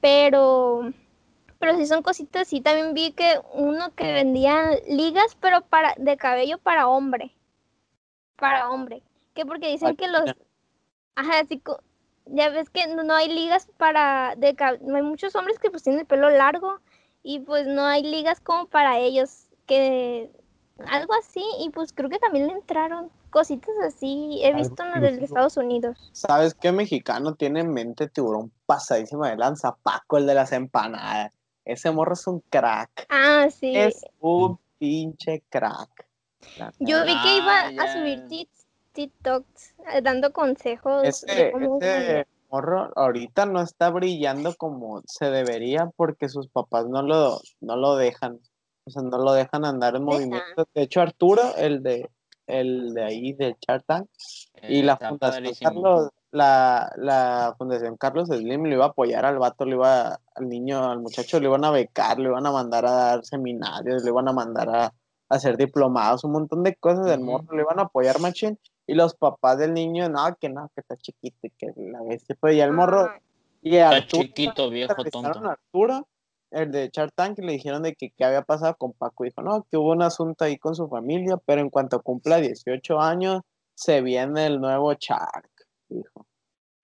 Pero 0.00 0.92
pero 1.58 1.76
si 1.76 1.86
son 1.86 2.02
cositas 2.02 2.46
sí 2.48 2.60
también 2.60 2.94
vi 2.94 3.12
que 3.12 3.40
uno 3.52 3.92
que 3.96 4.12
vendía 4.12 4.70
ligas 4.88 5.36
pero 5.40 5.62
para 5.62 5.94
de 5.98 6.16
cabello 6.16 6.58
para 6.58 6.86
hombre 6.88 7.34
para 8.36 8.70
hombre 8.70 9.02
que 9.34 9.44
porque 9.44 9.68
dicen 9.68 9.96
que 9.96 10.08
los 10.08 10.24
ajá 11.16 11.40
así 11.40 11.60
ya 12.26 12.48
ves 12.48 12.70
que 12.70 12.86
no 12.88 13.02
no 13.02 13.14
hay 13.14 13.28
ligas 13.28 13.68
para 13.76 14.34
de 14.36 14.56
no 14.82 14.96
hay 14.96 15.02
muchos 15.02 15.34
hombres 15.36 15.58
que 15.58 15.70
pues 15.70 15.82
tienen 15.82 16.00
el 16.00 16.06
pelo 16.06 16.30
largo 16.30 16.80
y 17.22 17.40
pues 17.40 17.66
no 17.66 17.84
hay 17.84 18.02
ligas 18.02 18.40
como 18.40 18.66
para 18.66 18.98
ellos 18.98 19.46
que 19.66 20.30
algo 20.86 21.14
así 21.14 21.44
y 21.60 21.70
pues 21.70 21.92
creo 21.92 22.10
que 22.10 22.18
también 22.18 22.46
le 22.46 22.52
entraron 22.54 23.10
cositas 23.30 23.74
así 23.86 24.40
he 24.42 24.54
visto 24.54 24.82
en 24.82 25.02
los 25.02 25.16
de. 25.18 25.24
Estados 25.24 25.56
Unidos 25.56 26.10
¿Sabes 26.12 26.54
qué 26.54 26.72
mexicano 26.72 27.34
tiene 27.34 27.60
en 27.60 27.72
mente 27.72 28.08
tiburón 28.08 28.52
pasadísimo 28.66 29.24
de 29.24 29.36
lanza? 29.36 29.74
Paco, 29.82 30.18
el 30.18 30.26
de 30.26 30.34
las 30.34 30.52
empanadas. 30.52 31.32
Ese 31.64 31.90
morro 31.90 32.12
es 32.12 32.26
un 32.26 32.40
crack. 32.50 33.06
ah 33.08 33.48
sí 33.50 33.72
Es 33.74 34.04
un 34.20 34.58
pinche 34.78 35.42
crack. 35.48 36.06
Yo 36.78 37.04
vi 37.04 37.20
que 37.22 37.36
iba 37.38 37.60
a 37.60 37.92
subir 37.92 38.20
tit- 38.28 38.63
TikToks 38.94 39.74
eh, 39.92 40.00
dando 40.02 40.32
consejos 40.32 41.26
cómo 41.52 41.78
ese 41.78 42.26
morro 42.50 42.90
ahorita 42.96 43.46
no 43.46 43.60
está 43.60 43.90
brillando 43.90 44.54
como 44.54 45.02
se 45.06 45.30
debería 45.30 45.90
porque 45.96 46.28
sus 46.28 46.48
papás 46.48 46.86
no 46.86 47.02
lo, 47.02 47.40
no 47.60 47.76
lo 47.76 47.96
dejan. 47.96 48.38
O 48.86 48.90
sea, 48.90 49.02
no 49.02 49.18
lo 49.18 49.32
dejan 49.32 49.64
andar 49.64 49.96
en 49.96 50.04
movimiento. 50.04 50.66
De 50.74 50.82
hecho, 50.82 51.00
Arturo, 51.00 51.56
el 51.56 51.82
de, 51.82 52.08
el 52.46 52.92
de 52.92 53.02
ahí 53.02 53.32
del 53.32 53.56
Shark 53.58 53.84
Tank, 53.86 54.08
y 54.68 54.82
la 54.82 54.92
Está 54.94 55.08
Fundación. 55.08 55.54
Carlos, 55.62 56.10
la, 56.30 56.92
la 56.96 57.54
Fundación 57.56 57.96
Carlos 57.96 58.28
Slim 58.28 58.64
le 58.64 58.74
iba 58.74 58.84
a 58.84 58.88
apoyar 58.88 59.24
al 59.24 59.38
vato, 59.38 59.64
le 59.64 59.76
iba, 59.76 60.20
al 60.34 60.48
niño, 60.48 60.90
al 60.90 61.00
muchacho, 61.00 61.40
le 61.40 61.46
iban 61.46 61.64
a 61.64 61.70
becar, 61.70 62.18
le 62.18 62.28
iban 62.28 62.46
a 62.46 62.52
mandar 62.52 62.84
a 62.84 62.90
dar 62.90 63.24
seminarios, 63.24 64.04
le 64.04 64.10
iban 64.10 64.28
a 64.28 64.32
mandar 64.32 64.68
a, 64.68 64.84
a 64.84 64.92
hacer 65.28 65.56
diplomados, 65.56 66.24
un 66.24 66.32
montón 66.32 66.62
de 66.62 66.76
cosas 66.76 67.06
del 67.06 67.20
Ujú. 67.20 67.30
morro, 67.30 67.56
le 67.56 67.62
iban 67.62 67.78
a 67.78 67.84
apoyar 67.84 68.20
machín, 68.20 68.58
y 68.86 68.94
los 68.94 69.14
papás 69.14 69.58
del 69.58 69.72
niño, 69.74 70.08
no, 70.08 70.34
que 70.36 70.48
no, 70.48 70.70
que 70.74 70.80
está 70.80 70.96
chiquito, 70.96 71.38
y 71.42 71.50
que 71.50 71.72
la 71.76 72.02
bestia, 72.02 72.36
pues, 72.38 72.56
y 72.56 72.60
el 72.60 72.72
morro, 72.72 73.10
y 73.62 73.76
Está 73.76 73.96
Arturo, 73.96 74.22
chiquito, 74.22 74.70
viejo 74.70 75.04
tonto. 75.04 75.48
a 75.48 75.52
Arturo, 75.52 76.06
el 76.50 76.70
de 76.70 76.90
Shark 76.92 77.12
Tank, 77.14 77.38
y 77.38 77.42
le 77.42 77.52
dijeron 77.52 77.82
de 77.82 77.94
que 77.94 78.10
qué 78.10 78.24
había 78.24 78.42
pasado 78.42 78.74
con 78.76 78.92
Paco. 78.92 79.24
Dijo, 79.24 79.42
no, 79.42 79.66
que 79.70 79.76
hubo 79.76 79.92
un 79.92 80.02
asunto 80.02 80.44
ahí 80.44 80.58
con 80.58 80.74
su 80.74 80.88
familia, 80.88 81.38
pero 81.46 81.60
en 81.62 81.70
cuanto 81.70 82.00
cumpla 82.02 82.36
18 82.40 83.00
años, 83.00 83.40
se 83.74 84.02
viene 84.02 84.46
el 84.46 84.60
nuevo 84.60 84.92
Shark. 84.92 85.50
Dijo. 85.88 86.26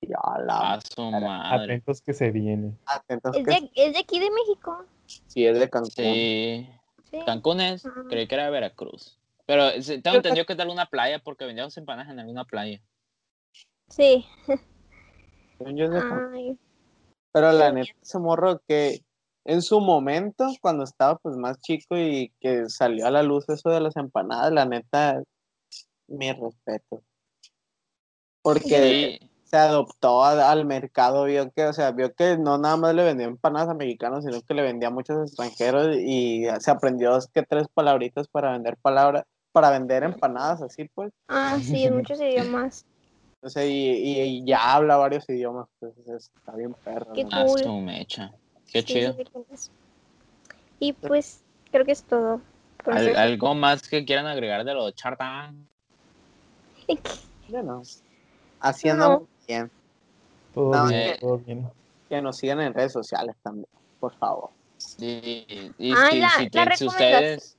Y 0.00 0.08
a 0.14 0.38
la 0.40 0.72
A 0.72 0.80
su 0.80 1.02
madre. 1.10 1.74
Atentos 1.74 2.00
que 2.00 2.14
se 2.14 2.30
viene. 2.30 2.74
atentos 2.86 3.36
es, 3.36 3.44
que 3.44 3.60
de, 3.60 3.70
es 3.74 3.92
de 3.92 3.98
aquí 3.98 4.18
de 4.18 4.30
México 4.30 4.86
sí 5.26 5.46
es 5.46 5.58
de 5.58 5.68
Cancún. 5.68 5.90
Sí. 5.90 6.68
sí. 7.10 7.18
Cancún 7.26 7.60
es, 7.60 7.84
Ajá. 7.86 8.04
creí 8.08 8.26
que 8.26 8.34
era 8.34 8.50
Veracruz. 8.50 9.18
Pero 9.50 9.82
sí, 9.82 10.00
tengo 10.00 10.18
entendido 10.18 10.46
que 10.46 10.52
es 10.52 10.56
de 10.58 10.62
alguna 10.62 10.86
playa 10.86 11.18
porque 11.18 11.44
vendíamos 11.44 11.76
empanadas 11.76 12.12
en 12.12 12.20
alguna 12.20 12.44
playa. 12.44 12.80
Sí. 13.88 14.24
Pero 17.32 17.50
la 17.50 17.72
neta, 17.72 17.90
ese 18.00 18.18
morro 18.20 18.62
que 18.68 19.00
en 19.44 19.60
su 19.60 19.80
momento, 19.80 20.46
cuando 20.60 20.84
estaba 20.84 21.16
pues 21.16 21.34
más 21.36 21.60
chico 21.60 21.96
y 21.98 22.32
que 22.38 22.68
salió 22.68 23.08
a 23.08 23.10
la 23.10 23.24
luz 23.24 23.48
eso 23.48 23.70
de 23.70 23.80
las 23.80 23.96
empanadas, 23.96 24.52
la 24.52 24.66
neta, 24.66 25.20
mi 26.06 26.30
respeto. 26.30 27.02
Porque 28.42 29.18
Sí, 29.20 29.30
se 29.50 29.56
adoptó 29.56 30.22
a- 30.22 30.48
al 30.48 30.64
mercado, 30.64 31.24
vio 31.24 31.50
que, 31.50 31.66
o 31.66 31.72
sea, 31.72 31.90
vio 31.90 32.14
que 32.14 32.38
no 32.38 32.56
nada 32.56 32.76
más 32.76 32.94
le 32.94 33.02
vendía 33.02 33.26
empanadas 33.26 33.70
a 33.70 33.74
mexicanos, 33.74 34.24
sino 34.24 34.40
que 34.42 34.54
le 34.54 34.62
vendía 34.62 34.88
a 34.88 34.92
muchos 34.92 35.16
extranjeros 35.28 35.96
y 35.96 36.44
se 36.60 36.70
aprendió 36.70 37.10
dos 37.10 37.26
que 37.26 37.42
tres 37.42 37.66
palabritas 37.74 38.28
para 38.28 38.52
vender 38.52 38.76
palabras, 38.76 39.24
para 39.52 39.70
vender 39.70 40.02
empanadas 40.04 40.62
así 40.62 40.88
pues. 40.94 41.12
Ah, 41.28 41.58
sí, 41.62 41.84
en 41.84 41.96
muchos 41.96 42.20
idiomas. 42.20 42.84
Sea, 43.42 43.64
y, 43.64 43.70
y- 43.72 44.20
y 44.20 44.44
ya 44.44 44.74
habla 44.74 44.96
varios 44.96 45.28
idiomas, 45.28 45.66
pues 45.78 45.92
es- 46.06 46.30
está 46.36 46.54
bien 46.56 46.74
perro. 46.84 47.12
Qué 47.14 47.24
cool. 47.24 47.82
mecha. 47.82 48.30
Qué 48.70 48.82
Sí, 48.82 48.86
chido. 48.94 49.14
sí, 49.14 49.24
sí, 49.32 49.56
sí. 49.56 49.70
Y 50.78 50.92
pues 50.92 51.42
creo 51.70 51.84
que 51.84 51.92
es 51.92 52.02
todo. 52.04 52.40
Al-. 52.84 53.16
¿Algo 53.16 53.54
más 53.54 53.88
que 53.88 54.04
quieran 54.04 54.26
agregar 54.26 54.64
de 54.64 54.74
los 54.74 54.94
chartán? 54.94 55.66
Ya 57.48 57.62
no. 57.62 57.82
Así 58.60 58.88
No. 58.88 58.92
andamos 58.92 59.28
bien. 59.48 59.70
Todo 60.54 60.70
No, 60.70 60.88
bien, 60.88 61.00
eh. 61.00 61.16
todo 61.20 61.38
bien. 61.38 61.68
Que 62.08 62.20
nos 62.22 62.36
sigan 62.36 62.60
en 62.60 62.74
redes 62.74 62.92
sociales 62.92 63.36
también, 63.42 63.66
por 63.98 64.14
favor. 64.16 64.50
Y, 64.98 65.72
y 65.78 65.92
Ah, 65.92 66.08
si, 66.10 66.18
la, 66.18 66.30
si, 66.30 66.44
la 66.44 66.50
tien- 66.50 66.76
si 66.76 66.86
ustedes... 66.86 67.56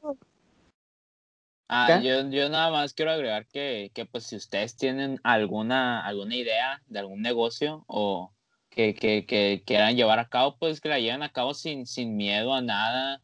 Ah, 1.74 2.02
yo, 2.04 2.30
yo 2.30 2.50
nada 2.50 2.70
más 2.70 2.94
quiero 2.94 3.12
agregar 3.12 3.48
que, 3.48 3.92
que 3.94 4.06
pues 4.06 4.26
si 4.26 4.36
ustedes 4.36 4.76
tienen 4.76 5.22
alguna, 5.24 6.06
alguna 6.06 6.36
idea 6.36 6.82
de 6.88 7.00
algún 7.00 7.22
negocio 7.22 7.86
o 7.88 8.34
que, 8.70 8.94
que, 8.94 9.26
que 9.26 9.64
quieran 9.66 9.96
llevar 9.96 10.20
a 10.20 10.28
cabo, 10.28 10.58
pues 10.58 10.82
que 10.82 10.90
la 10.90 11.00
lleven 11.00 11.24
a 11.24 11.32
cabo 11.32 11.54
sin, 11.54 11.88
sin 11.88 12.18
miedo 12.18 12.54
a 12.54 12.62
nada. 12.62 13.22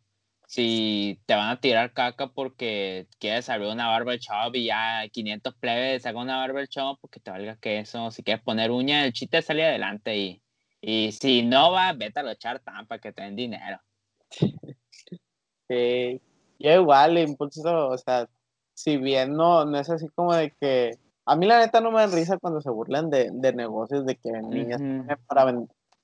Si 0.48 1.20
te 1.26 1.36
van 1.36 1.50
a 1.50 1.60
tirar 1.60 1.91
caca 1.91 2.28
porque 2.30 3.08
quieres 3.20 3.50
abrir 3.50 3.68
una 3.68 3.88
barber 3.89 4.18
shop 4.18 4.56
y 4.56 4.68
ya 4.68 5.06
500 5.12 5.54
plebes 5.56 6.06
hagan 6.06 6.22
una 6.24 6.38
barber 6.38 6.70
shop 6.70 7.00
porque 7.02 7.20
te 7.20 7.32
valga 7.32 7.58
que 7.58 7.80
eso. 7.80 8.12
Si 8.12 8.24
quieres 8.24 8.43
poner 8.45 8.72
uña, 8.72 9.04
el 9.04 9.12
chiste 9.12 9.41
salir 9.41 9.66
adelante 9.66 10.16
y, 10.18 10.41
y 10.80 11.12
si 11.12 11.43
no 11.43 11.74
va, 11.74 11.91
vete 11.91 12.22
a 12.22 12.24
los 12.24 12.38
chartán 12.38 12.88
para 12.88 13.02
que 13.02 13.12
te 13.12 13.24
den 13.24 13.36
dinero. 13.36 13.82
Sí, 15.70 16.22
yo 16.60 16.72
igual 16.82 17.18
impulso, 17.18 17.89
o 17.89 17.98
sea, 17.98 18.30
si 18.78 18.98
bien 18.98 19.34
no, 19.34 19.66
no 19.66 19.80
es 19.80 19.90
así 19.90 20.08
como 20.10 20.36
de 20.36 20.52
que, 20.62 21.00
a 21.26 21.36
mí 21.36 21.48
la 21.48 21.60
neta 21.60 21.82
no 21.82 21.92
me 21.92 22.02
da 22.02 22.08
risa 22.08 22.38
cuando 22.38 22.62
se 22.62 22.70
burlan 22.70 23.10
de, 23.10 23.32
de 23.34 23.52
negocios 23.52 24.06
de 24.06 24.16
que 24.16 24.32
niñas 24.32 24.80
para, 25.26 25.52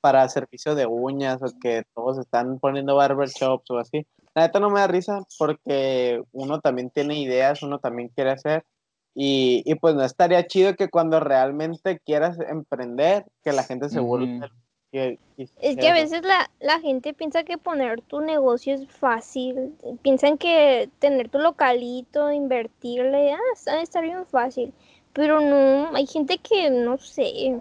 para 0.01 0.27
servicio 0.27 0.73
de 0.73 0.87
uñas 0.87 1.39
o 1.43 1.59
que 1.61 1.83
todos 1.93 2.17
están 2.17 2.57
poniendo 2.59 2.95
barber 2.95 3.29
shops 3.29 3.69
o 3.69 3.77
así. 3.77 4.07
La 4.33 4.41
neta 4.41 4.59
no 4.59 4.71
me 4.71 4.79
da 4.79 4.87
risa 4.87 5.21
porque 5.37 6.23
uno 6.31 6.61
también 6.61 6.89
tiene 6.89 7.19
ideas, 7.19 7.61
uno 7.61 7.77
también 7.77 8.09
quiere 8.09 8.31
hacer 8.31 8.65
y, 9.13 9.61
y 9.65 9.75
pues 9.75 9.93
no 9.93 10.03
estaría 10.03 10.47
chido 10.47 10.75
que 10.75 10.89
cuando 10.89 11.19
realmente 11.19 11.99
quieras 11.99 12.39
emprender, 12.39 13.25
que 13.43 13.53
la 13.53 13.63
gente 13.63 13.89
se 13.89 13.99
burle. 13.99 14.25
Ujú. 14.25 14.41
de 14.41 14.47
lo 14.47 14.62
que 14.93 15.17
Es 15.35 15.75
que 15.75 15.89
a 15.89 15.93
veces 15.93 16.21
la, 16.21 16.51
la 16.59 16.79
gente 16.79 17.15
piensa 17.15 17.43
que 17.43 17.57
poner 17.57 18.01
tu 18.01 18.21
negocio 18.21 18.75
es 18.75 18.87
fácil. 18.87 19.75
Piensan 20.03 20.37
que 20.37 20.87
tener 20.99 21.29
tu 21.29 21.39
localito, 21.39 22.31
invertirle, 22.31 23.33
ah, 23.33 23.39
está, 23.53 23.81
está 23.81 24.01
bien 24.01 24.25
fácil. 24.27 24.71
Pero 25.11 25.41
no, 25.41 25.95
hay 25.95 26.05
gente 26.05 26.37
que 26.37 26.69
no 26.69 26.99
sé, 26.99 27.59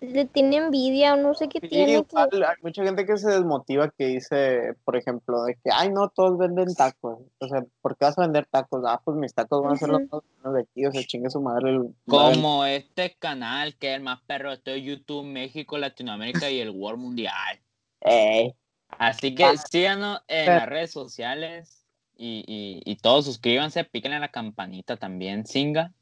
le 0.00 0.26
tiene 0.26 0.56
envidia 0.56 1.14
o 1.14 1.16
no 1.16 1.34
sé 1.34 1.48
qué 1.48 1.60
Sí, 1.60 1.68
tiene. 1.68 2.04
que- 2.04 2.16
hay 2.18 2.56
mucha 2.62 2.84
gente 2.84 3.06
que 3.06 3.16
se 3.16 3.30
desmotiva 3.30 3.90
que 3.90 4.06
dice, 4.06 4.74
por 4.84 4.96
ejemplo, 4.96 5.44
de 5.44 5.54
que, 5.54 5.70
ay, 5.72 5.90
no, 5.90 6.08
todos 6.10 6.36
venden 6.36 6.74
tacos. 6.74 7.20
O 7.38 7.48
sea, 7.48 7.64
¿por 7.80 7.96
qué 7.96 8.04
vas 8.04 8.18
a 8.18 8.22
vender 8.22 8.44
tacos? 8.46 8.82
Ah, 8.86 9.00
pues 9.04 9.16
mis 9.16 9.32
tacos 9.32 9.62
van 9.62 9.72
a 9.72 9.76
ser 9.76 9.88
los 9.88 10.02
Ujú. 10.02 10.16
más 10.16 10.22
buenos 10.42 10.54
de 10.56 10.62
aquí, 10.62 10.84
o 10.86 10.92
sea, 10.92 11.02
chingue 11.04 11.30
su 11.30 11.40
madre. 11.40 11.70
El, 11.70 11.94
Como 12.08 12.64
este 12.66 13.16
canal 13.18 13.76
que 13.76 13.92
es 13.92 13.96
el 13.96 14.02
más 14.02 14.20
perro 14.22 14.50
de 14.50 14.58
todo 14.58 14.76
YouTube, 14.76 15.24
México, 15.24 15.78
Latinoamérica 15.78 16.50
y 16.50 16.60
el 16.60 16.70
World 16.70 17.00
Mundial. 17.00 17.60
Ey, 18.00 18.54
Así 18.98 19.34
que 19.34 19.44
Ah, 19.44 19.56
síganos 19.56 20.18
en 20.28 20.46
pero- 20.46 20.58
las 20.58 20.68
redes 20.68 20.90
sociales. 20.92 21.80
Y, 22.16 22.44
y, 22.46 22.82
y 22.88 22.96
todos 22.96 23.24
suscríbanse, 23.24 23.82
píquenle 23.84 24.18
a 24.18 24.20
la 24.20 24.30
campanita 24.30 24.96
también, 24.96 25.46
Singa. 25.46 25.92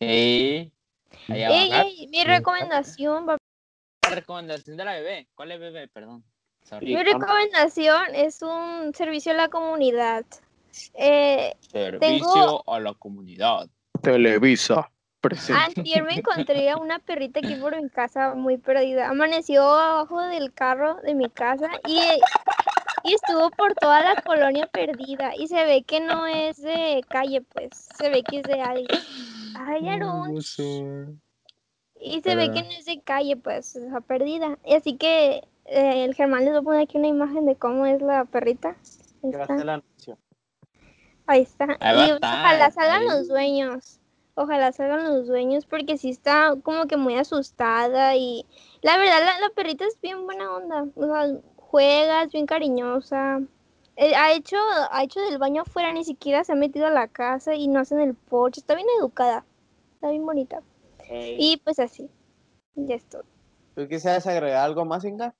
Sí. 0.00 0.72
Ey, 1.28 1.72
ey, 1.72 2.08
mi 2.08 2.24
recomendación, 2.24 3.26
papá. 3.26 3.38
La 4.08 4.14
recomendación 4.14 4.76
de 4.76 4.84
la 4.84 4.92
bebé. 4.94 5.28
¿Cuál 5.34 5.52
es 5.52 5.60
bebé? 5.60 5.88
Perdón. 5.88 6.24
Sorry. 6.62 6.94
Mi 6.94 7.02
recomendación 7.02 8.14
es 8.14 8.42
un 8.42 8.94
servicio 8.94 9.32
a 9.32 9.34
la 9.36 9.48
comunidad. 9.48 10.24
Eh, 10.94 11.54
Servicio 11.60 12.68
a 12.70 12.80
la 12.80 12.94
comunidad. 12.94 13.68
Televisa. 14.02 14.90
Presente. 15.20 15.80
Antier 15.80 16.04
me 16.04 16.14
encontré 16.14 16.70
a 16.70 16.76
una 16.76 17.00
perrita 17.00 17.40
aquí 17.40 17.56
por 17.56 17.80
mi 17.80 17.90
casa 17.90 18.34
muy 18.34 18.56
perdida. 18.56 19.08
Amaneció 19.08 19.62
abajo 19.64 20.22
del 20.22 20.52
carro 20.54 21.00
de 21.02 21.14
mi 21.14 21.28
casa 21.28 21.68
y, 21.88 21.98
y 23.02 23.14
estuvo 23.14 23.50
por 23.50 23.74
toda 23.74 24.00
la 24.00 24.22
colonia 24.22 24.68
perdida. 24.68 25.34
Y 25.36 25.48
se 25.48 25.64
ve 25.64 25.82
que 25.82 26.00
no 26.00 26.26
es 26.26 26.62
de 26.62 27.02
calle, 27.08 27.40
pues. 27.40 27.88
Se 27.98 28.10
ve 28.10 28.22
que 28.22 28.38
es 28.38 28.42
de 28.44 28.62
alguien. 28.62 28.86
Ay, 29.68 29.86
Aarón. 29.88 30.34
Y 32.00 32.22
se 32.22 32.36
ve 32.36 32.50
que 32.52 32.62
no 32.62 32.70
es 32.70 32.86
de 32.86 33.02
calle, 33.02 33.36
pues, 33.36 33.76
está 33.76 34.00
perdida. 34.00 34.58
Y 34.64 34.74
así 34.74 34.96
que 34.96 35.42
eh, 35.66 36.04
el 36.04 36.14
Germán 36.14 36.44
les 36.44 36.54
va 36.54 36.58
a 36.58 36.62
poner 36.62 36.82
aquí 36.82 36.96
una 36.96 37.08
imagen 37.08 37.44
de 37.44 37.56
cómo 37.56 37.84
es 37.86 38.00
la 38.00 38.24
perrita. 38.24 38.76
Ahí 39.22 39.30
Gracias 39.30 39.58
está. 39.58 39.72
anuncio. 39.74 40.18
Ahí 41.26 41.42
está. 41.42 41.76
Ahí 41.80 42.08
Y 42.08 42.12
ojalá 42.12 42.70
salgan 42.70 43.02
ahí. 43.02 43.08
los 43.08 43.28
dueños. 43.28 44.00
Ojalá 44.34 44.72
salgan 44.72 45.04
los 45.04 45.26
dueños 45.26 45.66
porque 45.66 45.98
sí 45.98 46.10
está 46.10 46.54
como 46.62 46.86
que 46.86 46.96
muy 46.96 47.16
asustada 47.16 48.14
y 48.16 48.46
la 48.82 48.96
verdad 48.96 49.18
la, 49.24 49.40
la 49.40 49.50
perrita 49.50 49.84
es 49.84 50.00
bien 50.00 50.24
buena 50.24 50.50
onda. 50.56 50.86
O 50.94 51.06
sea, 51.06 51.40
juega, 51.56 52.22
es 52.22 52.32
bien 52.32 52.46
cariñosa. 52.46 53.40
Eh, 53.96 54.14
ha 54.14 54.32
hecho, 54.32 54.56
ha 54.92 55.02
hecho 55.02 55.20
del 55.20 55.38
baño 55.38 55.62
afuera, 55.62 55.92
ni 55.92 56.04
siquiera 56.04 56.44
se 56.44 56.52
ha 56.52 56.54
metido 56.54 56.86
a 56.86 56.90
la 56.90 57.08
casa 57.08 57.56
y 57.56 57.66
no 57.66 57.80
hace 57.80 57.96
en 57.96 58.00
el 58.02 58.14
porche. 58.14 58.60
Está 58.60 58.76
bien 58.76 58.86
educada. 59.00 59.44
Está 59.98 60.10
bien 60.10 60.24
bonita. 60.24 60.62
Y 61.10 61.60
pues 61.64 61.80
así. 61.80 62.08
Ya 62.76 62.94
estoy. 62.94 63.22
¿Tú 63.74 63.88
quisieras 63.88 64.24
agregar 64.28 64.64
algo 64.64 64.84
más, 64.84 65.04
Inga? 65.04 65.34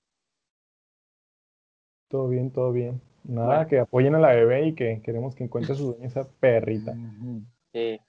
Todo 2.09 2.28
bien, 2.28 2.50
todo 2.50 2.72
bien. 2.72 3.00
Nada, 3.22 3.46
Bueno. 3.46 3.68
que 3.68 3.78
apoyen 3.78 4.16
a 4.16 4.18
la 4.18 4.28
bebé 4.34 4.66
y 4.66 4.74
que 4.74 5.00
queremos 5.04 5.36
que 5.36 5.44
encuentre 5.44 5.76
su 5.76 5.92
dueña 5.92 6.09
esa 6.09 6.26
perrita. 6.40 6.94
Sí. 7.72 8.00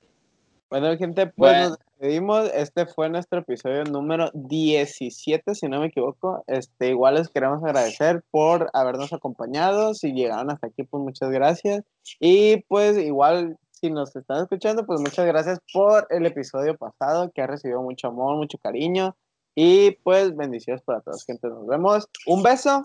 Bueno, 0.72 0.98
gente, 0.98 1.28
pues 1.28 1.36
Bueno. 1.52 1.70
nos 1.70 1.78
despedimos. 1.80 2.52
Este 2.56 2.88
fue 2.88 3.10
nuestro 3.10 3.42
episodio 3.42 3.84
número 3.84 4.32
17, 4.34 5.54
si 5.54 5.68
no 5.68 5.82
me 5.82 5.88
equivoco. 5.88 6.44
Este, 6.48 6.90
igual 6.90 7.16
les 7.16 7.30
queremos 7.30 7.64
agradecer 7.64 8.24
por 8.32 8.72
habernos 8.74 9.14
acompañado. 9.14 9.94
Si 9.94 10.14
llegaron 10.14 10.50
hasta 10.50 10.66
aquí, 10.68 10.82
pues 10.82 11.04
muchas 11.04 11.30
gracias. 11.30 11.84
Y 12.20 12.64
pues 12.64 12.98
igual, 12.98 13.58
si 13.80 13.90
nos 13.90 14.16
están 14.16 14.44
escuchando, 14.44 14.86
pues 14.86 15.00
muchas 15.00 15.26
gracias 15.26 15.60
por 15.74 16.08
el 16.10 16.26
episodio 16.26 16.76
pasado, 16.78 17.32
que 17.32 17.42
ha 17.42 17.48
recibido 17.48 17.82
mucho 17.82 18.08
amor, 18.08 18.36
mucho 18.38 18.58
cariño. 18.58 19.16
Y 19.56 19.92
pues 20.04 20.36
bendiciones 20.36 20.82
para 20.84 21.02
todos, 21.02 21.26
gente. 21.26 21.48
Nos 21.48 21.66
vemos. 21.68 22.08
Un 22.26 22.44
beso. 22.44 22.84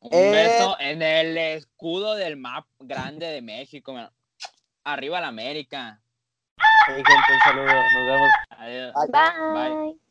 Un 0.00 0.10
Eh. 0.12 0.30
beso 0.30 0.76
en 0.80 1.02
el 1.02 1.36
escudo 1.38 2.14
del 2.14 2.36
map 2.36 2.66
grande 2.78 3.26
de 3.26 3.42
México. 3.42 3.94
Arriba 4.84 5.20
la 5.20 5.28
América. 5.28 6.00
Sí, 6.86 6.92
gente, 6.94 7.10
un 7.12 7.40
saludo. 7.44 7.66
Nos 7.66 8.06
vemos. 8.06 8.30
Adiós. 8.50 8.94
Bye. 8.94 9.10
Bye. 9.12 9.84
Bye. 9.92 10.09